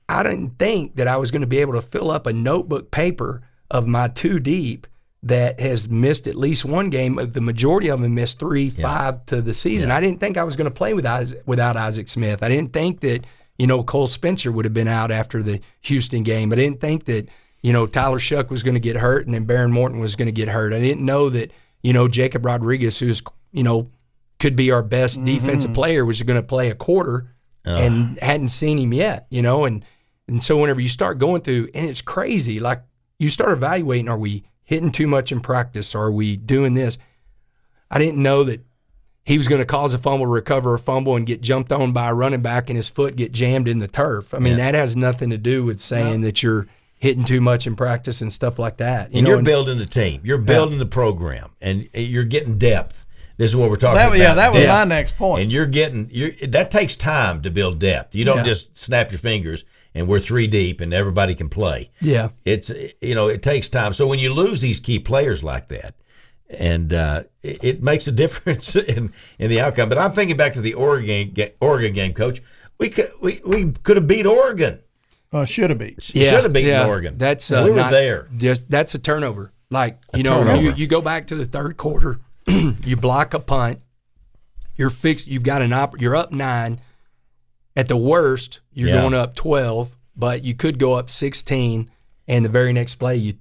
I 0.08 0.24
didn't 0.24 0.58
think 0.58 0.96
that 0.96 1.08
I 1.08 1.18
was 1.18 1.32
going 1.32 1.42
to 1.42 1.48
be 1.48 1.60
able 1.60 1.74
to 1.74 1.82
fill 1.82 2.12
up 2.12 2.28
a 2.28 2.34
notebook 2.34 2.92
paper 2.92 3.42
of 3.70 3.88
my 3.88 4.08
two 4.08 4.40
deep 4.40 4.88
that 5.24 5.60
has 5.62 5.90
missed 5.90 6.28
at 6.28 6.36
least 6.36 6.66
one 6.66 6.90
game. 6.90 7.16
The 7.16 7.42
majority 7.42 7.88
of 7.88 8.02
them 8.02 8.14
missed 8.14 8.40
three, 8.40 8.70
five 8.70 9.26
to 9.28 9.42
the 9.42 9.54
season. 9.54 9.90
I 9.90 10.02
didn't 10.02 10.20
think 10.20 10.38
I 10.38 10.44
was 10.44 10.58
going 10.58 10.66
to 10.66 10.72
play 10.72 10.94
with 10.94 11.06
Isaac, 11.06 11.42
without 11.46 11.78
Isaac 11.78 12.10
Smith. 12.10 12.44
I 12.44 12.50
didn't 12.50 12.74
think 12.74 13.00
that 13.02 13.26
you 13.58 13.66
know 13.66 13.84
Cole 13.84 14.08
Spencer 14.08 14.52
would 14.52 14.66
have 14.66 14.74
been 14.74 14.88
out 14.88 15.12
after 15.12 15.42
the 15.42 15.62
Houston 15.82 16.24
game. 16.24 16.52
I 16.52 16.58
didn't 16.58 16.82
think 16.82 17.06
that 17.06 17.30
you 17.62 17.72
know 17.72 17.88
Tyler 17.88 18.20
Shough 18.20 18.50
was 18.50 18.64
going 18.64 18.74
to 18.74 18.82
get 18.82 18.98
hurt 18.98 19.26
and 19.26 19.34
then 19.34 19.48
Behren 19.48 19.72
Morton 19.72 20.00
was 20.00 20.16
going 20.16 20.26
to 20.28 20.34
get 20.34 20.50
hurt. 20.50 20.74
I 20.74 20.80
didn't 20.80 21.06
know 21.06 21.30
that 21.30 21.52
you 21.82 21.94
know 21.94 22.10
Jacob 22.10 22.46
Rodriguez, 22.46 23.00
who's 23.00 23.24
you 23.54 23.64
know 23.64 23.90
could 24.40 24.56
be 24.58 24.72
our 24.72 24.84
best 24.84 25.18
mm-hmm. 25.18 25.26
defensive 25.26 25.74
player, 25.74 26.04
was 26.04 26.22
going 26.22 26.40
to 26.40 26.46
play 26.46 26.70
a 26.70 26.76
quarter 26.76 27.34
and 27.66 28.20
hadn't 28.20 28.50
seen 28.50 28.78
him 28.78 28.92
yet, 28.92 29.26
you 29.30 29.42
know, 29.42 29.64
and 29.64 29.86
and 30.28 30.44
so 30.44 30.58
whenever 30.58 30.82
you 30.82 30.90
start 30.90 31.18
going 31.18 31.42
through, 31.42 31.70
and 31.74 31.86
it's 31.86 32.02
crazy, 32.02 32.60
like 32.60 32.82
you 33.20 33.30
start 33.30 33.52
evaluating: 33.52 34.10
Are 34.10 34.18
we 34.18 34.44
hitting 34.66 34.92
too 34.92 35.08
much 35.08 35.32
in 35.32 35.40
practice? 35.40 35.94
Are 35.96 36.12
we 36.12 36.36
doing 36.38 36.74
this? 36.74 36.98
I 37.92 38.00
didn't 38.00 38.22
know 38.22 38.44
that 38.44 38.62
he 39.26 39.38
was 39.38 39.48
going 39.48 39.60
to 39.60 39.66
cause 39.66 39.94
a 39.94 39.98
fumble, 39.98 40.26
recover 40.26 40.74
a 40.74 40.80
fumble, 40.80 41.16
and 41.16 41.26
get 41.26 41.42
jumped 41.42 41.72
on 41.72 41.94
by 41.94 42.10
a 42.10 42.14
running 42.14 42.42
back, 42.42 42.70
and 42.70 42.76
his 42.78 42.90
foot 42.90 43.16
get 43.16 43.32
jammed 43.32 43.68
in 43.68 43.80
the 43.80 43.88
turf. 43.88 44.34
I 44.34 44.40
mean, 44.40 44.58
that 44.58 44.76
has 44.76 44.96
nothing 44.96 45.30
to 45.30 45.38
do 45.38 45.64
with 45.64 45.80
saying 45.80 46.22
that 46.22 46.44
you're 46.44 46.68
hitting 46.98 47.24
too 47.24 47.40
much 47.42 47.68
in 47.68 47.76
practice 47.76 48.22
and 48.22 48.32
stuff 48.34 48.58
like 48.60 48.78
that. 48.78 49.12
You 49.14 49.20
and 49.20 49.24
know, 49.26 49.30
you're 49.32 49.38
and- 49.40 49.46
building 49.46 49.78
the 49.78 49.86
team. 49.86 50.22
You're 50.24 50.38
building 50.40 50.80
the 50.80 50.86
program, 50.86 51.52
and 51.62 51.88
you're 51.94 52.24
getting 52.26 52.58
depth. 52.58 53.06
This 53.38 53.50
is 53.50 53.58
what 53.58 53.70
we're 53.70 53.76
talking 53.78 53.96
That, 53.96 54.08
about. 54.10 54.18
yeah, 54.20 54.34
that 54.36 54.54
was 54.54 54.62
depth. 54.64 54.70
my 54.90 54.96
next 54.96 55.18
point. 55.18 55.42
And 55.44 55.52
you're 55.52 55.66
getting 55.66 56.08
you're, 56.12 56.32
that 56.50 56.70
takes 56.70 56.96
time 56.96 57.42
to 57.42 57.50
build 57.50 57.80
depth. 57.80 58.14
You 58.14 58.26
don't 58.26 58.38
Yeah. 58.38 58.44
just 58.44 58.78
snap 58.78 59.12
your 59.12 59.18
fingers 59.20 59.66
and 59.96 60.08
we're 60.08 60.20
three 60.20 60.48
deep 60.48 60.82
and 60.82 60.94
everybody 60.94 61.36
can 61.36 61.50
play. 61.50 61.90
yeah, 62.02 62.30
It's 62.46 62.72
you 63.02 63.16
know 63.16 63.28
it 63.28 63.42
takes 63.44 63.68
time. 63.68 63.94
So 63.94 64.08
when 64.08 64.20
you 64.20 64.34
lose 64.34 64.60
these 64.60 64.80
key 64.80 65.00
players 65.00 65.44
like 65.44 65.68
that, 65.70 65.96
and 66.50 66.94
uh, 66.94 67.24
it, 67.42 67.64
it 67.64 67.84
makes 67.84 68.08
a 68.08 68.12
difference 68.24 68.76
in 68.76 69.12
in 69.40 69.50
the 69.50 69.60
outcome. 69.62 69.90
But 69.90 69.98
I'm 69.98 70.14
thinking 70.14 70.38
back 70.38 70.54
to 70.54 70.62
the 70.62 70.74
Oregon 70.74 71.34
Oregon 71.60 71.94
game, 71.94 72.14
Coach. 72.14 72.42
We 72.80 72.90
could 72.90 73.10
we, 73.22 73.40
we 73.46 73.72
could 73.84 73.98
have 73.98 74.08
beat 74.08 74.26
Oregon. 74.26 74.80
uh, 75.32 75.46
should 75.46 75.70
have 75.70 75.80
been. 75.80 75.96
yeah, 76.14 76.32
should 76.32 76.44
have 76.44 76.54
beaten 76.54 76.70
yeah. 76.72 76.88
Oregon. 76.88 77.18
That's 77.18 77.52
uh, 77.52 77.62
we 77.66 77.70
were 77.72 77.78
not- 77.78 77.92
there. 77.92 78.30
Just 78.36 78.70
that's 78.70 78.94
a 78.96 79.00
turnover. 79.00 79.52
Like 79.70 80.00
you 80.16 80.22
know, 80.24 80.40
turnover. 80.44 80.62
you, 80.62 80.74
you 80.74 80.88
go 80.88 81.02
back 81.02 81.28
to 81.28 81.36
the 81.36 81.46
third 81.46 81.78
quarter, 81.78 82.20
you 82.48 82.96
block 82.96 83.34
a 83.34 83.40
punt, 83.40 83.80
you're 84.76 84.90
fixed. 84.92 85.28
You've 85.28 85.44
got 85.44 85.62
an 85.64 85.74
op. 85.74 86.00
You're 86.00 86.16
up 86.16 86.32
nine. 86.32 86.80
At 87.76 87.88
the 87.88 87.98
worst, 87.98 88.60
you're 88.74 88.90
Yeah. 88.90 89.02
going 89.02 89.14
up 89.14 89.36
twelve, 89.36 89.96
but 90.16 90.44
you 90.44 90.54
could 90.54 90.78
go 90.80 90.94
up 90.94 91.10
sixteen, 91.10 91.90
and 92.28 92.46
the 92.46 92.50
very 92.50 92.72
next 92.74 92.96
play 92.96 93.16
you 93.18 93.34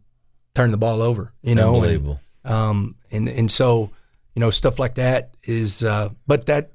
turn 0.55 0.71
the 0.71 0.77
ball 0.79 1.03
over. 1.03 1.33
You 1.43 1.55
know, 1.55 1.83
and, 1.83 2.19
um, 2.45 2.97
and 3.11 3.29
and 3.29 3.51
so 3.53 3.91
you 4.35 4.41
know 4.41 4.51
stuff 4.51 4.79
like 4.79 4.95
that 4.95 5.35
is, 5.45 5.85
uh, 5.85 6.09
but 6.27 6.47
that 6.47 6.73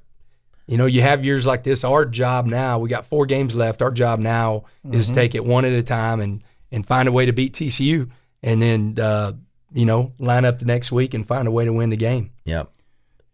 you 0.67 0.77
know 0.77 0.85
you 0.85 1.01
have 1.01 1.25
years 1.25 1.45
like 1.45 1.63
this. 1.63 1.83
Our 1.83 2.05
job 2.05 2.45
now, 2.45 2.77
we 2.79 2.89
got 2.89 3.05
four 3.05 3.25
games 3.25 3.55
left. 3.55 3.81
Our 3.81 3.91
job 3.91 4.19
now 4.19 4.65
is 4.91 5.07
to 5.07 5.13
take 5.15 5.33
it 5.35 5.43
one 5.43 5.65
at 5.65 5.73
a 5.73 5.83
time 5.83 6.19
and 6.21 6.43
and 6.71 6.85
find 6.85 7.07
a 7.07 7.11
way 7.11 7.25
to 7.25 7.33
beat 7.33 7.53
TCU, 7.53 8.09
and 8.43 8.61
then 8.61 8.97
uh, 9.01 9.31
you 9.73 9.85
know 9.85 10.11
line 10.19 10.45
up 10.45 10.59
the 10.59 10.65
next 10.65 10.91
week 10.91 11.13
and 11.15 11.27
find 11.27 11.47
a 11.47 11.51
way 11.51 11.65
to 11.65 11.73
win 11.73 11.89
the 11.89 11.97
game. 11.97 12.29
Yep. 12.45 12.69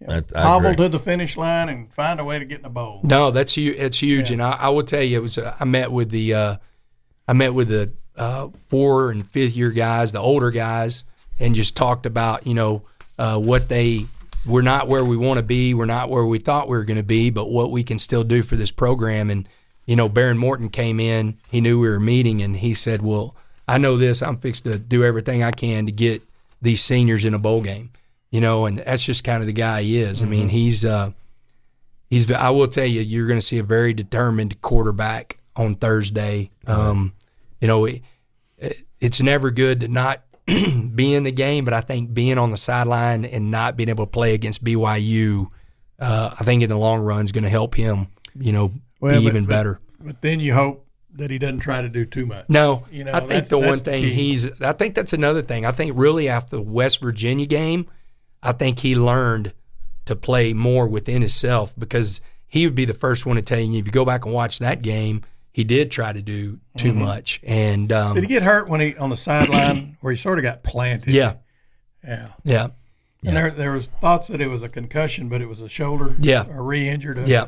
I, 0.07 0.23
I 0.35 0.41
Hobble 0.41 0.75
to 0.75 0.89
the 0.89 0.99
finish 0.99 1.37
line 1.37 1.69
and 1.69 1.93
find 1.93 2.19
a 2.19 2.23
way 2.23 2.39
to 2.39 2.45
get 2.45 2.57
in 2.57 2.63
the 2.63 2.69
bowl. 2.69 3.01
No, 3.03 3.31
that's 3.31 3.53
huge. 3.53 3.77
It's 3.77 4.01
huge, 4.01 4.31
and 4.31 4.41
I, 4.41 4.51
I 4.51 4.69
will 4.69 4.83
tell 4.83 5.01
you, 5.01 5.17
it 5.17 5.21
was. 5.21 5.37
Uh, 5.37 5.55
I 5.59 5.65
met 5.65 5.91
with 5.91 6.09
the, 6.09 6.33
uh, 6.33 6.55
I 7.27 7.33
met 7.33 7.53
with 7.53 7.69
the 7.69 7.91
uh, 8.15 8.49
four 8.67 9.11
and 9.11 9.27
fifth 9.27 9.55
year 9.55 9.71
guys, 9.71 10.11
the 10.11 10.19
older 10.19 10.51
guys, 10.51 11.03
and 11.39 11.55
just 11.55 11.75
talked 11.75 12.05
about 12.05 12.45
you 12.47 12.53
know 12.53 12.83
uh, 13.17 13.39
what 13.39 13.69
they. 13.69 14.05
We're 14.45 14.61
not 14.61 14.89
where 14.89 15.05
we 15.05 15.15
want 15.15 15.37
to 15.37 15.43
be. 15.43 15.73
We're 15.73 15.85
not 15.85 16.09
where 16.09 16.25
we 16.25 16.37
thought 16.37 16.67
we 16.67 16.75
were 16.75 16.83
going 16.83 16.97
to 16.97 17.03
be, 17.03 17.29
but 17.29 17.49
what 17.49 17.71
we 17.71 17.83
can 17.83 17.97
still 17.97 18.25
do 18.25 18.43
for 18.43 18.57
this 18.57 18.71
program. 18.71 19.29
And 19.29 19.47
you 19.85 19.95
know, 19.95 20.09
Behren 20.09 20.37
Morton 20.37 20.69
came 20.69 20.99
in. 20.99 21.37
He 21.49 21.61
knew 21.61 21.79
we 21.79 21.87
were 21.87 21.99
meeting, 21.99 22.41
and 22.41 22.57
he 22.57 22.73
said, 22.73 23.01
"Well, 23.01 23.35
I 23.67 23.77
know 23.77 23.97
this. 23.97 24.21
I'm 24.21 24.37
fixed 24.37 24.65
to 24.65 24.77
do 24.77 25.03
everything 25.03 25.43
I 25.43 25.51
can 25.51 25.85
to 25.85 25.91
get 25.91 26.21
these 26.61 26.83
seniors 26.83 27.25
in 27.25 27.33
a 27.33 27.39
bowl 27.39 27.61
game." 27.61 27.91
You 28.33 28.41
know, 28.41 28.65
and 28.65 28.79
that's 28.79 29.05
just 29.05 29.23
kind 29.23 29.41
of 29.41 29.47
the 29.47 29.53
guy 29.53 29.83
he 29.83 29.99
is. 29.99 30.23
I 30.23 30.25
mean, 30.25 30.49
he's. 30.49 30.83
Uh, 30.83 31.11
he's 32.09 32.31
I 32.31 32.49
will 32.49 32.67
tell 32.67 32.85
you 32.85 33.01
you're 33.01 33.27
going 33.27 33.39
to 33.39 33.45
see 33.45 33.59
a 33.59 33.63
very 33.63 33.93
determined 33.93 34.59
quarterback 34.59 35.37
on 35.55 35.75
Thursday. 35.75 36.49
Um, 36.65 37.13
you 37.61 37.67
know, 37.67 37.85
it, 37.85 38.01
it's 38.99 39.21
never 39.21 39.51
good 39.51 39.81
to 39.81 39.87
not 39.87 40.23
be 40.47 41.13
in 41.13 41.21
the 41.23 41.31
game, 41.31 41.63
but 41.63 41.75
I 41.75 41.81
think 41.81 42.11
being 42.11 42.39
on 42.39 42.49
the 42.49 42.57
sideline 42.57 43.23
and 43.23 43.51
not 43.51 43.77
being 43.77 43.89
able 43.89 44.05
to 44.07 44.09
play 44.09 44.33
against 44.33 44.63
BYU, 44.63 45.45
uh, 45.99 46.33
I 46.39 46.43
think 46.43 46.63
in 46.63 46.69
the 46.69 46.77
long 46.77 47.01
run 47.01 47.23
is 47.25 47.31
going 47.31 47.43
to 47.43 47.51
help 47.51 47.75
him. 47.75 48.07
You 48.35 48.51
know, 48.51 48.71
Well, 48.99 49.19
be 49.19 49.25
but- 49.25 49.29
even 49.29 49.45
but- 49.45 49.49
better. 49.51 49.79
But 50.03 50.21
then 50.23 50.39
you 50.39 50.53
hope 50.55 50.87
that 51.13 51.29
he 51.29 51.37
doesn't 51.37 51.59
try 51.59 51.83
to 51.83 51.87
do 51.87 52.03
too 52.03 52.25
much. 52.25 52.49
No, 52.49 52.83
You 52.91 53.03
know, 53.03 53.13
I 53.13 53.19
think 53.19 53.47
the 53.47 53.59
one 53.59 53.77
the 53.77 53.83
thing 53.83 54.03
he's. 54.03 54.49
I 54.59 54.73
think 54.73 54.95
that's 54.95 55.13
another 55.13 55.43
thing. 55.43 55.65
I 55.67 55.71
think 55.71 55.93
really 55.95 56.27
after 56.27 56.55
the 56.55 56.61
West 56.63 56.99
Virginia 56.99 57.45
game, 57.45 57.85
I 58.43 58.51
think 58.51 58.79
he 58.79 58.95
learned 58.95 59.53
to 60.05 60.15
play 60.15 60.53
more 60.53 60.85
within 60.87 61.21
himself 61.21 61.73
because 61.79 62.19
he 62.47 62.65
would 62.67 62.75
be 62.75 62.85
the 62.85 62.93
first 62.93 63.25
one 63.25 63.37
to 63.37 63.41
tell 63.41 63.59
you 63.59 63.79
if 63.79 63.85
you 63.85 63.91
go 63.91 64.03
back 64.05 64.25
and 64.25 64.33
watch 64.33 64.59
that 64.59 64.81
game, 64.81 65.21
he 65.51 65.63
did 65.63 65.89
try 65.91 66.11
to 66.13 66.21
do 66.21 66.59
too 66.77 66.89
Mm-hmm. 66.91 66.99
much, 66.99 67.39
and 67.43 67.91
um, 67.91 68.15
Did 68.15 68.23
he 68.23 68.27
get 68.27 68.43
hurt 68.43 68.67
when 68.67 68.81
he 68.81 68.95
on 68.97 69.09
the 69.09 69.17
sideline 69.17 69.97
where 70.01 70.11
he 70.11 70.17
sort 70.17 70.37
of 70.39 70.43
got 70.43 70.61
planted? 70.63 71.13
yeah, 71.13 71.35
yeah. 72.03 72.29
yeah, 72.43 72.67
And 73.25 73.37
there 73.37 73.49
there 73.51 73.71
was 73.71 73.85
thoughts 73.85 74.27
that 74.27 74.41
it 74.41 74.47
was 74.47 74.61
a 74.63 74.69
concussion, 74.69 75.29
but 75.29 75.41
it 75.41 75.47
was 75.47 75.61
a 75.61 75.69
shoulder. 75.69 76.15
Yeah. 76.19 76.45
Or 76.49 76.63
re-injured. 76.63 77.19
uh, 77.19 77.23
yeah. 77.25 77.47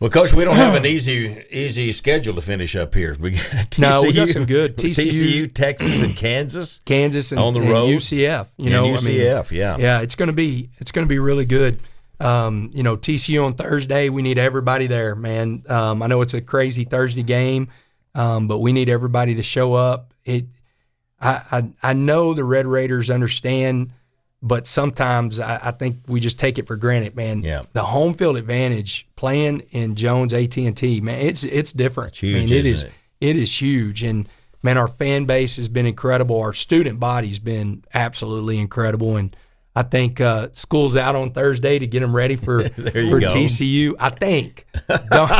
Well, 0.00 0.08
Coach, 0.08 0.32
we 0.32 0.44
don't 0.44 0.56
have 0.56 0.74
an 0.74 0.86
easy 0.86 1.44
easy 1.50 1.92
schedule 1.92 2.34
to 2.34 2.40
finish 2.40 2.74
up 2.74 2.94
here. 2.94 3.14
We 3.20 3.32
got 3.32 3.78
No, 3.78 4.02
we 4.02 4.14
got 4.14 4.28
some 4.28 4.46
good. 4.46 4.78
TCU 4.78 5.10
TCU, 5.10 5.54
Texas, 5.54 6.02
and 6.02 6.16
Kansas. 6.16 6.80
Kansas 6.86 7.32
and, 7.32 7.40
On 7.40 7.52
the 7.52 7.60
and 7.60 7.70
road? 7.70 7.90
UCF. 7.90 8.46
You 8.56 8.70
know, 8.70 8.94
I 8.94 9.00
mean, 9.02 9.20
yeah. 9.20 9.76
yeah, 9.78 10.00
it's 10.00 10.14
going 10.14 10.28
to 10.28 10.32
be 10.32 10.70
it's 10.78 10.90
going 10.90 11.04
to 11.04 11.08
be 11.08 11.18
really 11.18 11.44
good. 11.44 11.80
Um, 12.18 12.70
you 12.72 12.82
know, 12.82 12.96
TCU 12.96 13.44
on 13.44 13.54
Thursday, 13.54 14.08
we 14.08 14.22
need 14.22 14.38
everybody 14.38 14.86
there, 14.86 15.14
man. 15.14 15.62
Um, 15.68 16.02
I 16.02 16.06
know 16.06 16.22
it's 16.22 16.34
a 16.34 16.40
crazy 16.40 16.84
Thursday 16.84 17.22
game, 17.22 17.68
um, 18.14 18.48
but 18.48 18.58
we 18.58 18.72
need 18.72 18.88
everybody 18.88 19.34
to 19.36 19.42
show 19.42 19.74
up. 19.74 20.12
It, 20.24 20.46
I, 21.20 21.42
I, 21.50 21.70
I 21.82 21.92
know 21.94 22.34
the 22.34 22.44
Red 22.44 22.66
Raiders 22.66 23.10
understand, 23.10 23.92
but 24.42 24.66
sometimes 24.66 25.38
I, 25.40 25.58
I 25.64 25.70
think 25.72 25.98
we 26.06 26.18
just 26.20 26.38
take 26.38 26.58
it 26.58 26.66
for 26.66 26.76
granted, 26.76 27.14
man. 27.14 27.40
Yeah. 27.42 27.62
the 27.72 27.82
home 27.82 28.14
field 28.14 28.36
advantage 28.36 29.06
playing 29.16 29.60
in 29.70 29.94
Jones 29.96 30.32
AT 30.32 30.56
and 30.56 30.76
T, 30.76 31.00
man, 31.00 31.20
it's 31.20 31.44
it's 31.44 31.72
different. 31.72 32.10
It's 32.10 32.18
huge, 32.20 32.50
I 32.50 32.54
mean, 32.54 32.58
it 32.60 32.66
is 32.66 32.82
it? 32.84 32.92
it 33.20 33.36
is 33.36 33.60
huge, 33.60 34.02
and 34.02 34.28
man, 34.62 34.78
our 34.78 34.88
fan 34.88 35.24
base 35.26 35.56
has 35.56 35.68
been 35.68 35.86
incredible. 35.86 36.40
Our 36.40 36.54
student 36.54 36.98
body's 37.00 37.38
been 37.38 37.84
absolutely 37.92 38.58
incredible, 38.58 39.16
and 39.16 39.36
I 39.76 39.82
think 39.84 40.20
uh, 40.20 40.48
school's 40.52 40.96
out 40.96 41.14
on 41.16 41.30
Thursday 41.32 41.78
to 41.78 41.86
get 41.86 42.00
them 42.00 42.14
ready 42.16 42.36
for 42.36 42.68
for 42.68 42.80
go. 42.80 43.28
TCU. 43.30 43.94
I 44.00 44.08
think 44.10 44.66
Don't- 45.10 45.30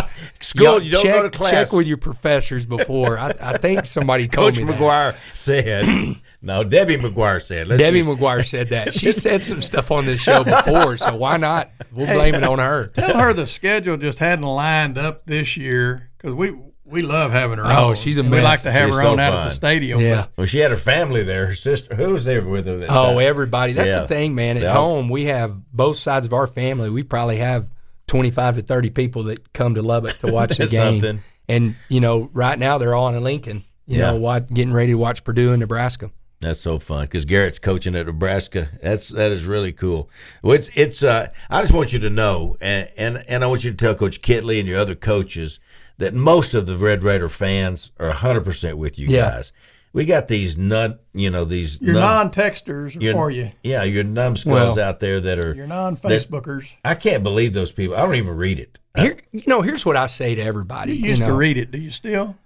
School, 0.40 0.80
y'all 0.82 1.02
don't 1.02 1.02
check, 1.02 1.14
go 1.14 1.22
to 1.22 1.30
class. 1.30 1.50
Check 1.50 1.72
with 1.72 1.86
your 1.86 1.96
professors 1.96 2.64
before. 2.66 3.18
I, 3.18 3.32
I 3.40 3.56
think 3.58 3.86
somebody 3.86 4.28
told 4.28 4.54
Coach 4.54 4.60
me 4.62 4.72
that. 4.72 4.78
McGuire 4.80 5.16
said. 5.34 6.16
no, 6.42 6.64
Debbie 6.64 6.96
McGuire 6.96 7.42
said. 7.42 7.68
Let's 7.68 7.82
Debbie 7.82 8.02
just- 8.02 8.18
McGuire 8.20 8.44
said 8.46 8.68
that. 8.68 8.94
She 8.94 9.12
said 9.12 9.42
some 9.44 9.60
stuff 9.62 9.90
on 9.90 10.06
this 10.06 10.20
show 10.20 10.42
before, 10.44 10.96
so 10.96 11.14
why 11.16 11.36
not? 11.36 11.70
We'll 11.92 12.06
blame 12.06 12.34
it 12.34 12.44
on 12.44 12.58
her. 12.58 12.88
Tell 12.88 13.16
her 13.18 13.32
the 13.32 13.46
schedule 13.46 13.96
just 13.96 14.18
hadn't 14.18 14.44
lined 14.46 14.96
up 14.98 15.26
this 15.26 15.56
year 15.56 16.10
because 16.16 16.34
we 16.34 16.56
we 16.84 17.02
love 17.02 17.30
having 17.30 17.58
her 17.58 17.64
Oh, 17.66 17.90
on. 17.90 17.94
she's 17.94 18.16
a 18.16 18.20
And 18.20 18.30
We 18.32 18.38
mess. 18.38 18.44
like 18.44 18.62
to 18.62 18.72
have 18.72 18.88
She's 18.88 18.96
her 18.96 19.02
so 19.02 19.12
on 19.12 19.20
out 19.20 19.32
at 19.32 19.44
the 19.44 19.50
stadium. 19.54 20.00
Yeah. 20.00 20.26
Well, 20.36 20.46
she 20.48 20.58
had 20.58 20.72
her 20.72 20.76
family 20.76 21.22
there. 21.22 21.46
Her 21.46 21.54
sister, 21.54 21.94
who 21.94 22.14
was 22.14 22.24
there 22.24 22.42
with 22.44 22.66
her? 22.66 22.78
That 22.78 22.90
Oh, 22.90 23.14
time? 23.14 23.18
everybody. 23.20 23.74
That's 23.74 23.92
Yeah. 23.92 24.00
the 24.00 24.08
thing, 24.08 24.34
man. 24.34 24.56
At 24.56 24.64
Yeah. 24.64 24.72
home, 24.72 25.08
we 25.08 25.26
have 25.26 25.54
both 25.72 25.98
sides 25.98 26.26
of 26.26 26.32
our 26.32 26.48
family. 26.48 26.90
We 26.90 27.04
probably 27.04 27.36
have 27.36 27.68
25 28.08 28.56
to 28.56 28.62
30 28.62 28.90
people 28.90 29.22
that 29.24 29.52
come 29.52 29.76
to 29.76 29.82
Lubbock 29.82 30.18
to 30.18 30.32
watch 30.32 30.56
the 30.56 30.66
game. 30.68 31.00
something. 31.00 31.20
And, 31.48 31.76
you 31.88 32.00
know, 32.00 32.28
right 32.32 32.58
now 32.58 32.76
they're 32.78 32.96
all 32.96 33.08
in 33.14 33.22
Lincoln, 33.22 33.62
you 33.86 33.98
Yeah. 33.98 34.10
know, 34.10 34.16
what, 34.16 34.52
getting 34.52 34.72
ready 34.72 34.90
to 34.90 34.98
watch 34.98 35.22
Purdue 35.22 35.52
and 35.52 35.60
Nebraska. 35.60 36.10
That's 36.40 36.60
so 36.60 36.78
fun 36.78 37.04
because 37.04 37.26
Garrett's 37.26 37.58
coaching 37.58 37.94
at 37.94 38.06
Nebraska. 38.06 38.70
That's 38.82 39.08
that 39.10 39.30
is 39.30 39.44
really 39.44 39.72
cool. 39.72 40.08
Well, 40.42 40.54
it's 40.54 40.70
it's. 40.74 41.02
Uh, 41.02 41.28
I 41.50 41.60
just 41.60 41.74
want 41.74 41.92
you 41.92 41.98
to 41.98 42.08
know, 42.10 42.56
and, 42.62 42.90
and 42.96 43.22
and 43.28 43.44
I 43.44 43.46
want 43.46 43.62
you 43.62 43.70
to 43.70 43.76
tell 43.76 43.94
Coach 43.94 44.22
Kittley 44.22 44.58
and 44.58 44.66
your 44.66 44.78
other 44.80 44.94
coaches 44.94 45.60
that 45.98 46.14
most 46.14 46.54
of 46.54 46.64
the 46.64 46.78
Red 46.78 47.04
Raider 47.04 47.28
fans 47.28 47.92
are 48.00 48.06
100 48.08 48.42
percent 48.42 48.78
with 48.78 48.98
you 48.98 49.08
Yeah. 49.08 49.30
guys. 49.32 49.52
We 49.92 50.04
got 50.06 50.28
these 50.28 50.56
nut, 50.56 51.04
you 51.12 51.30
know, 51.30 51.44
these 51.44 51.78
Your 51.80 51.94
num- 51.94 52.02
non-texters 52.30 52.96
are 52.96 53.00
your- 53.02 53.12
for 53.12 53.28
you. 53.30 53.50
Yeah, 53.64 53.82
your 53.82 54.04
numbskulls 54.04 54.76
Well- 54.76 54.80
out 54.88 55.00
there 55.00 55.20
that 55.20 55.38
are. 55.40 55.52
Your 55.52 55.66
non-Facebookers. 55.66 56.68
I 56.84 56.94
can't 56.94 57.24
believe 57.24 57.52
those 57.54 57.72
people. 57.72 57.96
I 57.96 58.02
don't 58.02 58.14
even 58.14 58.36
read 58.36 58.60
it. 58.60 58.78
Here, 58.96 59.16
you 59.32 59.42
know, 59.48 59.62
here's 59.62 59.84
what 59.84 59.96
I 59.96 60.06
say 60.06 60.36
to 60.36 60.42
everybody. 60.42 60.96
You 60.96 61.08
used 61.08 61.20
know. 61.22 61.26
to 61.28 61.32
read 61.34 61.58
it. 61.58 61.70
Do 61.72 61.78
you 61.78 61.90
still? 61.90 62.36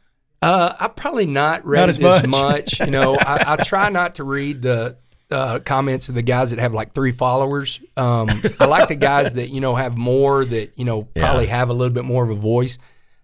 Uh, 0.44 0.74
I 0.78 0.88
probably 0.88 1.26
not 1.26 1.64
read 1.64 1.80
Not 1.80 1.88
as 1.88 1.98
as 1.98 2.26
much. 2.26 2.26
much. 2.26 2.80
You 2.80 2.90
know, 2.90 3.16
I, 3.20 3.54
I 3.58 3.64
try 3.64 3.88
not 3.88 4.16
to 4.16 4.24
read 4.24 4.62
the 4.62 4.96
uh, 5.30 5.58
comments 5.60 6.08
of 6.10 6.14
the 6.14 6.22
guys 6.22 6.50
that 6.50 6.58
have 6.58 6.74
like 6.74 6.92
three 6.94 7.12
followers. 7.12 7.80
Um, 7.96 8.28
I 8.60 8.66
like 8.66 8.88
the 8.88 8.94
guys 8.94 9.34
that 9.34 9.48
you 9.48 9.60
know 9.60 9.74
have 9.74 9.96
more 9.96 10.44
that 10.44 10.72
you 10.76 10.84
know 10.84 11.04
probably 11.16 11.46
have 11.46 11.70
a 11.70 11.72
little 11.72 11.94
bit 11.94 12.04
more 12.04 12.22
of 12.24 12.30
a 12.30 12.34
voice. 12.34 12.76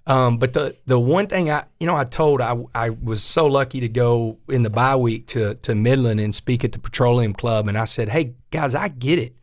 Um, 0.06 0.38
but 0.38 0.54
the 0.54 0.74
the 0.86 0.98
one 0.98 1.26
thing 1.26 1.50
I 1.50 1.64
you 1.78 1.86
know 1.86 1.94
I 1.94 2.04
told 2.04 2.40
I 2.40 2.56
I 2.74 2.90
was 2.90 3.22
so 3.22 3.46
lucky 3.46 3.80
to 3.80 3.88
go 3.88 4.38
in 4.48 4.62
the 4.62 4.70
bye 4.70 4.96
week 4.96 5.26
to 5.28 5.54
to 5.56 5.74
Midland 5.74 6.20
and 6.20 6.34
speak 6.34 6.64
at 6.64 6.72
the 6.72 6.78
Petroleum 6.78 7.34
Club, 7.34 7.68
and 7.68 7.76
I 7.76 7.84
said, 7.84 8.08
hey 8.08 8.34
guys, 8.50 8.74
I 8.74 8.88
get 8.88 9.18
it. 9.18 9.36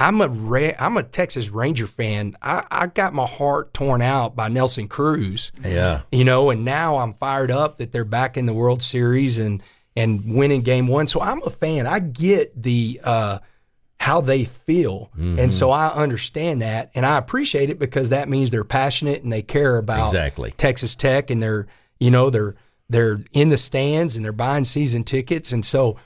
I'm 0.00 0.20
a 0.20 0.28
Ra- 0.28 0.72
I'm 0.78 0.96
a 0.96 1.02
Texas 1.02 1.50
Ranger 1.50 1.86
fan. 1.86 2.34
I, 2.40 2.64
I 2.70 2.86
got 2.86 3.12
my 3.12 3.26
heart 3.26 3.74
torn 3.74 4.00
out 4.00 4.34
by 4.34 4.48
Nelson 4.48 4.88
Cruz 4.88 5.52
Yeah, 5.62 6.02
you 6.10 6.24
know, 6.24 6.50
and 6.50 6.64
now 6.64 6.96
I'm 6.96 7.12
fired 7.12 7.50
up 7.50 7.76
that 7.76 7.92
they're 7.92 8.04
back 8.04 8.36
in 8.36 8.46
the 8.46 8.54
World 8.54 8.82
Series 8.82 9.38
and 9.38 9.62
and 9.94 10.34
winning 10.34 10.62
game 10.62 10.86
one. 10.86 11.06
So 11.06 11.20
I'm 11.20 11.42
a 11.42 11.50
fan. 11.50 11.86
I 11.86 11.98
get 11.98 12.60
the 12.60 13.00
uh, 13.04 13.38
how 13.98 14.22
they 14.22 14.44
feel, 14.44 15.10
and 15.16 15.52
so 15.52 15.70
I 15.70 15.88
understand 15.88 16.62
that, 16.62 16.90
and 16.94 17.04
I 17.04 17.18
appreciate 17.18 17.68
it 17.68 17.78
because 17.78 18.08
that 18.08 18.28
means 18.28 18.50
they're 18.50 18.64
passionate 18.64 19.22
and 19.22 19.30
they 19.30 19.42
care 19.42 19.76
about 19.76 20.08
Exactly. 20.08 20.52
Texas 20.52 20.96
Tech, 20.96 21.30
and 21.30 21.42
they're 21.42 21.66
you 21.98 22.10
know 22.10 22.30
they're 22.30 22.54
they're 22.88 23.18
in 23.32 23.50
the 23.50 23.58
stands 23.58 24.16
and 24.16 24.24
they're 24.24 24.32
buying 24.32 24.64
season 24.64 25.04
tickets, 25.04 25.52
and 25.52 25.64
so. 25.64 25.98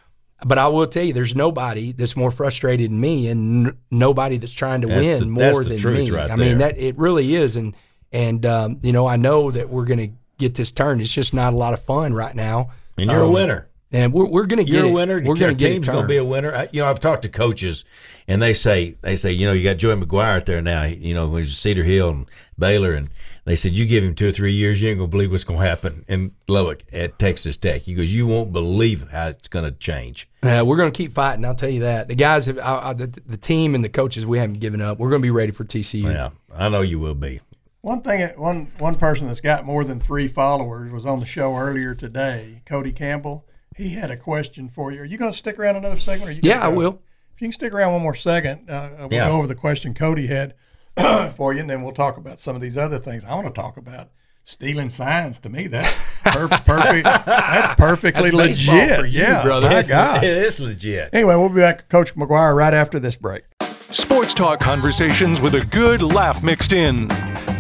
But 0.44 0.58
I 0.58 0.66
will 0.68 0.86
tell 0.86 1.04
you, 1.04 1.12
there's 1.12 1.34
nobody 1.34 1.92
that's 1.92 2.16
more 2.16 2.30
frustrated 2.30 2.90
than 2.90 3.00
me, 3.00 3.28
and 3.28 3.68
n- 3.68 3.78
nobody 3.90 4.36
that's 4.36 4.52
trying 4.52 4.80
to 4.82 4.88
That's 4.88 5.06
win 5.06 5.18
the- 5.20 5.26
more 5.26 5.42
that's 5.42 5.58
the 5.60 5.64
than 5.70 5.78
truth 5.78 5.98
me. 5.98 6.10
right 6.10 6.30
I 6.30 6.36
mean, 6.36 6.58
there. 6.58 6.72
that 6.72 6.78
it 6.78 6.98
really 6.98 7.34
is, 7.34 7.56
and 7.56 7.74
and 8.12 8.44
um, 8.44 8.78
you 8.82 8.92
know, 8.92 9.06
I 9.06 9.16
know 9.16 9.50
that 9.50 9.68
we're 9.70 9.84
going 9.84 9.98
to 10.00 10.08
get 10.38 10.54
this 10.54 10.70
turned. 10.70 11.00
It's 11.00 11.12
just 11.12 11.32
not 11.34 11.52
a 11.52 11.56
lot 11.56 11.72
of 11.72 11.80
fun 11.82 12.12
right 12.14 12.34
now, 12.34 12.70
and 12.98 13.10
you're 13.10 13.20
a 13.22 13.26
Um, 13.26 13.32
winner. 13.32 13.68
and 13.92 14.12
we're 14.12 14.26
we're 14.26 14.46
going 14.46 14.58
to 14.58 14.64
get 14.64 14.74
You're 14.74 14.86
a 14.86 14.88
it. 14.88 14.92
winner. 14.92 15.14
We're 15.24 15.36
going 15.36 15.54
to 15.54 15.54
get 15.54 15.70
it 15.70 15.74
team's 15.74 15.88
going 15.88 16.02
to 16.02 16.08
be 16.08 16.16
a 16.18 16.24
winner. 16.24 16.52
I, 16.54 16.68
you 16.72 16.82
know, 16.82 16.88
I've 16.90 17.00
talked 17.00 17.22
to 17.22 17.28
coaches, 17.28 17.84
and 18.28 18.42
they 18.42 18.52
say 18.54 18.96
they 19.02 19.16
say 19.16 19.32
you 19.32 19.46
know 19.46 19.52
you 19.52 19.62
got 19.64 19.78
Joey 19.78 19.94
McGuire 19.96 20.36
out 20.36 20.46
there 20.46 20.60
now. 20.60 20.82
You 20.82 21.14
know, 21.14 21.34
he's 21.36 21.56
Cedar 21.56 21.84
Hill 21.84 22.10
and 22.10 22.26
Baylor, 22.58 22.92
and 22.92 23.08
they 23.44 23.57
said 23.57 23.72
you 23.72 23.85
give 23.87 24.02
him 24.04 24.14
two 24.14 24.28
or 24.28 24.33
three 24.33 24.52
years, 24.52 24.80
you 24.80 24.88
ain't 24.88 24.98
going 24.98 25.11
to 25.11 25.11
believe 25.11 25.30
what's 25.30 25.44
going 25.44 25.61
to 25.61 25.66
happen 25.66 26.04
in 26.09 26.33
Lubbock 26.48 26.83
at 26.92 27.18
Texas 27.18 27.57
Tech. 27.57 27.83
He 27.83 27.94
goes, 27.94 28.12
you 28.14 28.26
won't 28.26 28.52
believe 28.52 29.09
how 29.11 29.28
it's 29.28 29.48
going 29.48 29.64
to 29.66 29.70
change. 29.72 30.28
Uh, 30.42 30.62
we're 30.66 30.76
going 30.76 30.90
to 30.90 30.96
keep 30.96 31.12
fighting. 31.12 31.44
I'll 31.44 31.54
tell 31.54 31.68
you 31.68 31.80
that. 31.80 32.09
The 32.09 32.14
guys, 32.14 32.46
have, 32.46 32.59
I, 32.59 32.90
I, 32.90 32.92
the, 32.94 33.07
the 33.07 33.37
team 33.37 33.74
and 33.74 33.85
the 33.85 33.88
coaches, 33.88 34.24
we 34.24 34.38
haven't 34.38 34.61
given 34.61 34.80
up. 34.80 34.98
We're 34.98 35.11
going 35.11 35.20
to 35.22 35.26
be 35.26 35.30
ready 35.30 35.52
for 35.52 35.64
TCU. 35.64 36.04
Yeah, 36.12 36.30
I 36.54 36.68
know 36.68 36.80
you 36.80 36.98
will 36.98 37.14
be. 37.14 37.40
One 37.83 38.00
thing, 38.00 38.26
one 38.38 38.68
one 38.78 38.94
person 38.94 39.26
that's 39.26 39.42
got 39.42 39.66
more 39.66 39.85
than 39.85 40.00
three 40.00 40.26
followers 40.26 40.90
was 40.90 41.04
on 41.04 41.20
the 41.20 41.26
show 41.26 41.54
earlier 41.54 41.94
today. 41.94 42.62
Cody 42.64 42.92
Campbell. 42.92 43.44
He 43.76 43.90
had 43.90 44.11
a 44.11 44.16
question 44.16 44.70
for 44.70 44.90
you. 44.90 45.02
Are 45.02 45.04
you 45.04 45.18
going 45.18 45.33
to 45.33 45.37
stick 45.37 45.59
around 45.59 45.76
another 45.76 45.98
segment? 45.98 46.28
Or 46.28 46.33
are 46.33 46.35
you 46.35 46.40
Yeah, 46.42 46.61
gonna 46.61 46.64
I 46.72 46.76
will. 46.76 47.02
If 47.35 47.42
you 47.42 47.48
can 47.48 47.52
stick 47.52 47.74
around 47.74 47.92
one 47.92 48.00
more 48.00 48.14
second, 48.14 48.70
uh, 48.70 48.88
we'll 49.00 49.12
Yeah. 49.12 49.26
go 49.26 49.37
over 49.37 49.46
the 49.46 49.54
question 49.54 49.92
Cody 49.92 50.28
had 50.28 50.54
for 51.37 51.52
you, 51.52 51.61
and 51.61 51.68
then 51.70 51.83
we'll 51.83 51.92
talk 51.92 52.16
about 52.16 52.40
some 52.40 52.54
of 52.57 52.62
these 52.62 52.76
other 52.76 52.98
things. 52.98 53.24
I 53.24 53.35
want 53.35 53.46
to 53.46 53.52
talk 53.61 53.76
about 53.76 54.11
stealing 54.44 54.88
signs. 54.90 55.38
To 55.40 55.48
me, 55.48 55.66
that's 55.66 56.07
per- 56.24 56.48
perfect. 56.66 57.04
That's 57.04 57.74
perfectly 57.76 58.30
That's 58.30 58.66
legit. 58.66 58.98
for 59.00 59.07
you, 59.07 59.20
yeah, 59.20 59.42
brother. 59.42 59.68
my 59.68 59.74
That's- 59.83 59.88
God. 59.88 60.24
It 60.24 60.37
is 60.37 60.61
legit. 60.61 61.11
Anyway, 61.12 61.35
we'll 61.37 61.48
be 61.48 61.61
back, 61.61 61.76
with 61.78 61.88
Coach 61.88 62.14
McGuire, 62.14 62.54
right 62.54 62.74
after 62.74 62.98
this 63.00 63.16
break. 63.16 63.44
Sports 63.90 64.35
talk 64.35 64.61
conversations 64.61 65.40
with 65.40 65.54
a 65.54 65.64
good 65.66 66.02
laugh 66.02 66.42
mixed 66.42 66.72
in. 66.72 67.09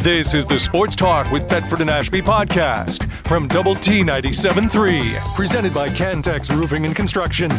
This 0.00 0.34
is 0.34 0.44
the 0.44 0.58
Sports 0.58 0.94
Talk 0.96 1.30
with 1.30 1.48
Thetford 1.48 1.80
and 1.80 1.88
Ashby 1.88 2.20
podcast 2.20 3.08
from 3.26 3.48
Double 3.48 3.74
T 3.74 4.02
97.3, 4.02 5.16
presented 5.34 5.72
by 5.72 5.88
Cantex 5.88 6.54
Roofing 6.54 6.84
and 6.84 6.94
Construction. 6.94 7.50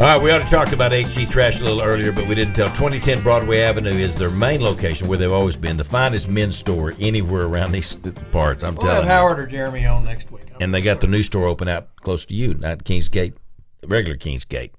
All 0.00 0.06
right, 0.06 0.22
we 0.22 0.30
ought 0.30 0.38
to 0.38 0.48
talk 0.48 0.72
about 0.72 0.92
HG 0.92 1.28
Thrash 1.28 1.60
a 1.60 1.64
little 1.64 1.82
earlier, 1.82 2.10
but 2.10 2.26
we 2.26 2.34
didn't 2.34 2.54
tell. 2.54 2.68
2010 2.68 3.22
Broadway 3.22 3.58
Avenue 3.60 3.90
is 3.90 4.14
their 4.16 4.30
main 4.30 4.62
location 4.62 5.08
where 5.08 5.18
they've 5.18 5.30
always 5.30 5.56
been, 5.56 5.76
the 5.76 5.84
finest 5.84 6.26
men's 6.26 6.56
store 6.56 6.94
anywhere 6.98 7.44
around 7.44 7.72
these 7.72 7.96
parts. 8.32 8.64
I'm 8.64 8.76
We'll 8.76 8.86
have 8.86 9.04
telling 9.04 9.06
you. 9.08 9.12
Howard 9.12 9.38
or 9.40 9.46
Jeremy 9.46 9.84
on 9.84 10.02
next 10.06 10.32
week. 10.32 10.44
And 10.58 10.72
they 10.72 10.80
got 10.80 11.02
the 11.02 11.06
new 11.06 11.22
store 11.22 11.46
open 11.46 11.68
out 11.68 11.94
close 11.96 12.24
to 12.26 12.34
you, 12.34 12.54
not 12.54 12.84
Kingsgate, 12.84 13.34
regular 13.86 14.16
Kingsgate. 14.16 14.70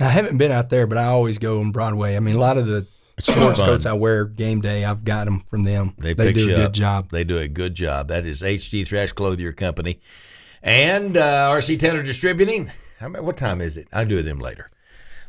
I 0.00 0.08
haven't 0.08 0.38
been 0.38 0.52
out 0.52 0.70
there, 0.70 0.86
but 0.86 0.96
I 0.96 1.04
always 1.04 1.36
go 1.36 1.60
on 1.60 1.70
Broadway. 1.70 2.16
I 2.16 2.20
mean, 2.20 2.36
a 2.36 2.40
lot 2.40 2.56
of 2.56 2.66
the 2.66 2.86
just 3.18 3.38
sports 3.38 3.58
fun. 3.58 3.68
coats 3.68 3.84
I 3.84 3.92
wear 3.92 4.24
game 4.24 4.62
day, 4.62 4.86
I've 4.86 5.04
got 5.04 5.26
them 5.26 5.40
from 5.50 5.64
them. 5.64 5.92
They, 5.98 6.14
They, 6.14 6.28
pick 6.28 6.34
do 6.36 6.46
a 6.46 6.50
you 6.50 6.56
good 6.56 6.64
up. 6.66 6.72
job. 6.72 7.10
They 7.10 7.24
do 7.24 7.36
a 7.36 7.48
good 7.48 7.74
job. 7.74 8.08
That 8.08 8.24
is 8.24 8.40
HG 8.40 8.86
Thrash 8.88 9.12
Clothier 9.12 9.52
Company. 9.52 10.00
And 10.62 11.18
uh, 11.18 11.50
RC 11.52 11.78
Taylor 11.78 12.02
Distributing. 12.02 12.70
How 12.98 13.08
about 13.08 13.24
what 13.24 13.36
time 13.36 13.60
is 13.60 13.76
it? 13.76 13.88
I'll 13.92 14.06
do 14.06 14.22
them 14.22 14.38
later. 14.38 14.70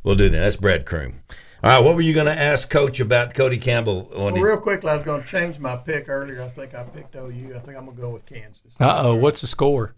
We'll 0.03 0.15
do 0.15 0.29
that. 0.29 0.37
That's 0.37 0.55
Brad 0.55 0.85
Croom. 0.85 1.21
All 1.63 1.71
right, 1.71 1.83
what 1.83 1.95
were 1.95 2.01
you 2.01 2.13
going 2.13 2.27
to 2.27 2.39
ask 2.39 2.69
Coach 2.69 2.99
about 2.99 3.33
Cody 3.33 3.57
Campbell? 3.57 4.11
Well, 4.15 4.31
real 4.31 4.57
quickly, 4.57 4.91
I 4.91 4.93
was 4.93 5.03
going 5.03 5.23
to 5.23 5.27
change 5.27 5.59
my 5.59 5.75
pick 5.75 6.07
earlier. 6.07 6.41
I 6.41 6.47
think 6.47 6.75
I 6.75 6.83
picked 6.83 7.15
OU. 7.15 7.53
I 7.55 7.59
think 7.59 7.77
I'm 7.77 7.85
going 7.85 7.97
to 7.97 8.01
go 8.01 8.11
with 8.11 8.25
Kansas. 8.25 8.61
Uh 8.79 9.01
oh, 9.05 9.15
what's 9.15 9.41
the 9.41 9.47
score? 9.47 9.95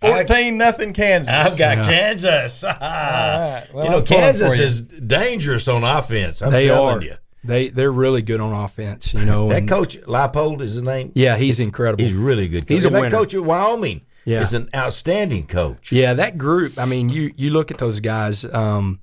14 0.00 0.56
nothing 0.56 0.92
Kansas. 0.92 1.30
I've 1.30 1.58
got 1.58 1.78
yeah. 1.78 1.84
Kansas. 1.88 2.64
All 2.64 2.72
right. 2.72 3.66
Well, 3.74 3.84
you 3.84 3.90
know, 3.90 4.02
Kansas 4.02 4.58
you. 4.58 4.64
is 4.64 4.80
dangerous 4.80 5.68
on 5.68 5.84
offense. 5.84 6.40
I'm 6.40 6.50
they 6.50 6.66
telling 6.66 6.98
are. 6.98 7.02
you. 7.02 7.16
They 7.42 7.68
they're 7.68 7.92
really 7.92 8.22
good 8.22 8.40
on 8.40 8.52
offense. 8.52 9.14
You 9.14 9.24
know 9.24 9.48
that 9.48 9.58
and, 9.58 9.68
coach 9.68 9.98
Leipold 10.02 10.60
is 10.60 10.74
his 10.74 10.82
name. 10.82 11.12
Yeah, 11.14 11.36
he's 11.36 11.58
incredible. 11.58 12.04
He's 12.04 12.14
really 12.14 12.48
good. 12.48 12.66
Coach. 12.66 12.74
He's 12.74 12.84
a 12.84 12.88
and 12.88 12.96
winner. 12.96 13.10
That 13.10 13.16
coach 13.16 13.34
at 13.34 13.42
Wyoming 13.42 14.02
yeah. 14.30 14.42
is 14.42 14.54
an 14.54 14.68
outstanding 14.74 15.46
coach. 15.46 15.92
Yeah, 15.92 16.14
that 16.14 16.38
group. 16.38 16.78
I 16.78 16.86
mean, 16.86 17.08
you 17.08 17.32
you 17.36 17.50
look 17.50 17.70
at 17.70 17.78
those 17.78 18.00
guys. 18.00 18.44
Um, 18.44 19.00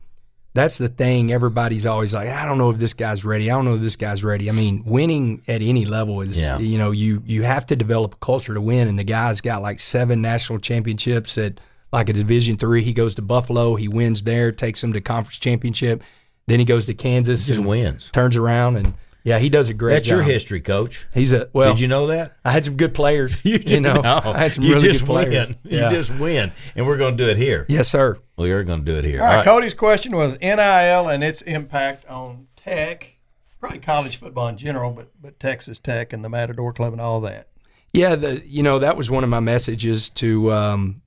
that's 0.54 0.80
the 0.80 0.90
thing. 0.90 1.32
Everybody's 1.32 1.86
always 1.86 2.16
like, 2.16 2.30
I 2.30 2.44
don't 2.44 2.58
know 2.58 2.72
if 2.72 2.78
this 2.78 2.96
guy's 2.96 3.24
ready. 3.24 3.52
I 3.52 3.54
don't 3.54 3.66
know 3.66 3.76
if 3.76 3.82
this 3.82 3.96
guy's 3.96 4.24
ready. 4.24 4.50
I 4.50 4.54
mean, 4.54 4.82
winning 4.86 5.44
at 5.48 5.62
any 5.62 5.86
level 5.86 6.22
is, 6.22 6.36
yeah. 6.36 6.58
you 6.58 6.80
know, 6.80 6.90
you 6.90 7.22
you 7.28 7.44
have 7.44 7.68
to 7.68 7.76
develop 7.76 8.16
a 8.16 8.18
culture 8.18 8.56
to 8.56 8.62
win. 8.62 8.88
And 8.88 8.98
the 8.98 9.04
guy's 9.04 9.40
got 9.40 9.62
like 9.62 9.80
seven 9.80 10.20
national 10.20 10.58
championships 10.60 11.38
at 11.38 11.60
like 11.94 12.10
a 12.10 12.14
Division 12.14 12.58
three. 12.58 12.82
He 12.82 12.94
goes 12.94 13.14
to 13.16 13.22
Buffalo, 13.22 13.76
he 13.76 13.88
wins 13.88 14.24
there, 14.24 14.52
takes 14.52 14.84
him 14.84 14.94
to 14.94 15.02
conference 15.02 15.38
championship. 15.38 16.04
Then 16.48 16.60
he 16.60 16.66
goes 16.66 16.86
to 16.88 16.94
Kansas, 16.94 17.46
just 17.46 17.62
wins, 17.62 18.10
turns 18.12 18.36
around, 18.36 18.78
and 18.78 18.94
yeah, 19.28 19.40
he 19.40 19.50
does 19.50 19.68
a 19.68 19.74
great. 19.74 19.96
That's 19.96 20.08
job. 20.08 20.16
your 20.16 20.24
history, 20.24 20.62
coach. 20.62 21.06
He's 21.14 21.34
a 21.34 21.50
well. 21.52 21.74
Did 21.74 21.82
you 21.82 21.90
know 21.90 22.08
that? 22.08 22.38
I 22.46 22.52
had 22.54 22.64
some 22.64 22.78
good 22.78 22.94
players. 22.94 23.36
you, 23.44 23.60
you 23.66 23.82
know, 23.82 23.96
know, 23.96 24.22
I 24.24 24.38
had 24.38 24.54
some 24.54 24.64
you 24.64 24.76
really 24.76 24.88
just 24.88 25.02
good 25.02 25.06
players. 25.06 25.48
Win. 25.48 25.58
Yeah. 25.66 25.90
You 25.90 25.98
just 25.98 26.18
win, 26.18 26.54
and 26.78 26.88
we're 26.88 26.96
going 26.96 27.18
to 27.18 27.24
do 27.26 27.30
it 27.30 27.36
here. 27.36 27.66
Yes, 27.68 27.90
sir. 27.90 28.20
We 28.38 28.52
are 28.52 28.64
going 28.64 28.86
to 28.86 28.90
do 28.90 28.98
it 28.98 29.04
here. 29.04 29.22
All 29.22 29.28
right, 29.28 29.44
Cody's 29.44 29.74
question 29.74 30.16
was 30.16 30.40
NIL 30.40 31.10
and 31.10 31.26
its 31.26 31.42
impact 31.42 32.08
on 32.08 32.48
Tech, 32.56 33.18
probably 33.60 33.80
college 33.80 34.16
football 34.16 34.48
in 34.48 34.56
general, 34.56 34.92
but 34.92 35.12
but 35.22 35.42
Texas 35.42 35.78
Tech 35.78 36.14
and 36.14 36.24
the 36.24 36.30
Matador 36.30 36.72
Club 36.72 36.94
and 36.94 37.02
all 37.02 37.20
that. 37.20 37.50
Yeah, 37.92 38.16
the 38.16 38.42
you 38.48 38.64
know 38.64 38.80
that 38.80 38.96
was 38.96 39.12
one 39.12 39.26
of 39.26 39.30
my 39.30 39.42
messages 39.42 40.10
to 40.12 40.54
um, 40.54 41.02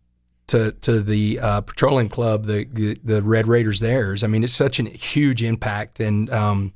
to 0.49 0.73
to 0.73 1.01
the 1.01 1.41
uh, 1.41 1.61
Petroleum 1.63 2.11
Club, 2.11 2.45
the 2.45 2.99
the 3.03 3.23
Red 3.23 3.49
Raiders. 3.49 3.81
Theirs. 3.81 4.23
I 4.23 4.27
mean, 4.27 4.45
it's 4.45 4.53
such 4.53 4.79
a 4.79 4.83
huge 4.83 5.43
impact, 5.43 6.01
and 6.01 6.29
um, 6.29 6.75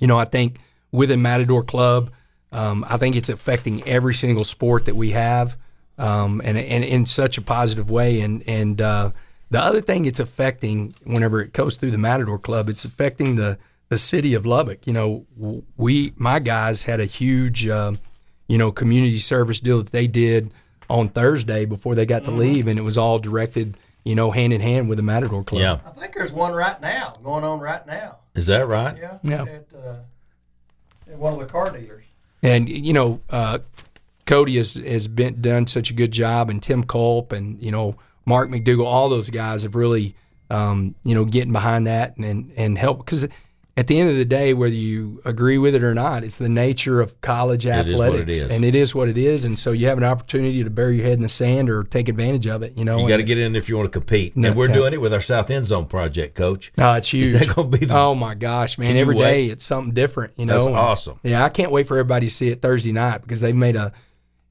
you 0.00 0.06
know, 0.06 0.18
I 0.18 0.24
think 0.24 0.58
within 0.92 1.22
Matador 1.22 1.62
Club, 1.62 2.10
um, 2.52 2.84
I 2.88 2.96
think 2.96 3.16
it's 3.16 3.28
affecting 3.28 3.82
every 3.86 4.14
single 4.14 4.44
sport 4.44 4.84
that 4.84 4.94
we 4.94 5.10
have, 5.10 5.56
um, 5.98 6.40
and 6.44 6.56
and 6.56 6.84
in 6.84 7.06
such 7.06 7.38
a 7.38 7.42
positive 7.42 7.90
way. 7.90 8.20
And 8.20 8.42
and 8.46 8.80
uh, 8.80 9.10
the 9.50 9.60
other 9.60 9.80
thing 9.80 10.04
it's 10.04 10.20
affecting, 10.20 10.94
whenever 11.04 11.40
it 11.40 11.52
goes 11.52 11.76
through 11.76 11.90
the 11.90 11.98
Matador 11.98 12.38
Club, 12.38 12.68
it's 12.68 12.84
affecting 12.84 13.34
the 13.34 13.58
the 13.88 13.98
city 13.98 14.34
of 14.34 14.46
Lubbock. 14.46 14.86
You 14.86 14.92
know, 14.92 15.26
we 15.76 16.12
my 16.16 16.38
guys 16.38 16.84
had 16.84 17.00
a 17.00 17.04
huge, 17.04 17.66
uh, 17.66 17.94
you 18.48 18.58
know, 18.58 18.72
community 18.72 19.18
service 19.18 19.60
deal 19.60 19.78
that 19.78 19.92
they 19.92 20.06
did 20.06 20.52
on 20.88 21.08
Thursday 21.08 21.64
before 21.64 21.94
they 21.94 22.06
got 22.06 22.24
to 22.24 22.30
Mm-hmm. 22.30 22.40
leave, 22.40 22.66
and 22.68 22.78
it 22.78 22.82
was 22.82 22.98
all 22.98 23.18
directed, 23.18 23.76
you 24.04 24.14
know, 24.14 24.30
hand 24.30 24.52
in 24.52 24.60
hand 24.60 24.88
with 24.88 24.98
the 24.98 25.02
Matador 25.02 25.42
Club. 25.42 25.60
Yeah. 25.60 25.78
I 25.86 25.90
think 25.90 26.14
there's 26.14 26.32
one 26.32 26.52
right 26.52 26.80
now 26.80 27.14
going 27.22 27.44
on 27.44 27.60
right 27.60 27.86
now. 27.86 28.18
Is 28.34 28.46
that 28.46 28.68
right? 28.68 28.96
Yeah. 28.96 29.18
Yeah. 29.22 29.42
At, 29.42 29.66
uh, 29.74 29.96
at 31.10 31.18
one 31.18 31.32
of 31.32 31.38
the 31.38 31.46
car 31.46 31.70
dealers. 31.70 32.04
And 32.42 32.68
you 32.68 32.92
know, 32.92 33.20
uh, 33.30 33.60
Cody 34.26 34.58
has 34.58 34.74
has 34.74 35.08
been 35.08 35.40
done 35.40 35.66
such 35.66 35.90
a 35.90 35.94
good 35.94 36.12
job, 36.12 36.50
and 36.50 36.62
Tim 36.62 36.84
Culp, 36.84 37.32
and 37.32 37.62
you 37.62 37.70
know, 37.70 37.96
Mark 38.26 38.50
McDougal, 38.50 38.84
all 38.84 39.08
those 39.08 39.30
guys 39.30 39.62
have 39.62 39.74
really, 39.74 40.14
um, 40.50 40.94
you 41.04 41.14
know, 41.14 41.24
getting 41.24 41.52
behind 41.52 41.86
that 41.86 42.16
and 42.16 42.24
and, 42.24 42.52
and 42.56 42.78
help 42.78 42.98
because 42.98 43.26
at 43.76 43.88
the 43.88 43.98
end 43.98 44.08
of 44.08 44.16
the 44.16 44.24
day, 44.24 44.54
whether 44.54 44.74
you 44.74 45.20
agree 45.24 45.58
with 45.58 45.74
it 45.74 45.82
or 45.82 45.94
not, 45.94 46.22
it's 46.22 46.38
the 46.38 46.48
nature 46.48 47.00
of 47.00 47.20
college 47.22 47.66
is 47.66 47.96
what 47.96 48.14
it 48.14 48.20
athletics, 48.28 48.42
and 48.44 48.64
it 48.64 48.74
is 48.76 48.94
what 48.94 49.08
it 49.08 49.18
is. 49.18 49.44
And 49.44 49.58
so 49.58 49.72
you 49.72 49.88
have 49.88 49.98
an 49.98 50.04
opportunity 50.04 50.62
to 50.62 50.70
bury 50.70 50.96
your 50.96 51.04
head 51.06 51.14
in 51.14 51.22
the 51.22 51.28
sand 51.28 51.68
or 51.68 51.82
take 51.82 52.08
advantage 52.08 52.46
of 52.46 52.62
it. 52.62 52.76
You 52.78 52.84
know, 52.84 52.98
You 53.00 53.08
got 53.08 53.16
to 53.16 53.24
get 53.24 53.36
in 53.38 53.56
if 53.56 53.68
you 53.68 53.76
want 53.76 53.92
to 53.92 53.98
compete. 53.98 54.36
No, 54.36 54.48
and 54.48 54.56
we're 54.56 54.68
yeah. 54.68 54.74
doing 54.74 54.92
it 54.92 55.00
with 55.00 55.12
our 55.12 55.20
South 55.20 55.50
End 55.50 55.66
Zone 55.66 55.86
project, 55.86 56.36
Coach. 56.36 56.72
Oh, 56.78 56.94
it's 56.94 57.12
huge. 57.12 57.28
Is 57.28 57.32
that 57.46 57.54
going 57.56 57.70
to 57.72 57.78
be 57.78 57.84
the? 57.86 57.96
Oh 57.96 58.14
my 58.14 58.34
gosh, 58.34 58.78
man! 58.78 58.96
Every 58.96 59.16
day 59.16 59.46
it's 59.46 59.64
something 59.64 59.92
different. 59.92 60.34
You 60.36 60.46
know, 60.46 60.54
That's 60.54 60.66
And- 60.66 60.76
awesome. 60.76 61.20
Yeah, 61.24 61.44
I 61.44 61.48
can't 61.48 61.72
wait 61.72 61.88
for 61.88 61.94
everybody 61.98 62.26
to 62.26 62.32
see 62.32 62.48
it 62.50 62.62
Thursday 62.62 62.92
night 62.92 63.22
because 63.22 63.40
they've 63.40 63.56
made 63.56 63.74
a, 63.74 63.92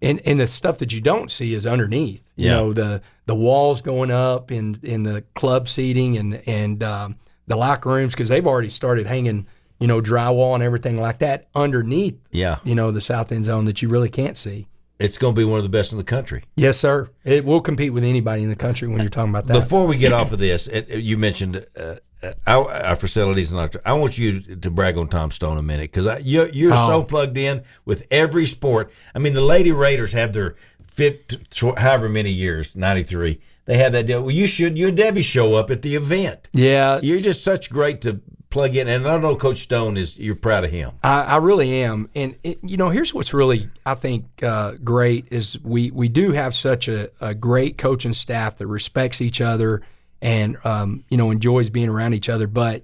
and 0.01 0.19
and 0.25 0.37
the 0.39 0.47
stuff 0.47 0.79
that 0.79 0.91
you 0.91 0.99
don't 0.99 1.31
see 1.31 1.53
is 1.53 1.65
underneath. 1.65 2.23
You 2.35 2.47
Yeah. 2.47 2.55
know, 2.55 2.73
the 2.73 3.01
the 3.25 3.35
walls 3.35 3.81
going 3.81 4.11
up 4.11 4.51
in 4.51 4.79
in 4.83 5.03
the 5.03 5.23
club 5.33 5.69
seating 5.69 6.17
and 6.17 6.41
and 6.45 6.83
um, 6.83 7.15
the 7.47 7.55
locker 7.55 7.89
rooms 7.89 8.13
because 8.13 8.29
they've 8.29 8.45
already 8.47 8.69
started 8.69 9.07
hanging, 9.07 9.47
you 9.79 9.87
know, 9.87 10.01
drywall 10.01 10.53
and 10.55 10.63
everything 10.63 10.97
like 10.97 11.19
that 11.19 11.47
underneath. 11.55 12.17
Yeah. 12.31 12.59
You 12.63 12.75
know, 12.75 12.91
the 12.91 13.01
south 13.01 13.31
end 13.31 13.45
zone 13.45 13.65
that 13.65 13.81
you 13.81 13.89
really 13.89 14.09
can't 14.09 14.37
see. 14.37 14.67
It's 14.99 15.17
going 15.17 15.33
to 15.35 15.37
be 15.39 15.43
one 15.43 15.57
of 15.57 15.63
the 15.63 15.69
best 15.69 15.91
in 15.91 15.97
the 15.97 16.03
country. 16.03 16.43
Yes, 16.55 16.77
sir. 16.79 17.09
It 17.25 17.43
will 17.43 17.59
compete 17.59 17.91
with 17.91 18.03
anybody 18.03 18.43
in 18.43 18.49
the 18.49 18.55
country 18.55 18.87
when 18.87 18.99
you're 19.01 19.09
talking 19.09 19.31
about 19.31 19.47
that. 19.47 19.53
Before 19.53 19.85
we 19.87 19.97
get 19.97 20.13
off 20.13 20.31
of 20.31 20.39
this, 20.39 20.67
it, 20.67 20.87
you 20.89 21.17
mentioned 21.17 21.65
uh, 21.77 21.95
uh, 22.21 22.31
our, 22.47 22.71
our 22.71 22.95
facilities 22.95 23.51
and 23.51 23.59
our, 23.59 23.69
I 23.85 23.93
want 23.93 24.17
you 24.17 24.39
to 24.55 24.71
brag 24.71 24.95
on 24.97 25.09
Tom 25.09 25.31
Stone 25.31 25.57
a 25.57 25.63
minute 25.63 25.91
because 25.91 26.23
you're, 26.23 26.47
you're 26.49 26.73
Oh. 26.73 26.87
so 26.87 27.03
plugged 27.03 27.37
in 27.37 27.63
with 27.83 28.05
every 28.11 28.45
sport. 28.45 28.91
I 29.13 29.19
mean, 29.19 29.33
the 29.33 29.41
Lady 29.41 29.71
Raiders 29.73 30.13
have 30.13 30.31
their 30.31 30.55
fifth, 30.87 31.37
however 31.77 32.07
many 32.07 32.29
years, 32.29 32.73
ninety 32.75 33.03
three. 33.03 33.41
They 33.65 33.77
had 33.77 33.93
that 33.93 34.07
deal. 34.07 34.21
Well, 34.21 34.31
you 34.31 34.47
should. 34.47 34.77
You 34.77 34.89
and 34.89 34.97
Debbie 34.97 35.21
show 35.21 35.53
up 35.55 35.69
at 35.71 35.81
the 35.81 35.95
event. 35.95 36.49
yeah, 36.53 36.99
You're 37.01 37.21
just 37.21 37.43
such 37.43 37.69
great 37.69 38.01
to 38.01 38.19
plug 38.49 38.75
in, 38.75 38.87
and 38.87 39.07
I 39.07 39.17
know 39.17 39.35
Coach 39.35 39.63
Stone 39.63 39.97
is. 39.97 40.17
You're 40.17 40.35
proud 40.35 40.65
of 40.65 40.71
him. 40.71 40.91
I, 41.03 41.23
I 41.23 41.37
really 41.37 41.81
am, 41.81 42.09
and 42.13 42.35
it, 42.43 42.59
you 42.61 42.77
know, 42.77 42.89
here's 42.89 43.13
what's 43.13 43.33
really 43.33 43.69
I 43.85 43.95
think 43.95 44.25
uh, 44.43 44.73
great 44.83 45.27
is 45.31 45.59
we 45.61 45.91
we 45.91 46.09
do 46.09 46.31
have 46.31 46.53
such 46.53 46.87
a, 46.87 47.09
a 47.21 47.33
great 47.33 47.77
coaching 47.77 48.13
staff 48.13 48.57
that 48.57 48.67
respects 48.67 49.21
each 49.21 49.39
other 49.41 49.81
and 50.21 50.57
um, 50.65 51.03
you 51.09 51.17
know 51.17 51.31
enjoys 51.31 51.69
being 51.69 51.89
around 51.89 52.13
each 52.13 52.29
other. 52.29 52.47
But 52.47 52.83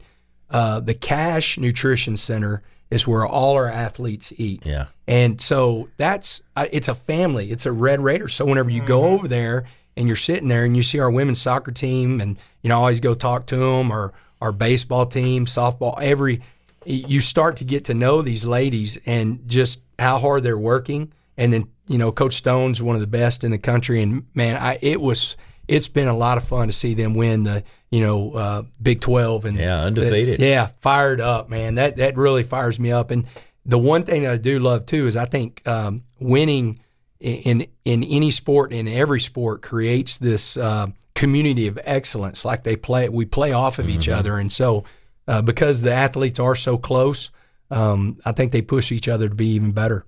uh, 0.50 0.80
the 0.80 0.94
Cash 0.94 1.58
Nutrition 1.58 2.16
Center 2.16 2.64
is 2.90 3.06
where 3.06 3.26
all 3.26 3.56
our 3.56 3.68
athletes 3.68 4.34
eat. 4.38 4.66
Yeah. 4.66 4.88
And 5.08 5.40
so 5.40 5.90
that's 5.98 6.42
uh, 6.56 6.68
it's 6.72 6.88
a 6.88 6.96
family. 6.96 7.52
It's 7.52 7.66
a 7.66 7.72
Red 7.72 8.02
Raider. 8.02 8.28
So 8.28 8.46
whenever 8.46 8.70
you 8.70 8.82
go 8.82 9.04
over 9.06 9.28
there 9.28 9.66
and 10.00 10.08
you're 10.08 10.16
sitting 10.16 10.48
there 10.48 10.64
and 10.64 10.76
you 10.76 10.82
see 10.82 11.00
our 11.00 11.12
women's 11.12 11.40
soccer 11.42 11.72
team, 11.72 12.22
and 12.22 12.38
you 12.64 12.70
know 12.70 12.78
I 12.78 12.80
always 12.80 13.00
go 13.02 13.14
talk 13.14 13.46
to 13.48 13.58
them, 13.58 13.92
or 13.92 14.14
our 14.42 14.52
baseball 14.52 15.06
team, 15.06 15.46
softball, 15.46 16.02
every 16.02 16.42
you 16.86 17.20
start 17.22 17.58
to 17.58 17.66
get 17.66 17.86
to 17.86 17.94
know 17.94 18.22
these 18.24 18.46
ladies 18.46 18.98
and 19.06 19.48
just 19.48 19.82
how 20.00 20.18
hard 20.18 20.42
they're 20.44 20.58
working. 20.58 21.12
And 21.38 21.52
then 21.54 21.68
you 21.88 21.98
know 21.98 22.12
Coach 22.12 22.36
Stone's 22.36 22.82
one 22.82 22.96
of 22.96 23.02
the 23.02 23.08
best 23.08 23.44
in 23.44 23.52
the 23.52 23.58
country, 23.60 24.02
and 24.02 24.26
man, 24.34 24.56
I 24.56 24.80
it 24.82 25.00
was 25.02 25.38
it's 25.68 25.88
been 25.90 26.08
a 26.08 26.16
lot 26.16 26.38
of 26.38 26.46
fun 26.46 26.68
to 26.68 26.74
see 26.74 26.94
them 26.96 27.14
win 27.14 27.44
the 27.44 27.64
you 27.92 28.00
know 28.02 28.32
uh, 28.34 28.64
Big 28.82 29.02
Twelve 29.02 29.44
and 29.46 29.58
Yeah, 29.58 29.82
undefeated. 29.82 30.40
yeah, 30.40 30.68
fired 30.80 31.20
up, 31.22 31.50
man. 31.50 31.76
That 31.76 31.98
that 31.98 32.16
really 32.18 32.44
fires 32.44 32.80
me 32.80 32.92
up. 32.92 33.12
And 33.12 33.26
the 33.66 33.78
one 33.78 34.04
thing 34.04 34.24
that 34.24 34.32
I 34.32 34.38
do 34.38 34.60
love 34.60 34.86
too 34.86 35.08
is 35.08 35.16
I 35.18 35.26
think 35.26 35.62
um, 35.68 36.04
winning 36.20 36.80
in 37.20 37.68
in 37.86 38.04
any 38.04 38.32
sport 38.32 38.72
in 38.72 38.88
every 38.88 39.20
sport 39.20 39.62
creates 39.62 40.18
this 40.18 40.56
uh, 40.58 40.88
community 41.16 41.68
of 41.68 41.78
excellence. 41.84 42.46
Like 42.46 42.64
they 42.64 42.76
play, 42.76 43.10
we 43.10 43.26
play 43.26 43.52
off 43.52 43.80
of 43.80 43.90
each 43.90 44.08
Mm-hmm. 44.08 44.20
other, 44.20 44.38
and 44.38 44.52
so 44.52 44.86
uh, 45.28 45.42
because 45.42 45.82
the 45.82 45.92
athletes 45.94 46.40
are 46.40 46.56
so 46.56 46.78
close, 46.78 47.30
um, 47.72 48.18
I 48.26 48.32
think 48.32 48.52
they 48.52 48.62
push 48.62 48.92
each 48.92 49.08
other 49.08 49.30
to 49.30 49.36
be 49.36 49.48
even 49.50 49.72
better. 49.74 50.06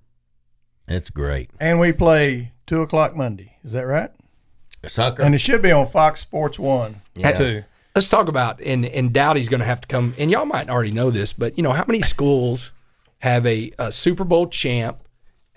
That's 0.87 1.09
great. 1.09 1.51
And 1.59 1.79
we 1.79 1.91
play 1.91 2.51
two 2.65 2.81
o'clock 2.81 3.15
Monday. 3.15 3.57
Is 3.63 3.73
that 3.73 3.83
right? 3.85 4.09
Soccer. 4.87 5.21
And 5.21 5.35
it 5.35 5.37
should 5.39 5.61
be 5.61 5.71
on 5.71 5.85
Fox 5.87 6.21
Sports 6.21 6.57
One 6.57 7.01
Yeah. 7.15 7.37
too. 7.37 7.63
Let's 7.93 8.07
talk 8.09 8.29
about 8.29 8.61
and 8.61 8.85
and 8.85 9.11
Dowdy's 9.13 9.49
going 9.49 9.59
to 9.59 9.65
have 9.65 9.81
to 9.81 9.87
come. 9.87 10.15
And 10.17 10.31
y'all 10.31 10.45
might 10.45 10.69
already 10.69 10.91
know 10.91 11.11
this, 11.11 11.33
but 11.33 11.57
you 11.57 11.63
know 11.63 11.73
how 11.73 11.83
many 11.87 12.01
schools 12.01 12.71
have 13.19 13.45
a, 13.45 13.71
a 13.77 13.91
Super 13.91 14.23
Bowl 14.23 14.47
champ, 14.47 14.97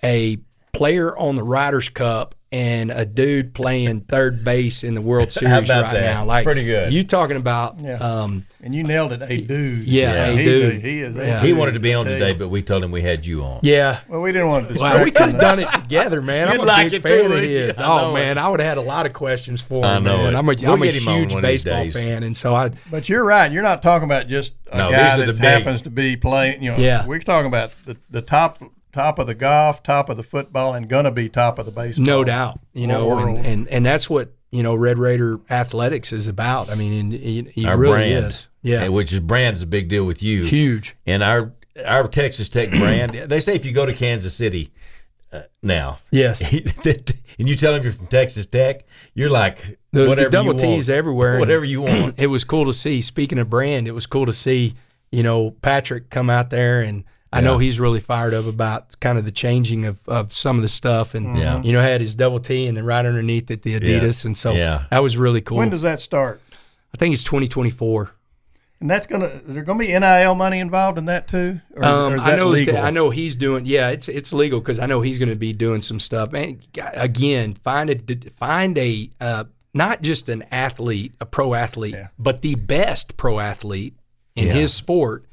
a 0.03 0.37
player 0.77 1.17
on 1.17 1.35
the 1.35 1.43
Ryder 1.43 1.81
Cup, 1.93 2.35
and 2.51 2.89
a 2.91 3.05
dude 3.05 3.53
playing 3.53 4.01
third 4.01 4.43
base 4.45 4.83
in 4.85 4.93
the 4.93 5.01
World 5.01 5.29
Series 5.31 5.51
about 5.69 5.83
right 5.83 5.93
that? 5.93 6.01
now? 6.15 6.25
Like 6.25 6.45
Pretty 6.45 6.63
good. 6.63 6.93
You 6.93 7.03
talking 7.03 7.35
about? 7.35 7.79
Yeah. 7.81 7.95
Um, 7.95 8.45
And 8.61 8.73
you 8.73 8.83
nailed 8.83 9.11
it, 9.11 9.21
a 9.23 9.41
dude. 9.41 9.85
Yeah, 9.85 10.27
a 10.27 10.35
he's 10.37 10.45
dude. 10.45 10.81
he 10.81 11.01
is. 11.01 11.17
a 11.17 11.25
Yeah. 11.25 11.41
he 11.41 11.51
wanted 11.51 11.73
to 11.73 11.81
be 11.81 11.93
on 11.93 12.05
today, 12.05 12.33
but 12.33 12.47
we 12.47 12.61
told 12.61 12.81
him 12.83 12.91
we 12.91 13.01
had 13.01 13.25
you 13.25 13.43
on. 13.43 13.59
yeah. 13.63 13.99
Well, 14.07 14.21
we 14.21 14.31
didn't 14.31 14.47
want 14.47 14.67
to 14.67 14.73
distract 14.73 14.97
Wow, 14.99 15.03
we 15.03 15.11
could 15.11 15.31
have 15.31 15.39
done 15.41 15.59
it 15.59 15.69
together, 15.73 16.21
man. 16.21 16.47
I'm 16.49 16.53
You'd 16.55 16.63
a 16.63 16.65
like 16.65 16.91
big 16.91 16.93
it 16.93 17.01
fan 17.09 17.17
too, 17.19 17.25
of 17.25 17.31
wouldn't 17.31 17.51
you? 17.51 17.57
his. 17.57 17.77
I 17.79 17.83
Oh 17.85 17.97
know 18.07 18.13
man, 18.13 18.37
I 18.37 18.47
would 18.47 18.59
have 18.61 18.69
had 18.69 18.77
a 18.77 18.81
lot 18.81 19.05
of 19.05 19.11
questions 19.11 19.59
for 19.61 19.79
him. 19.79 19.83
I 19.85 19.99
know 19.99 20.17
man. 20.23 20.33
it. 20.33 20.37
I'm 20.37 20.45
a, 20.47 20.53
We'll 20.53 20.71
am 20.73 20.81
a 20.81 20.85
get 20.91 21.07
on 21.07 21.17
huge 21.17 21.33
one 21.33 21.43
of 21.43 21.49
these 21.51 21.63
baseball 21.65 21.91
fan, 21.91 22.23
and 22.23 22.37
so 22.37 22.55
I 22.55 22.71
But 22.89 23.09
you're 23.09 23.25
right. 23.25 23.51
You're 23.51 23.63
not 23.63 23.81
talking 23.83 24.05
about 24.05 24.27
just 24.29 24.53
a 24.71 24.77
No, 24.77 24.91
guy 24.91 25.17
that 25.25 25.37
happens 25.39 25.81
to 25.81 25.89
be 25.89 26.15
playing. 26.15 26.63
You 26.63 26.71
know, 26.71 26.77
Yeah. 26.77 27.05
we're 27.05 27.19
talking 27.19 27.47
about 27.47 27.73
the, 27.85 27.97
the 28.09 28.21
top 28.21 28.59
top 28.95 29.19
of 29.19 29.27
the 29.27 29.35
golf, 29.35 29.83
top 29.83 30.09
of 30.09 30.17
the 30.17 30.23
football, 30.23 30.73
and 30.73 30.87
gonna 30.89 31.11
be 31.11 31.29
top 31.29 31.59
of 31.59 31.65
the 31.65 31.71
baseball. 31.71 32.05
No 32.05 32.23
doubt, 32.23 32.59
you 32.73 32.87
know, 32.87 33.17
and, 33.19 33.37
and 33.45 33.67
and 33.67 33.85
that's 33.85 34.09
what 34.09 34.33
you 34.51 34.63
know 34.63 34.73
Red 34.73 34.97
Raider 34.97 35.39
athletics 35.49 36.11
is 36.13 36.27
about. 36.27 36.69
I 36.71 36.75
mean, 36.75 36.93
and 36.93 37.11
he, 37.13 37.43
he 37.53 37.65
Our 37.67 37.77
really 37.77 37.93
brand. 38.09 38.25
is. 38.27 38.47
Yeah, 38.61 38.83
And 38.83 38.93
which 38.93 39.13
is 39.13 39.19
brand's 39.19 39.61
a 39.61 39.67
big 39.67 39.89
deal 39.89 40.05
with 40.05 40.23
you. 40.23 40.45
huge. 40.45 40.95
And 41.05 41.21
our 41.21 41.51
our 41.85 42.07
Texas 42.07 42.49
Tech 42.49 42.69
brand. 42.71 43.13
They 43.13 43.39
say 43.39 43.53
if 43.55 43.65
you 43.65 43.73
go 43.73 43.85
to 43.85 43.93
Kansas 43.93 44.33
City 44.33 44.71
uh, 45.31 45.41
now, 45.61 45.99
Yes. 46.09 46.41
and 46.85 47.49
you 47.49 47.55
tell 47.55 47.73
them 47.73 47.83
you're 47.83 47.91
from 47.91 48.07
Texas 48.07 48.45
Tech, 48.45 48.85
you're 49.13 49.29
like 49.29 49.77
The, 49.91 50.03
the 50.03 50.07
whatever 50.09 50.29
double 50.29 50.53
you 50.53 50.59
T's 50.59 50.87
want. 50.89 50.97
everywhere. 50.97 51.39
Whatever 51.39 51.65
you 51.65 51.81
want. 51.81 52.15
It 52.19 52.27
was 52.27 52.43
cool 52.43 52.65
to 52.65 52.73
see. 52.73 53.01
Speaking 53.01 53.37
of 53.39 53.49
brand, 53.49 53.87
it 53.87 53.91
was 53.91 54.05
cool 54.07 54.25
to 54.25 54.33
see, 54.33 54.73
you 55.11 55.21
know, 55.21 55.51
Patrick 55.51 56.09
come 56.09 56.29
out 56.29 56.49
there 56.49 56.81
and 56.81 57.03
I 57.35 57.41
know 57.41 57.57
he's 57.57 57.79
really 57.79 57.99
fired 57.99 58.33
up 58.33 58.45
about 58.47 58.99
kind 58.99 59.17
of 59.17 59.25
the 59.25 59.31
changing 59.31 59.85
of, 59.85 59.97
of 60.07 60.33
some 60.33 60.55
of 60.55 60.61
the 60.61 60.67
stuff 60.67 61.13
and 61.15 61.37
Yeah. 61.37 61.61
you 61.61 61.73
know, 61.73 61.81
had 61.81 62.01
his 62.01 62.15
double 62.15 62.39
T 62.39 62.67
and 62.67 62.75
then 62.77 62.85
right 62.85 63.05
underneath 63.05 63.51
it 63.51 63.61
the 63.61 63.79
Adidas 63.79 64.25
and 64.25 64.35
so 64.37 64.53
Yeah. 64.53 64.85
that 64.91 65.03
was 65.03 65.17
really 65.17 65.41
cool. 65.41 65.57
When 65.57 65.69
does 65.69 65.81
that 65.83 65.99
start? 66.01 66.41
I 66.93 66.97
think 66.97 67.13
it's 67.13 67.23
twenty 67.23 67.47
twenty 67.47 67.69
four. 67.71 68.11
And 68.81 68.89
that's 68.89 69.07
gonna 69.07 69.25
is 69.47 69.55
there 69.55 69.63
gonna 69.63 69.79
be 69.79 69.87
NIL 69.87 70.35
money 70.35 70.59
involved 70.59 70.97
in 70.97 71.05
that 71.05 71.27
too, 71.27 71.59
or 71.75 71.83
is, 71.83 71.87
or 71.89 72.15
is 72.17 72.23
that 72.23 72.29
Um, 72.29 72.33
I 72.33 72.35
know 72.35 72.47
legal? 72.47 72.73
That, 72.75 72.83
I 72.85 72.89
know 72.89 73.09
he's 73.09 73.35
doing. 73.35 73.65
Yeah, 73.65 73.89
it's 73.89 74.07
it's 74.09 74.31
legal 74.33 74.59
because 74.59 74.79
I 74.79 74.85
know 74.85 75.01
he's 75.01 75.17
going 75.17 75.29
to 75.29 75.35
be 75.35 75.53
doing 75.53 75.81
some 75.81 75.99
stuff. 75.99 76.33
And 76.33 76.59
again, 76.93 77.55
find 77.63 77.89
a 77.89 77.99
find 78.37 78.77
a 78.77 79.09
uh, 79.21 79.43
not 79.73 80.01
just 80.01 80.27
an 80.29 80.43
athlete, 80.51 81.15
a 81.21 81.25
pro 81.25 81.53
athlete, 81.53 81.93
Yeah. 81.95 82.07
but 82.19 82.41
the 82.41 82.55
best 82.55 83.15
pro 83.17 83.39
athlete 83.39 83.95
in 84.35 84.47
Yeah. 84.47 84.53
his 84.53 84.73
sport, 84.73 85.24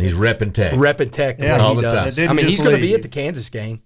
He's 0.00 0.14
repping 0.14 0.52
Tech. 0.52 0.72
repping 0.74 1.10
tech 1.12 1.38
the 1.38 1.44
Yeah. 1.44 1.58
All 1.58 1.74
he 1.74 1.82
the 1.82 1.90
time. 1.90 2.04
does. 2.06 2.18
It 2.18 2.22
didn't 2.22 2.30
I 2.30 2.34
mean, 2.34 2.46
he's 2.46 2.60
going 2.62 2.76
to 2.76 2.80
be 2.82 2.94
at 2.94 3.02
the 3.02 3.08
Kansas 3.08 3.48
game. 3.48 3.82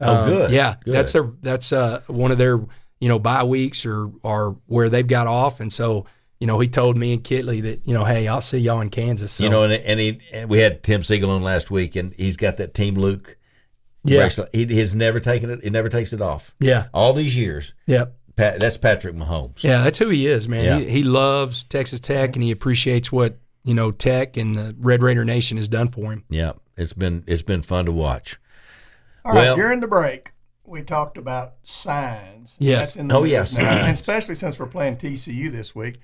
Oh, 0.00 0.14
Um, 0.24 0.28
good. 0.28 0.50
Yeah, 0.50 0.74
Good. 0.84 0.94
that's 0.94 1.12
their 1.12 1.30
that's 1.42 1.72
uh, 1.72 2.00
one 2.08 2.30
of 2.32 2.38
their 2.38 2.58
you 3.00 3.08
know 3.08 3.18
bye 3.18 3.44
weeks 3.44 3.86
or 3.86 4.10
or 4.22 4.56
where 4.66 4.88
they've 4.88 5.06
got 5.06 5.26
off, 5.26 5.60
and 5.60 5.72
so 5.72 6.06
you 6.40 6.46
know 6.46 6.58
he 6.58 6.66
told 6.68 6.96
me 6.96 7.12
and 7.14 7.22
Kittley 7.22 7.62
that 7.62 7.82
you 7.84 7.94
know 7.94 8.04
hey 8.04 8.26
I'll 8.26 8.40
see 8.40 8.58
y'all 8.58 8.80
in 8.80 8.90
Kansas. 8.90 9.32
So, 9.32 9.44
You 9.44 9.50
know, 9.50 9.62
and, 9.62 9.72
and 9.72 10.00
he 10.00 10.20
and 10.32 10.50
we 10.50 10.58
had 10.58 10.82
Tim 10.82 11.02
Siegel 11.04 11.30
on 11.30 11.42
last 11.42 11.70
week, 11.70 11.94
and 11.96 12.12
he's 12.14 12.36
got 12.36 12.56
that 12.56 12.74
Team 12.74 12.94
Luke. 12.96 13.36
yeah, 14.04 14.18
bracelet. 14.20 14.48
He, 14.52 14.66
he's 14.66 14.94
never 14.96 15.20
taken 15.20 15.50
it. 15.50 15.62
He 15.62 15.70
never 15.70 15.88
takes 15.88 16.12
it 16.12 16.20
off. 16.20 16.54
yeah, 16.58 16.86
All 16.92 17.12
these 17.12 17.36
years, 17.36 17.72
yeah. 17.86 18.06
Pat, 18.34 18.58
that's 18.60 18.76
Patrick 18.78 19.14
Mahomes. 19.14 19.62
Yeah, 19.62 19.84
that's 19.84 19.98
who 19.98 20.08
he 20.08 20.26
is, 20.26 20.48
man. 20.48 20.64
Yeah. 20.64 20.78
He, 20.86 20.90
he 20.90 21.02
loves 21.04 21.62
Texas 21.64 22.00
Tech 22.00 22.34
and 22.34 22.42
he 22.42 22.50
appreciates 22.50 23.12
what 23.12 23.38
you 23.64 23.74
know 23.74 23.90
Tech 23.90 24.36
and 24.36 24.54
the 24.54 24.74
Red 24.78 25.02
Raider 25.02 25.24
Nation 25.24 25.56
has 25.56 25.68
done 25.68 25.88
for 25.88 26.12
him. 26.12 26.24
Yeah, 26.28 26.52
it's 26.76 26.92
been 26.92 27.24
it's 27.26 27.42
been 27.42 27.62
fun 27.62 27.86
to 27.86 27.92
watch. 27.92 28.38
All 29.24 29.32
right, 29.32 29.38
Well- 29.42 29.56
during 29.56 29.80
the 29.80 29.86
break, 29.88 30.32
we 30.64 30.82
talked 30.82 31.16
about 31.18 31.54
signs. 31.62 32.56
Yes. 32.58 32.88
That's 32.88 32.96
in 32.96 33.08
the 33.08 33.14
Oh, 33.16 33.24
yes. 33.24 33.52
yeah, 33.56 33.58
signs. 33.70 33.84
And 33.86 33.94
especially 33.94 34.34
since 34.34 34.58
we're 34.58 34.66
playing 34.66 34.96
TCU 34.96 35.50
this 35.50 35.74
week, 35.74 35.98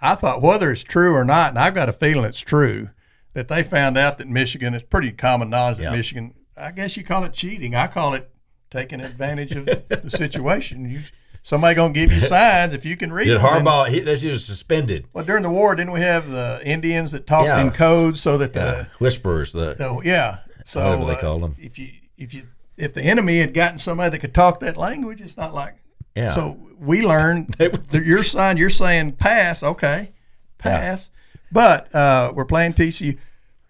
I 0.00 0.14
thought 0.14 0.42
whether 0.42 0.70
it's 0.70 0.82
true 0.82 1.14
or 1.14 1.24
not, 1.24 1.50
and 1.50 1.58
I've 1.58 1.74
got 1.74 1.88
a 1.88 1.92
feeling 1.92 2.24
it's 2.24 2.40
true, 2.40 2.90
that 3.34 3.48
they 3.48 3.62
found 3.62 3.96
out 3.98 4.18
that 4.18 4.28
Michigan 4.28 4.74
is 4.74 4.82
pretty 4.82 5.12
common 5.12 5.50
knowledge 5.50 5.78
that 5.78 5.84
Yeah. 5.84 5.90
Michigan. 5.96 6.34
I 6.56 6.70
guess 6.70 6.96
you 6.96 7.04
call 7.04 7.24
it 7.24 7.32
cheating. 7.32 7.74
I 7.74 7.86
call 7.88 8.14
it 8.14 8.30
taking 8.70 9.00
advantage 9.00 9.52
of 9.52 9.64
the 9.88 10.10
situation. 10.10 10.88
You, 10.90 11.00
somebody 11.42 11.74
gonna 11.74 11.92
give 11.92 12.12
you 12.12 12.20
signs 12.34 12.74
if 12.74 12.84
you 12.84 12.96
can 12.96 13.12
read 13.12 13.26
Did 13.26 13.38
them. 13.40 13.46
And- 13.46 13.66
Harbaugh? 13.66 13.88
He, 13.88 14.00
this 14.00 14.22
he 14.22 14.30
was 14.30 14.44
suspended. 14.44 15.06
well, 15.12 15.24
during 15.24 15.42
the 15.42 15.50
war, 15.50 15.74
didn't 15.74 15.92
we 15.92 16.00
have 16.00 16.30
the 16.30 16.60
Indians 16.64 17.12
that 17.12 17.26
talked 17.26 17.46
Yeah. 17.48 17.60
in 17.60 17.70
code 17.70 18.18
so 18.18 18.38
that 18.38 18.52
the 18.52 18.62
Uh, 18.62 18.84
whisperers. 18.98 19.52
The 19.52 19.76
so 19.78 20.02
yeah. 20.02 20.38
So 20.64 20.80
Whatever 20.80 21.04
they 21.06 21.16
uh, 21.16 21.20
call 21.20 21.38
them. 21.40 21.56
If 21.58 21.78
you 21.78 21.88
if 22.16 22.32
you 22.34 22.44
if 22.76 22.94
the 22.94 23.02
enemy 23.02 23.38
had 23.38 23.52
gotten 23.54 23.78
somebody 23.78 24.10
that 24.10 24.18
could 24.20 24.34
talk 24.34 24.60
that 24.60 24.76
language, 24.76 25.20
it's 25.20 25.36
not 25.36 25.52
like 25.54 25.76
yeah. 26.14 26.30
so 26.32 26.56
we 26.78 27.02
learned 27.02 27.48
that 27.58 28.04
your 28.04 28.22
sign. 28.22 28.56
You're 28.56 28.70
saying 28.70 29.12
pass, 29.12 29.62
okay, 29.62 30.12
pass. 30.58 31.10
But 31.50 31.94
uh, 31.94 32.32
we're 32.34 32.44
playing 32.46 32.74
TCU. 32.74 33.18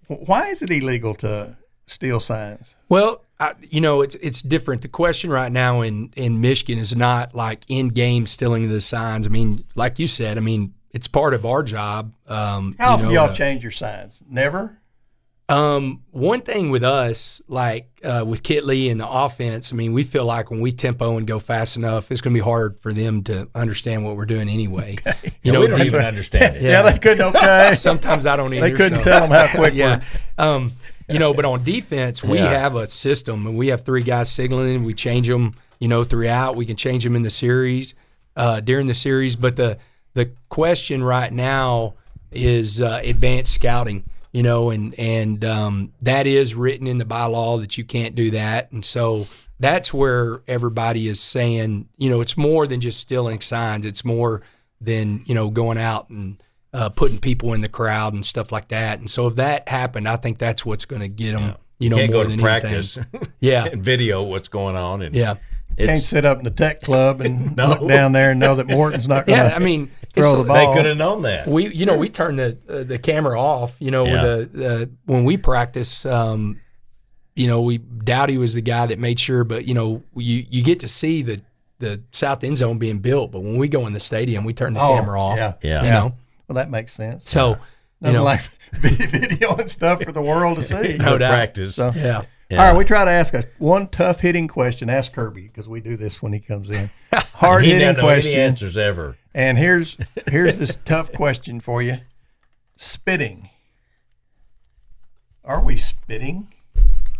Why 0.06 0.48
is 0.48 0.62
it 0.62 0.70
illegal 0.70 1.14
to 1.16 1.56
steal 1.86 2.20
signs? 2.20 2.74
Well, 2.88 3.24
I, 3.42 3.54
you 3.62 3.80
know 3.80 4.02
it's 4.02 4.14
it's 4.16 4.40
different. 4.42 4.82
The 4.82 4.88
question 4.88 5.30
right 5.30 5.50
now 5.50 5.80
in 5.80 6.12
in 6.16 6.40
Michigan 6.40 6.78
is 6.78 6.94
not 6.94 7.34
like 7.34 7.64
in 7.68 7.88
game 7.88 8.26
stealing 8.26 8.68
the 8.68 8.80
signs. 8.80 9.26
I 9.26 9.30
mean, 9.30 9.64
like 9.74 9.98
you 9.98 10.06
said, 10.06 10.36
I 10.38 10.40
mean 10.40 10.74
it's 10.90 11.08
part 11.08 11.32
of 11.34 11.46
our 11.46 11.62
job. 11.62 12.14
Um, 12.28 12.74
How 12.78 12.88
you 12.88 12.92
often 12.94 13.06
know, 13.06 13.12
y'all 13.12 13.28
to- 13.28 13.34
change 13.34 13.62
your 13.64 13.70
signs? 13.72 14.22
Never. 14.28 14.78
Um, 15.48 16.02
one 16.12 16.40
thing 16.40 16.70
with 16.70 16.82
us, 16.84 17.42
like 17.46 17.88
uh, 18.02 18.24
with 18.26 18.42
Kittley 18.42 18.90
and 18.90 18.98
the 18.98 19.08
offense, 19.08 19.70
I 19.72 19.76
mean, 19.76 19.92
we 19.92 20.02
feel 20.02 20.24
like 20.24 20.50
when 20.50 20.60
we 20.60 20.72
tempo 20.72 21.18
and 21.18 21.26
go 21.26 21.38
fast 21.38 21.76
enough, 21.76 22.10
it's 22.10 22.22
going 22.22 22.32
to 22.32 22.38
be 22.40 22.44
hard 22.44 22.78
for 22.80 22.94
them 22.94 23.22
to 23.24 23.48
understand 23.54 24.02
what 24.04 24.16
we're 24.16 24.24
doing 24.24 24.48
anyway. 24.48 24.96
You 25.44 25.52
Yeah, 25.52 25.58
we 25.58 25.66
don't 25.66 25.80
even 25.82 26.00
understand 26.04 26.56
it. 26.56 26.62
Yeah, 26.62 26.82
they 26.82 26.96
couldn't. 26.98 27.34
Okay. 27.34 27.74
sometimes 27.76 28.26
I 28.26 28.36
don't 28.36 28.54
either. 28.54 28.70
they 28.70 28.74
couldn't 28.76 28.98
so- 29.00 29.04
tell 29.04 29.20
them 29.26 29.30
how 29.32 29.48
quick. 29.58 29.74
yeah. 29.74 30.02
Um, 30.38 30.70
you 31.12 31.18
know, 31.18 31.34
but 31.34 31.44
on 31.44 31.62
defense, 31.64 32.22
we 32.22 32.38
Yeah. 32.38 32.58
have 32.58 32.74
a 32.76 32.86
system, 32.86 33.46
and 33.46 33.56
we 33.56 33.68
have 33.68 33.82
three 33.84 34.02
guys 34.02 34.30
signaling. 34.30 34.84
We 34.84 34.94
change 34.94 35.28
them, 35.28 35.54
you 35.78 35.88
know, 35.88 36.04
throughout. 36.04 36.56
We 36.56 36.66
can 36.66 36.76
change 36.76 37.04
them 37.04 37.14
in 37.16 37.22
the 37.22 37.30
series, 37.30 37.94
uh, 38.36 38.60
during 38.60 38.86
the 38.86 38.94
series. 38.94 39.36
But 39.36 39.56
the 39.56 39.78
the 40.14 40.30
question 40.48 41.02
right 41.02 41.32
now 41.32 41.94
is 42.30 42.80
uh, 42.82 43.00
advanced 43.02 43.54
scouting. 43.54 44.04
You 44.32 44.42
know, 44.42 44.70
and 44.70 44.94
and 44.98 45.44
um, 45.44 45.92
that 46.00 46.26
is 46.26 46.54
written 46.54 46.86
in 46.86 46.96
the 46.96 47.04
bylaw 47.04 47.60
that 47.60 47.76
you 47.76 47.84
can't 47.84 48.14
do 48.14 48.30
that, 48.30 48.72
and 48.72 48.82
so 48.82 49.26
that's 49.60 49.92
where 49.92 50.40
everybody 50.48 51.06
is 51.06 51.20
saying, 51.20 51.86
you 51.98 52.08
know, 52.08 52.22
it's 52.22 52.36
more 52.38 52.66
than 52.66 52.80
just 52.80 52.98
stealing 52.98 53.40
signs. 53.42 53.84
It's 53.84 54.04
more 54.06 54.40
than 54.80 55.22
you 55.26 55.34
know 55.34 55.50
going 55.50 55.76
out 55.76 56.08
and 56.08 56.42
uh, 56.72 56.88
putting 56.88 57.18
people 57.18 57.52
in 57.52 57.60
the 57.60 57.68
crowd 57.68 58.14
and 58.14 58.24
stuff 58.24 58.50
like 58.52 58.68
that. 58.68 58.98
And 58.98 59.08
so 59.10 59.26
if 59.28 59.36
that 59.36 59.68
happened, 59.68 60.08
I 60.08 60.16
think 60.16 60.38
that's 60.38 60.64
what's 60.64 60.84
going 60.84 61.02
to 61.02 61.08
get 61.08 61.32
them. 61.32 61.54
You 61.78 61.90
know, 61.90 61.96
Can't 61.96 62.12
more 62.12 62.22
go 62.22 62.28
to 62.28 62.30
than 62.30 62.40
practice 62.40 62.96
anything. 62.96 63.22
Yeah, 63.40 63.64
and 63.66 63.82
video 63.82 64.22
what's 64.22 64.48
going 64.48 64.76
on. 64.76 65.02
And 65.02 65.14
yeah, 65.14 65.34
Can't 65.76 66.00
sit 66.00 66.24
up 66.24 66.38
in 66.38 66.44
the 66.44 66.50
tech 66.50 66.80
club 66.80 67.20
and 67.20 67.56
No. 67.56 67.68
look 67.68 67.88
down 67.88 68.12
there 68.12 68.30
and 68.30 68.38
know 68.40 68.54
that 68.54 68.68
Morton's 68.68 69.08
not 69.08 69.26
going 69.26 69.38
to 69.38 69.46
yeah. 69.48 69.56
I 69.56 69.58
mean, 69.58 69.90
throw 70.14 70.30
it's- 70.40 70.46
the 70.46 70.52
they 70.52 70.72
could 70.74 70.86
have 70.86 70.96
known 70.96 71.22
that. 71.22 71.48
we 71.48 71.74
you 71.74 71.84
know 71.86 71.96
we 71.98 72.08
turn 72.08 72.36
the 72.36 72.56
uh, 72.68 72.84
the 72.84 72.98
camera 73.00 73.40
off. 73.40 73.74
You 73.80 73.90
know, 73.90 74.04
Yeah. 74.06 74.22
with 74.36 74.52
the, 74.52 74.82
uh, 74.82 74.86
when 75.06 75.24
we 75.24 75.36
practice. 75.36 76.06
Um, 76.06 76.60
you 77.34 77.46
know, 77.48 77.62
we 77.62 77.78
Dowdy 77.78 78.36
was 78.36 78.52
the 78.52 78.60
guy 78.60 78.84
that 78.86 78.98
made 78.98 79.18
sure, 79.18 79.42
but 79.42 79.64
you 79.64 79.72
know, 79.74 80.02
you 80.14 80.44
you 80.50 80.62
get 80.62 80.80
to 80.80 80.88
see 80.88 81.22
the 81.22 81.40
the 81.78 82.00
south 82.12 82.44
end 82.44 82.58
zone 82.58 82.78
being 82.78 82.98
built, 82.98 83.32
but 83.32 83.40
when 83.42 83.56
we 83.56 83.68
go 83.68 83.86
in 83.86 83.94
the 83.94 84.00
stadium, 84.00 84.44
we 84.44 84.52
turn 84.52 84.74
the 84.74 84.80
Oh, 84.80 84.94
camera 84.96 85.18
off. 85.20 85.36
yeah. 85.38 85.54
Yeah. 85.62 85.82
you 85.84 85.90
know, 85.90 86.14
Well, 86.48 86.54
that 86.56 86.70
makes 86.70 86.92
sense. 86.92 87.30
so 87.30 87.58
you 88.00 88.12
know, 88.12 88.24
like 88.24 88.42
video 88.72 89.54
and 89.56 89.70
stuff 89.70 90.02
for 90.02 90.12
the 90.12 90.22
world 90.22 90.58
to 90.58 90.64
see. 90.64 90.96
No 90.98 91.18
doubt. 91.18 91.30
practice. 91.30 91.76
So, 91.76 91.92
yeah. 91.94 92.22
Yeah. 92.50 92.60
All 92.60 92.70
right, 92.70 92.76
we 92.76 92.84
try 92.84 93.02
to 93.06 93.10
ask 93.10 93.32
a 93.32 93.44
one 93.56 93.88
tough 93.88 94.20
hitting 94.20 94.46
question. 94.46 94.90
Ask 94.90 95.14
Kirby 95.14 95.42
because 95.42 95.66
we 95.68 95.80
do 95.80 95.96
this 95.96 96.20
when 96.20 96.34
he 96.34 96.40
comes 96.40 96.68
in. 96.68 96.90
Hard 97.12 97.64
hitting 97.64 97.78
didn't 97.78 97.96
know 97.96 98.08
any 98.08 98.20
question. 98.22 98.40
answers 98.40 98.76
ever. 98.76 99.16
And 99.32 99.56
here's 99.56 99.96
here's 100.30 100.56
this 100.56 100.76
tough 100.84 101.12
question 101.14 101.60
for 101.60 101.80
you: 101.80 101.98
spitting. 102.76 103.48
Are 105.44 105.64
we 105.64 105.76
spitting? 105.76 106.52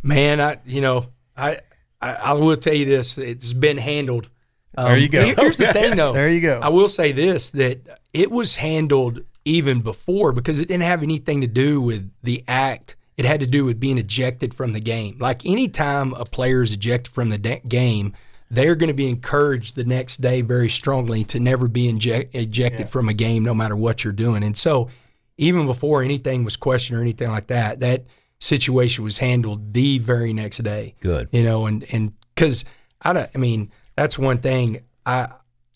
Man, 0.03 0.39
I 0.39 0.59
you 0.67 0.83
know 0.83 1.07
I 1.35 1.61
I, 2.03 2.13
I 2.13 2.33
will 2.35 2.57
tell 2.59 2.75
you 2.75 2.85
this: 2.85 3.17
it's 3.17 3.55
been 3.55 3.79
handled. 3.79 4.29
Um, 4.77 4.87
There 4.89 4.97
you 4.99 5.09
go. 5.09 5.25
here- 5.25 5.35
Here's 5.39 5.57
the 5.57 5.67
thing, 5.73 5.97
though. 5.97 6.13
There 6.13 6.29
you 6.29 6.41
go. 6.41 6.61
I 6.63 6.69
will 6.69 6.89
say 6.89 7.13
this: 7.13 7.51
that 7.51 8.01
it 8.13 8.31
was 8.31 8.57
handled 8.57 9.21
even 9.45 9.81
before 9.81 10.33
because 10.33 10.61
it 10.61 10.69
didn't 10.69 10.85
have 10.85 11.03
anything 11.03 11.41
to 11.41 11.47
do 11.47 11.81
with 11.81 12.11
the 12.23 12.45
act. 12.49 12.97
It 13.17 13.25
had 13.25 13.41
to 13.41 13.47
do 13.47 13.65
with 13.65 13.79
being 13.79 13.99
ejected 13.99 14.55
from 14.55 14.73
the 14.73 14.81
game. 14.81 15.19
Like 15.21 15.45
anytime 15.45 16.15
a 16.15 16.25
player 16.25 16.63
is 16.63 16.73
ejected 16.73 17.13
from 17.13 17.29
the 17.29 17.39
de- 17.39 17.61
game, 17.69 18.15
they're 18.51 18.75
going 18.75 18.89
to 18.89 18.95
be 18.95 19.09
encouraged 19.09 19.77
the 19.77 19.85
next 19.85 20.21
day 20.21 20.41
very 20.43 20.69
strongly 20.71 21.23
to 21.25 21.39
never 21.41 21.69
be 21.69 21.89
inject- 21.89 22.35
ejected 22.35 22.89
from 22.89 23.09
a 23.09 23.15
game, 23.15 23.43
no 23.45 23.55
matter 23.55 23.77
what 23.77 24.03
you're 24.05 24.13
doing. 24.13 24.43
And 24.43 24.57
so, 24.57 24.89
even 25.39 25.67
before 25.67 26.03
anything 26.03 26.45
was 26.45 26.57
questioned 26.57 26.99
or 26.99 27.03
anything 27.03 27.29
like 27.31 27.49
that, 27.49 27.81
that 27.81 28.05
situation 28.39 29.05
was 29.05 29.19
handled 29.19 29.73
the 29.75 29.99
very 29.99 30.33
next 30.33 30.59
day. 30.63 30.95
Good. 31.01 31.29
You 31.33 31.43
know, 31.43 31.67
and 31.67 31.85
and 31.93 32.13
because 32.35 32.65
I 33.03 33.13
don't, 33.13 33.31
I 33.35 33.39
mean, 33.39 33.71
that's 33.97 34.19
one 34.19 34.39
thing 34.39 34.83
I 35.05 35.29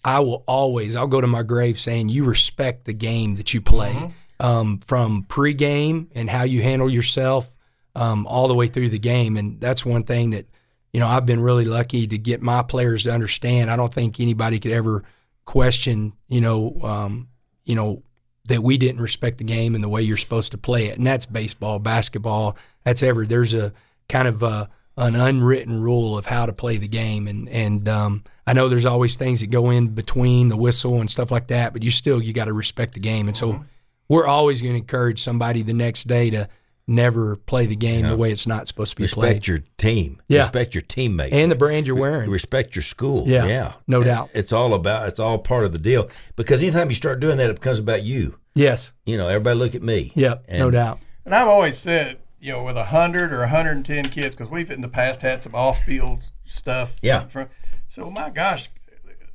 I 0.05 0.21
will 0.21 0.45
always 0.47 0.97
I'll 0.97 1.07
go 1.07 1.21
to 1.21 1.27
my 1.27 1.43
grave 1.43 1.79
saying 1.79 2.09
you 2.09 2.25
respect 2.25 2.85
the 2.85 2.93
game 2.93 3.37
that 3.37 3.53
you 3.53 3.61
play 3.61 4.13
um, 4.41 4.81
from 4.87 5.25
pregame 5.25 6.09
and 6.15 6.29
how 6.29 6.45
you 6.45 6.63
handle 6.63 6.91
yourself 6.91 7.55
um, 7.95 8.27
all 8.27 8.49
the 8.49 8.55
way 8.55 8.69
through 8.69 8.91
the 8.91 8.99
game, 8.99 9.37
and 9.37 9.61
that's 9.61 9.85
one 9.85 10.05
thing 10.05 10.31
that 10.31 10.47
you 10.93 11.01
know 11.01 11.07
I've 11.07 11.27
been 11.27 11.41
really 11.41 11.65
lucky 11.65 12.07
to 12.07 12.19
get 12.19 12.43
my 12.43 12.63
players 12.63 13.05
to 13.05 13.13
understand. 13.13 13.71
I 13.71 13.77
don't 13.77 13.93
think 13.93 14.21
anybody 14.21 14.59
could 14.59 14.73
ever 14.73 15.05
question 15.45 16.13
you 16.29 16.41
know 16.41 16.79
um, 16.83 17.29
you 17.65 17.75
know 17.75 18.03
that 18.49 18.63
we 18.63 18.79
didn't 18.79 19.01
respect 19.01 19.39
the 19.39 19.45
game 19.45 19.75
and 19.75 19.83
the 19.83 19.89
way 19.89 20.03
you're 20.03 20.17
supposed 20.17 20.53
to 20.53 20.59
play 20.59 20.87
it, 20.87 20.99
and 20.99 21.07
that's 21.07 21.27
baseball, 21.27 21.79
basketball. 21.79 22.57
That's 22.85 23.03
ever 23.03 23.27
there's 23.27 23.55
a 23.55 23.73
kind 24.09 24.29
of 24.29 24.43
a 24.43 24.69
an 24.97 25.15
unwritten 25.15 25.83
rule 25.83 26.17
of 26.17 26.27
how 26.27 26.47
to 26.47 26.53
play 26.53 26.77
the 26.79 26.89
game, 26.89 27.29
and 27.29 27.49
and 27.49 27.89
um, 27.89 28.25
I 28.47 28.53
know 28.55 28.69
there's 28.69 28.87
always 28.87 29.17
things 29.17 29.41
that 29.41 29.49
go 29.51 29.71
in 29.71 29.89
between 29.89 30.49
the 30.49 30.57
whistle 30.57 31.01
and 31.01 31.11
stuff 31.11 31.31
like 31.31 31.49
that, 31.49 31.73
but 31.73 31.83
you 31.83 31.91
still 31.91 32.21
you 32.23 32.33
got 32.33 32.47
to 32.47 32.53
respect 32.53 32.95
the 32.95 33.01
game, 33.01 33.29
and 33.29 33.37
so 33.37 33.53
Mm-hmm. 33.53 33.63
we're 34.09 34.27
always 34.27 34.63
going 34.63 34.75
to 34.75 34.79
encourage 34.81 35.21
somebody 35.23 35.63
the 35.63 35.75
next 35.75 36.05
day 36.09 36.31
to 36.31 36.49
never 36.89 37.35
play 37.35 37.67
the 37.67 37.75
game 37.75 38.07
the 38.07 38.17
way 38.17 38.31
it's 38.31 38.47
not 38.47 38.69
supposed 38.69 38.91
to 38.93 38.97
be 38.97 39.03
Respect 39.03 39.21
played, 39.21 39.47
your 39.49 39.59
team. 39.77 40.21
Yeah. 40.29 40.43
Respect 40.43 40.73
your 40.75 40.83
teammates. 40.83 41.33
and 41.35 41.51
the 41.51 41.57
brand 41.57 41.87
you're 41.89 41.97
wearing. 41.97 42.31
respect 42.31 42.77
your 42.77 42.85
school. 42.85 43.25
Yeah, 43.27 43.45
yeah, 43.47 43.73
no 43.89 44.03
It- 44.03 44.05
doubt. 44.05 44.31
It's 44.35 44.53
all 44.53 44.73
about. 44.73 45.09
It's 45.09 45.19
all 45.19 45.39
part 45.39 45.65
of 45.65 45.73
the 45.73 45.79
deal. 45.81 46.09
Because 46.37 46.63
anytime 46.63 46.89
you 46.89 46.95
start 46.95 47.19
doing 47.19 47.39
that, 47.39 47.51
it 47.51 47.57
becomes 47.57 47.81
about 47.81 48.05
you. 48.05 48.39
yes, 48.55 48.93
You 49.05 49.17
know, 49.17 49.27
everybody 49.29 49.59
look 49.59 49.75
at 49.75 49.83
me. 49.83 50.13
yep, 50.15 50.45
no 50.49 50.71
doubt. 50.71 51.01
And 51.25 51.35
I've 51.35 51.49
always 51.49 51.77
said, 51.77 52.19
you 52.47 52.53
know, 52.53 52.63
with 52.63 52.77
100 52.77 53.33
or 53.33 53.41
110 53.41 54.05
kids, 54.11 54.37
because 54.37 54.49
we've 54.51 54.71
in 54.71 54.81
the 54.81 54.89
past 54.89 55.23
had 55.23 55.43
some 55.43 55.55
off 55.55 55.83
field 55.83 56.31
stuff. 56.45 56.95
Yeah. 57.03 57.27
From, 57.27 57.49
so, 57.89 58.09
my 58.09 58.31
gosh, 58.31 58.69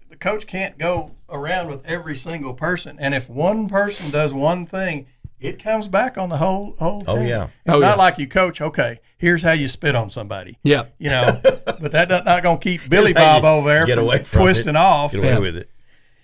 the 0.09 0.15
coach 0.15 0.47
can't 0.47 0.77
go 0.77 1.11
around 1.29 1.67
with 1.69 1.85
every 1.85 2.15
single 2.15 2.53
person. 2.53 2.95
And 3.01 3.13
if 3.13 3.29
one 3.29 3.67
person 3.67 4.11
does 4.11 4.33
one 4.33 4.65
thing, 4.65 5.07
it 5.41 5.61
comes 5.61 5.89
back 5.89 6.17
on 6.17 6.29
the 6.29 6.37
whole 6.37 6.75
whole 6.79 7.03
Oh, 7.05 7.17
thing. 7.17 7.27
yeah. 7.27 7.43
It's 7.65 7.75
Oh, 7.75 7.79
not 7.79 7.97
yeah. 7.97 8.03
like 8.03 8.17
you 8.17 8.27
coach, 8.27 8.61
okay, 8.61 8.99
here's 9.17 9.41
how 9.43 9.51
you 9.51 9.67
spit 9.67 9.93
on 9.95 10.09
somebody. 10.09 10.57
Yep. 10.63 10.95
You 10.97 11.09
know, 11.09 11.41
but 11.43 11.91
that's 11.91 12.09
not 12.25 12.43
going 12.43 12.59
to 12.59 12.63
keep 12.63 12.81
Billy 12.89 13.11
Bob 13.11 13.43
over 13.43 13.67
there 13.67 13.85
get 13.85 13.95
from 13.95 14.05
away 14.05 14.23
from 14.23 14.41
twisting 14.41 14.69
it. 14.69 14.75
off. 14.77 15.11
Get 15.11 15.19
away 15.19 15.27
Yeah. 15.31 15.39
with 15.39 15.57
it. 15.57 15.69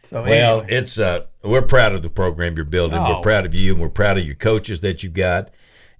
So 0.06 0.24
Well, 0.24 0.62
anyway. 0.62 0.74
it's 0.78 0.98
uh, 0.98 1.26
we're 1.44 1.62
proud 1.64 1.92
of 1.92 2.02
the 2.02 2.10
program 2.10 2.56
you're 2.56 2.64
building. 2.64 2.98
Oh. 2.98 3.16
We're 3.16 3.22
proud 3.22 3.46
of 3.46 3.54
you, 3.54 3.74
and 3.74 3.82
we're 3.82 3.90
proud 3.90 4.18
of 4.18 4.26
your 4.26 4.36
coaches 4.36 4.80
that 4.80 5.04
you've 5.04 5.14
got, 5.14 5.50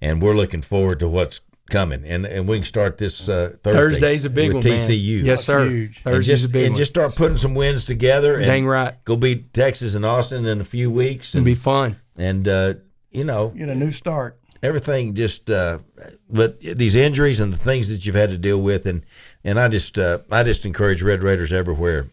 and 0.00 0.22
we're 0.22 0.34
looking 0.36 0.62
forward 0.62 0.98
to 1.00 1.08
what's 1.08 1.40
coming. 1.70 2.04
And 2.04 2.24
and 2.24 2.48
we 2.48 2.58
can 2.58 2.64
start 2.64 2.98
this 2.98 3.28
uh, 3.28 3.56
Thursday. 3.62 3.80
Thursday's 3.80 4.24
a 4.24 4.30
big 4.30 4.54
with 4.54 4.64
one, 4.64 4.74
man. 4.74 4.88
TCU. 4.88 5.22
Yes, 5.24 5.44
sir. 5.44 5.68
Huge. 5.68 6.02
Thursday's 6.02 6.40
just, 6.40 6.44
a 6.44 6.48
big 6.52 6.62
and 6.62 6.72
one. 6.72 6.72
And 6.72 6.76
just 6.78 6.92
start 6.92 7.14
putting 7.16 7.38
some 7.38 7.54
wins 7.54 7.84
together. 7.84 8.36
And 8.36 8.46
Dang 8.46 8.66
right. 8.66 8.94
Go 9.04 9.16
beat 9.16 9.52
Texas 9.52 9.94
and 9.94 10.04
Austin 10.06 10.46
in 10.46 10.60
a 10.60 10.64
few 10.64 10.90
weeks, 10.90 11.34
It'll 11.34 11.38
and 11.38 11.44
be 11.44 11.54
fun. 11.54 11.96
and 12.16 12.48
uh, 12.48 12.74
you 13.10 13.24
know 13.24 13.48
get 13.48 13.68
a 13.68 13.74
new 13.74 13.92
start. 13.92 14.38
everything 14.62 15.14
just 15.14 15.50
uh, 15.50 15.78
but 16.30 16.60
these 16.60 16.96
injuries 16.96 17.40
and 17.40 17.52
the 17.52 17.56
things 17.58 17.88
that 17.88 18.04
you've 18.06 18.14
had 18.14 18.30
to 18.30 18.38
deal 18.38 18.60
with 18.60 18.86
and 18.86 19.04
and 19.44 19.58
I 19.60 19.68
just 19.68 19.98
uh, 19.98 20.18
I 20.30 20.42
just 20.42 20.64
encourage 20.66 21.02
Red 21.02 21.22
Raiders 21.22 21.52
everywhere 21.52 22.08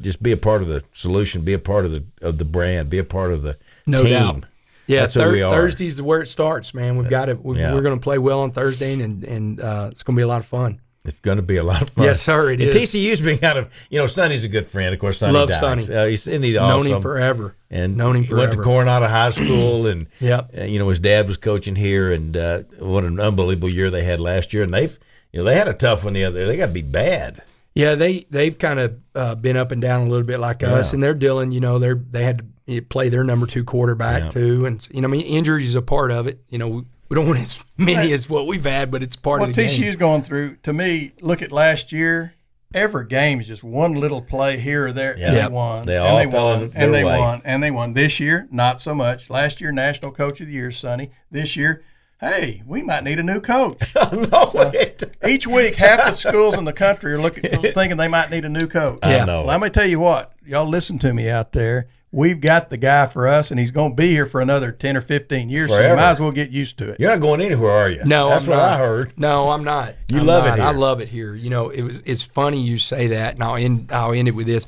just 0.00 0.22
be 0.22 0.32
a 0.32 0.36
part 0.36 0.60
of 0.62 0.68
the 0.68 0.84
solution 0.92 1.42
be 1.42 1.54
a 1.54 1.58
part 1.58 1.84
of 1.86 1.90
the 1.92 2.04
of 2.22 2.38
the 2.38 2.44
brand 2.44 2.88
be 2.90 2.98
a 2.98 3.04
part 3.04 3.32
of 3.32 3.42
the 3.42 3.56
No 3.86 4.02
team 4.02 4.10
doubt. 4.12 4.44
Yeah, 4.88 5.00
That's 5.02 5.14
who 5.14 5.20
Thur- 5.20 5.32
we 5.32 5.42
are. 5.42 5.52
Thursday's 5.52 6.02
where 6.02 6.20
it 6.22 6.26
starts, 6.26 6.74
man. 6.74 6.96
We've 6.96 7.08
got 7.10 7.28
it. 7.28 7.44
We, 7.44 7.58
Yeah. 7.58 7.72
We're 7.74 7.82
going 7.82 7.94
to 7.98 8.02
play 8.02 8.18
well 8.18 8.40
on 8.40 8.50
Thursday, 8.52 8.94
and 9.00 9.22
and 9.22 9.60
uh, 9.60 9.90
it's 9.92 10.02
going 10.02 10.16
to 10.16 10.18
be 10.20 10.24
a 10.24 10.28
lot 10.28 10.40
of 10.40 10.46
fun. 10.46 10.80
it's 11.04 11.20
going 11.20 11.36
to 11.36 11.42
be 11.42 11.56
a 11.56 11.62
lot 11.62 11.80
of 11.82 11.90
fun 11.90 12.04
Yes, 12.04 12.20
sir, 12.20 12.50
it 12.50 12.60
and 12.60 12.68
is. 12.70 12.74
TCU's 12.74 13.20
been 13.20 13.38
kind 13.38 13.56
of 13.58 13.68
you 13.90 13.98
know 13.98 14.06
Sonny's 14.08 14.44
a 14.44 14.48
good 14.48 14.66
friend 14.66 14.92
of 14.92 15.00
course 15.00 15.18
Sonny 15.18 15.32
Love 15.32 15.48
Dykes. 15.48 15.60
Sonny. 15.60 15.94
uh, 15.94 16.06
he's, 16.06 16.26
and 16.26 16.42
he's 16.44 16.56
Known 16.56 16.86
him 16.86 17.00
forever. 17.00 17.54
and 17.70 17.96
known 17.96 18.16
him 18.16 18.24
he 18.24 18.34
went 18.34 18.52
to. 18.52 18.58
Coronado 18.62 19.06
High 19.06 19.30
School 19.30 19.86
and 19.86 20.06
Yep. 20.20 20.50
uh, 20.58 20.62
you 20.64 20.78
know 20.80 20.88
his 20.88 20.98
dad 20.98 21.28
was 21.28 21.36
coaching 21.36 21.76
here 21.76 22.10
and 22.12 22.36
uh, 22.36 22.62
what 22.80 23.04
an 23.04 23.20
unbelievable 23.20 23.70
year 23.70 23.90
they 23.90 24.02
had 24.04 24.20
last 24.20 24.52
year 24.52 24.62
and 24.64 24.74
they've 24.74 24.98
you 25.32 25.38
know 25.40 25.44
they 25.44 25.54
had 25.56 25.68
a 25.68 25.72
tough 25.74 26.02
one 26.04 26.14
the 26.14 26.24
other 26.24 26.46
they 26.46 26.56
got 26.56 26.72
beat 26.72 26.90
bad 26.90 27.42
Yeah, 27.74 27.94
they 27.94 28.26
they've 28.30 28.58
kind 28.58 28.80
of 28.80 28.98
uh, 29.14 29.34
been 29.36 29.56
up 29.56 29.70
and 29.70 29.80
down 29.80 30.00
a 30.02 30.08
little 30.10 30.26
bit 30.26 30.40
like 30.40 30.62
us, 30.64 30.92
and 30.92 31.00
they're 31.02 31.14
dealing. 31.14 31.52
You 31.52 31.60
know, 31.60 31.78
they're 31.78 31.94
they 31.94 32.24
had 32.24 32.42
to 32.68 32.82
play 32.82 33.08
their 33.08 33.24
number 33.24 33.46
two 33.46 33.64
quarterback 33.64 34.24
Yeah. 34.24 34.28
too, 34.30 34.66
and 34.66 34.86
you 34.92 35.00
know, 35.00 35.08
I 35.08 35.10
mean, 35.10 35.22
injuries 35.22 35.68
is 35.70 35.74
a 35.74 35.82
part 35.82 36.10
of 36.10 36.26
it. 36.26 36.40
You 36.48 36.58
know, 36.58 36.68
we, 36.68 36.82
we 37.08 37.14
don't 37.14 37.26
want 37.28 37.38
as 37.40 37.58
many 37.76 38.12
as 38.12 38.28
what 38.28 38.46
we've 38.46 38.64
had, 38.64 38.90
but 38.90 39.02
it's 39.02 39.16
part 39.16 39.40
what 39.40 39.50
of 39.50 39.56
the 39.56 39.62
TCU's 39.66 39.78
game. 39.78 39.98
going 39.98 40.22
through, 40.22 40.56
to 40.62 40.72
me, 40.72 41.12
look 41.20 41.42
at 41.42 41.50
last 41.52 41.90
year. 41.92 42.34
Every 42.74 43.06
game 43.06 43.40
is 43.40 43.46
just 43.46 43.64
one 43.64 43.94
little 43.94 44.20
play 44.20 44.58
here 44.58 44.88
or 44.88 44.92
there, 44.92 45.16
Yeah. 45.16 45.26
and 45.28 45.34
Yep. 45.36 45.48
they 45.48 45.54
won. 45.54 45.86
They 45.86 45.96
and 45.96 46.06
all 46.06 46.18
they 46.18 46.30
fell 46.30 46.44
won, 46.44 46.62
in 46.62 46.68
their 46.70 46.84
and 46.84 46.94
they 46.94 47.04
way. 47.04 47.18
won, 47.18 47.42
and 47.46 47.62
they 47.62 47.70
won. 47.70 47.94
This 47.94 48.20
year, 48.20 48.46
not 48.50 48.82
so 48.82 48.94
much. 48.94 49.30
Last 49.30 49.60
year, 49.62 49.72
National 49.72 50.12
Coach 50.12 50.42
of 50.42 50.48
the 50.48 50.52
Year, 50.52 50.70
Sonny. 50.70 51.10
This 51.30 51.56
year, 51.56 51.82
hey, 52.20 52.62
we 52.66 52.82
might 52.82 53.04
need 53.04 53.18
a 53.18 53.22
new 53.22 53.40
coach. 53.40 53.94
no, 54.12 54.50
it, 54.74 55.16
Each 55.26 55.46
week, 55.46 55.76
half 55.76 56.10
the 56.10 56.14
schools 56.16 56.58
in 56.58 56.66
the 56.66 56.74
country 56.74 57.14
are 57.14 57.20
looking, 57.22 57.44
thinking 57.72 57.96
they 57.96 58.06
might 58.08 58.30
need 58.30 58.44
a 58.44 58.50
new 58.50 58.66
coach. 58.66 58.98
I 59.02 59.16
Yeah. 59.16 59.24
know. 59.24 59.44
Let 59.44 59.62
me 59.62 59.70
tell 59.70 59.86
you 59.86 60.00
what, 60.00 60.32
y'all 60.44 60.68
listen 60.68 60.98
to 60.98 61.14
me 61.14 61.30
out 61.30 61.52
there. 61.52 61.86
We've 62.10 62.40
got 62.40 62.70
the 62.70 62.78
guy 62.78 63.06
for 63.06 63.28
us, 63.28 63.50
and 63.50 63.60
he's 63.60 63.70
going 63.70 63.90
to 63.90 63.94
be 63.94 64.08
here 64.10 64.24
for 64.24 64.40
another 64.40 64.72
10 64.72 64.96
or 64.96 65.02
15 65.02 65.50
years, 65.50 65.68
so 65.68 65.76
Forever. 65.76 65.92
you 65.94 65.96
might 65.96 66.10
as 66.10 66.20
well 66.20 66.30
get 66.32 66.48
used 66.50 66.78
to 66.78 66.92
it. 66.92 67.00
You're 67.00 67.10
not 67.10 67.20
going 67.20 67.42
anywhere, 67.42 67.70
are 67.70 67.90
you? 67.90 68.02
No, 68.06 68.30
that's 68.30 68.44
I'm 68.44 68.50
what 68.50 68.56
not. 68.56 68.70
I 68.70 68.78
heard. 68.78 69.12
No, 69.18 69.50
I'm 69.50 69.62
not. 69.62 69.94
You 70.10 70.20
I'm 70.20 70.26
love 70.26 70.46
it 70.46 70.56
not. 70.56 70.60
I 70.60 70.70
love 70.70 71.00
it 71.02 71.10
here. 71.10 71.34
You 71.34 71.50
know, 71.50 71.68
it 71.68 71.82
was. 71.82 72.00
It's 72.06 72.22
funny 72.22 72.62
you 72.62 72.78
say 72.78 73.08
that, 73.08 73.34
and 73.34 73.42
I'll 73.42 73.56
end. 73.56 73.90
I'll 73.92 74.12
end 74.12 74.26
it 74.26 74.30
with 74.34 74.46
this. 74.46 74.66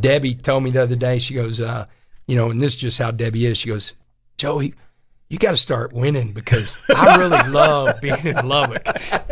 Debbie 0.00 0.34
told 0.36 0.62
me 0.62 0.70
the 0.70 0.82
other 0.84 0.96
day. 0.96 1.18
She 1.18 1.34
goes, 1.34 1.60
uh, 1.60 1.86
you 2.28 2.36
know, 2.36 2.50
and 2.50 2.62
this 2.62 2.74
is 2.74 2.80
just 2.80 2.98
how 2.98 3.10
Debbie 3.10 3.46
is. 3.46 3.58
She 3.58 3.68
goes, 3.68 3.94
Joey, 4.38 4.74
you 5.28 5.38
got 5.38 5.50
to 5.50 5.56
start 5.56 5.92
winning 5.92 6.32
because 6.32 6.78
I 6.94 7.16
really 7.16 7.48
love 7.50 8.00
being 8.00 8.24
in 8.26 8.48
Lubbock. 8.48 8.86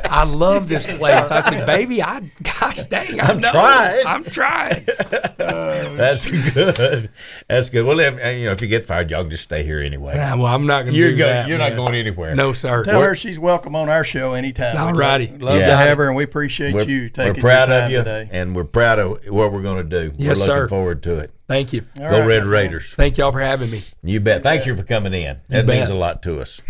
I 0.04 0.24
love 0.24 0.68
this 0.68 0.86
place. 0.86 1.30
I 1.30 1.40
said, 1.40 1.66
baby, 1.66 2.02
I 2.02 2.30
gosh 2.42 2.84
dang, 2.86 3.20
I 3.20 3.26
I'm 3.26 3.40
trying. 3.40 4.06
I'm 4.06 4.24
trying. 4.24 4.84
That's 5.38 6.26
good. 6.26 7.10
That's 7.48 7.70
good. 7.70 7.86
Well, 7.86 8.00
if, 8.00 8.14
you 8.14 8.46
know, 8.46 8.52
if 8.52 8.60
you 8.60 8.66
get 8.68 8.84
fired, 8.84 9.10
y'all 9.10 9.22
can 9.22 9.30
just 9.30 9.44
stay 9.44 9.62
here 9.62 9.78
anyway. 9.80 10.16
Nah, 10.16 10.36
well, 10.36 10.46
I'm 10.46 10.66
not 10.66 10.82
going 10.82 10.94
to 10.94 10.98
You're 10.98 11.10
do 11.12 11.18
go, 11.18 11.26
that. 11.26 11.48
You're 11.48 11.58
man. 11.58 11.70
not 11.70 11.76
going 11.76 11.94
anywhere. 11.94 12.34
No, 12.34 12.52
sir. 12.52 12.84
Tell 12.84 13.00
her 13.00 13.14
she's 13.14 13.38
welcome 13.38 13.76
on 13.76 13.88
our 13.88 14.02
show 14.04 14.32
anytime. 14.34 14.76
All 14.76 14.92
righty. 14.94 15.28
Love, 15.28 15.40
love 15.42 15.60
Yeah. 15.60 15.66
to 15.68 15.76
have 15.76 15.98
her, 15.98 16.08
and 16.08 16.16
we 16.16 16.24
appreciate 16.24 16.74
We're, 16.74 16.82
you 16.82 17.08
taking 17.08 17.34
we're 17.34 17.40
proud 17.40 17.68
your 17.68 17.76
of 17.78 17.82
time 17.82 17.90
you, 17.92 17.98
today. 17.98 18.28
and 18.32 18.56
we're 18.56 18.64
proud 18.64 18.98
of 18.98 19.24
what 19.28 19.52
we're 19.52 19.62
going 19.62 19.88
to 19.88 20.08
do. 20.08 20.12
Yes, 20.18 20.40
we're 20.40 20.54
looking 20.54 20.62
sir. 20.64 20.68
forward 20.68 21.02
to 21.04 21.18
it. 21.20 21.30
Thank 21.46 21.72
you. 21.72 21.84
All 22.00 22.10
Go 22.10 22.20
right, 22.20 22.26
Red 22.26 22.44
my 22.44 22.50
Raiders. 22.50 22.94
Thank 22.94 23.18
y'all 23.18 23.32
for 23.32 23.40
having 23.40 23.70
me. 23.70 23.80
You 24.02 24.20
bet. 24.20 24.42
Thank 24.42 24.64
you 24.66 24.74
for 24.76 24.82
coming 24.82 25.12
in. 25.12 25.40
That 25.48 25.66
bet. 25.66 25.76
means 25.76 25.88
a 25.90 25.94
lot 25.94 26.22
to 26.22 26.40
us. 26.40 26.62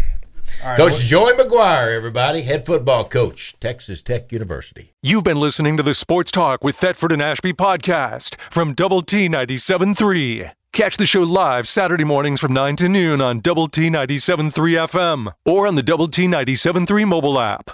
All 0.62 0.68
right, 0.70 0.76
Coach 0.76 0.92
well- 0.92 1.00
Joey 1.00 1.32
McGuire, 1.32 1.96
everybody, 1.96 2.42
head 2.42 2.66
football 2.66 3.04
coach, 3.04 3.54
Texas 3.60 4.02
Tech 4.02 4.30
University. 4.32 4.92
You've 5.02 5.24
been 5.24 5.38
listening 5.40 5.76
to 5.76 5.82
the 5.82 5.94
Sports 5.94 6.30
Talk 6.30 6.62
with 6.64 6.76
Thetford 6.76 7.12
and 7.12 7.22
Ashby 7.22 7.52
podcast 7.52 8.36
from 8.50 8.74
Double 8.74 9.00
T 9.02 9.28
97.3. 9.28 10.50
Catch 10.72 10.96
the 10.96 11.06
show 11.06 11.22
live 11.22 11.68
Saturday 11.68 12.02
mornings 12.04 12.40
from 12.40 12.52
9 12.52 12.74
to 12.76 12.88
noon 12.88 13.20
on 13.20 13.38
Double 13.40 13.68
T 13.68 13.88
97.3 13.90 14.50
FM 14.88 15.32
or 15.44 15.68
on 15.68 15.76
the 15.76 15.82
Double 15.84 16.08
T 16.08 16.26
97.3 16.26 17.06
mobile 17.06 17.38
app. 17.38 17.70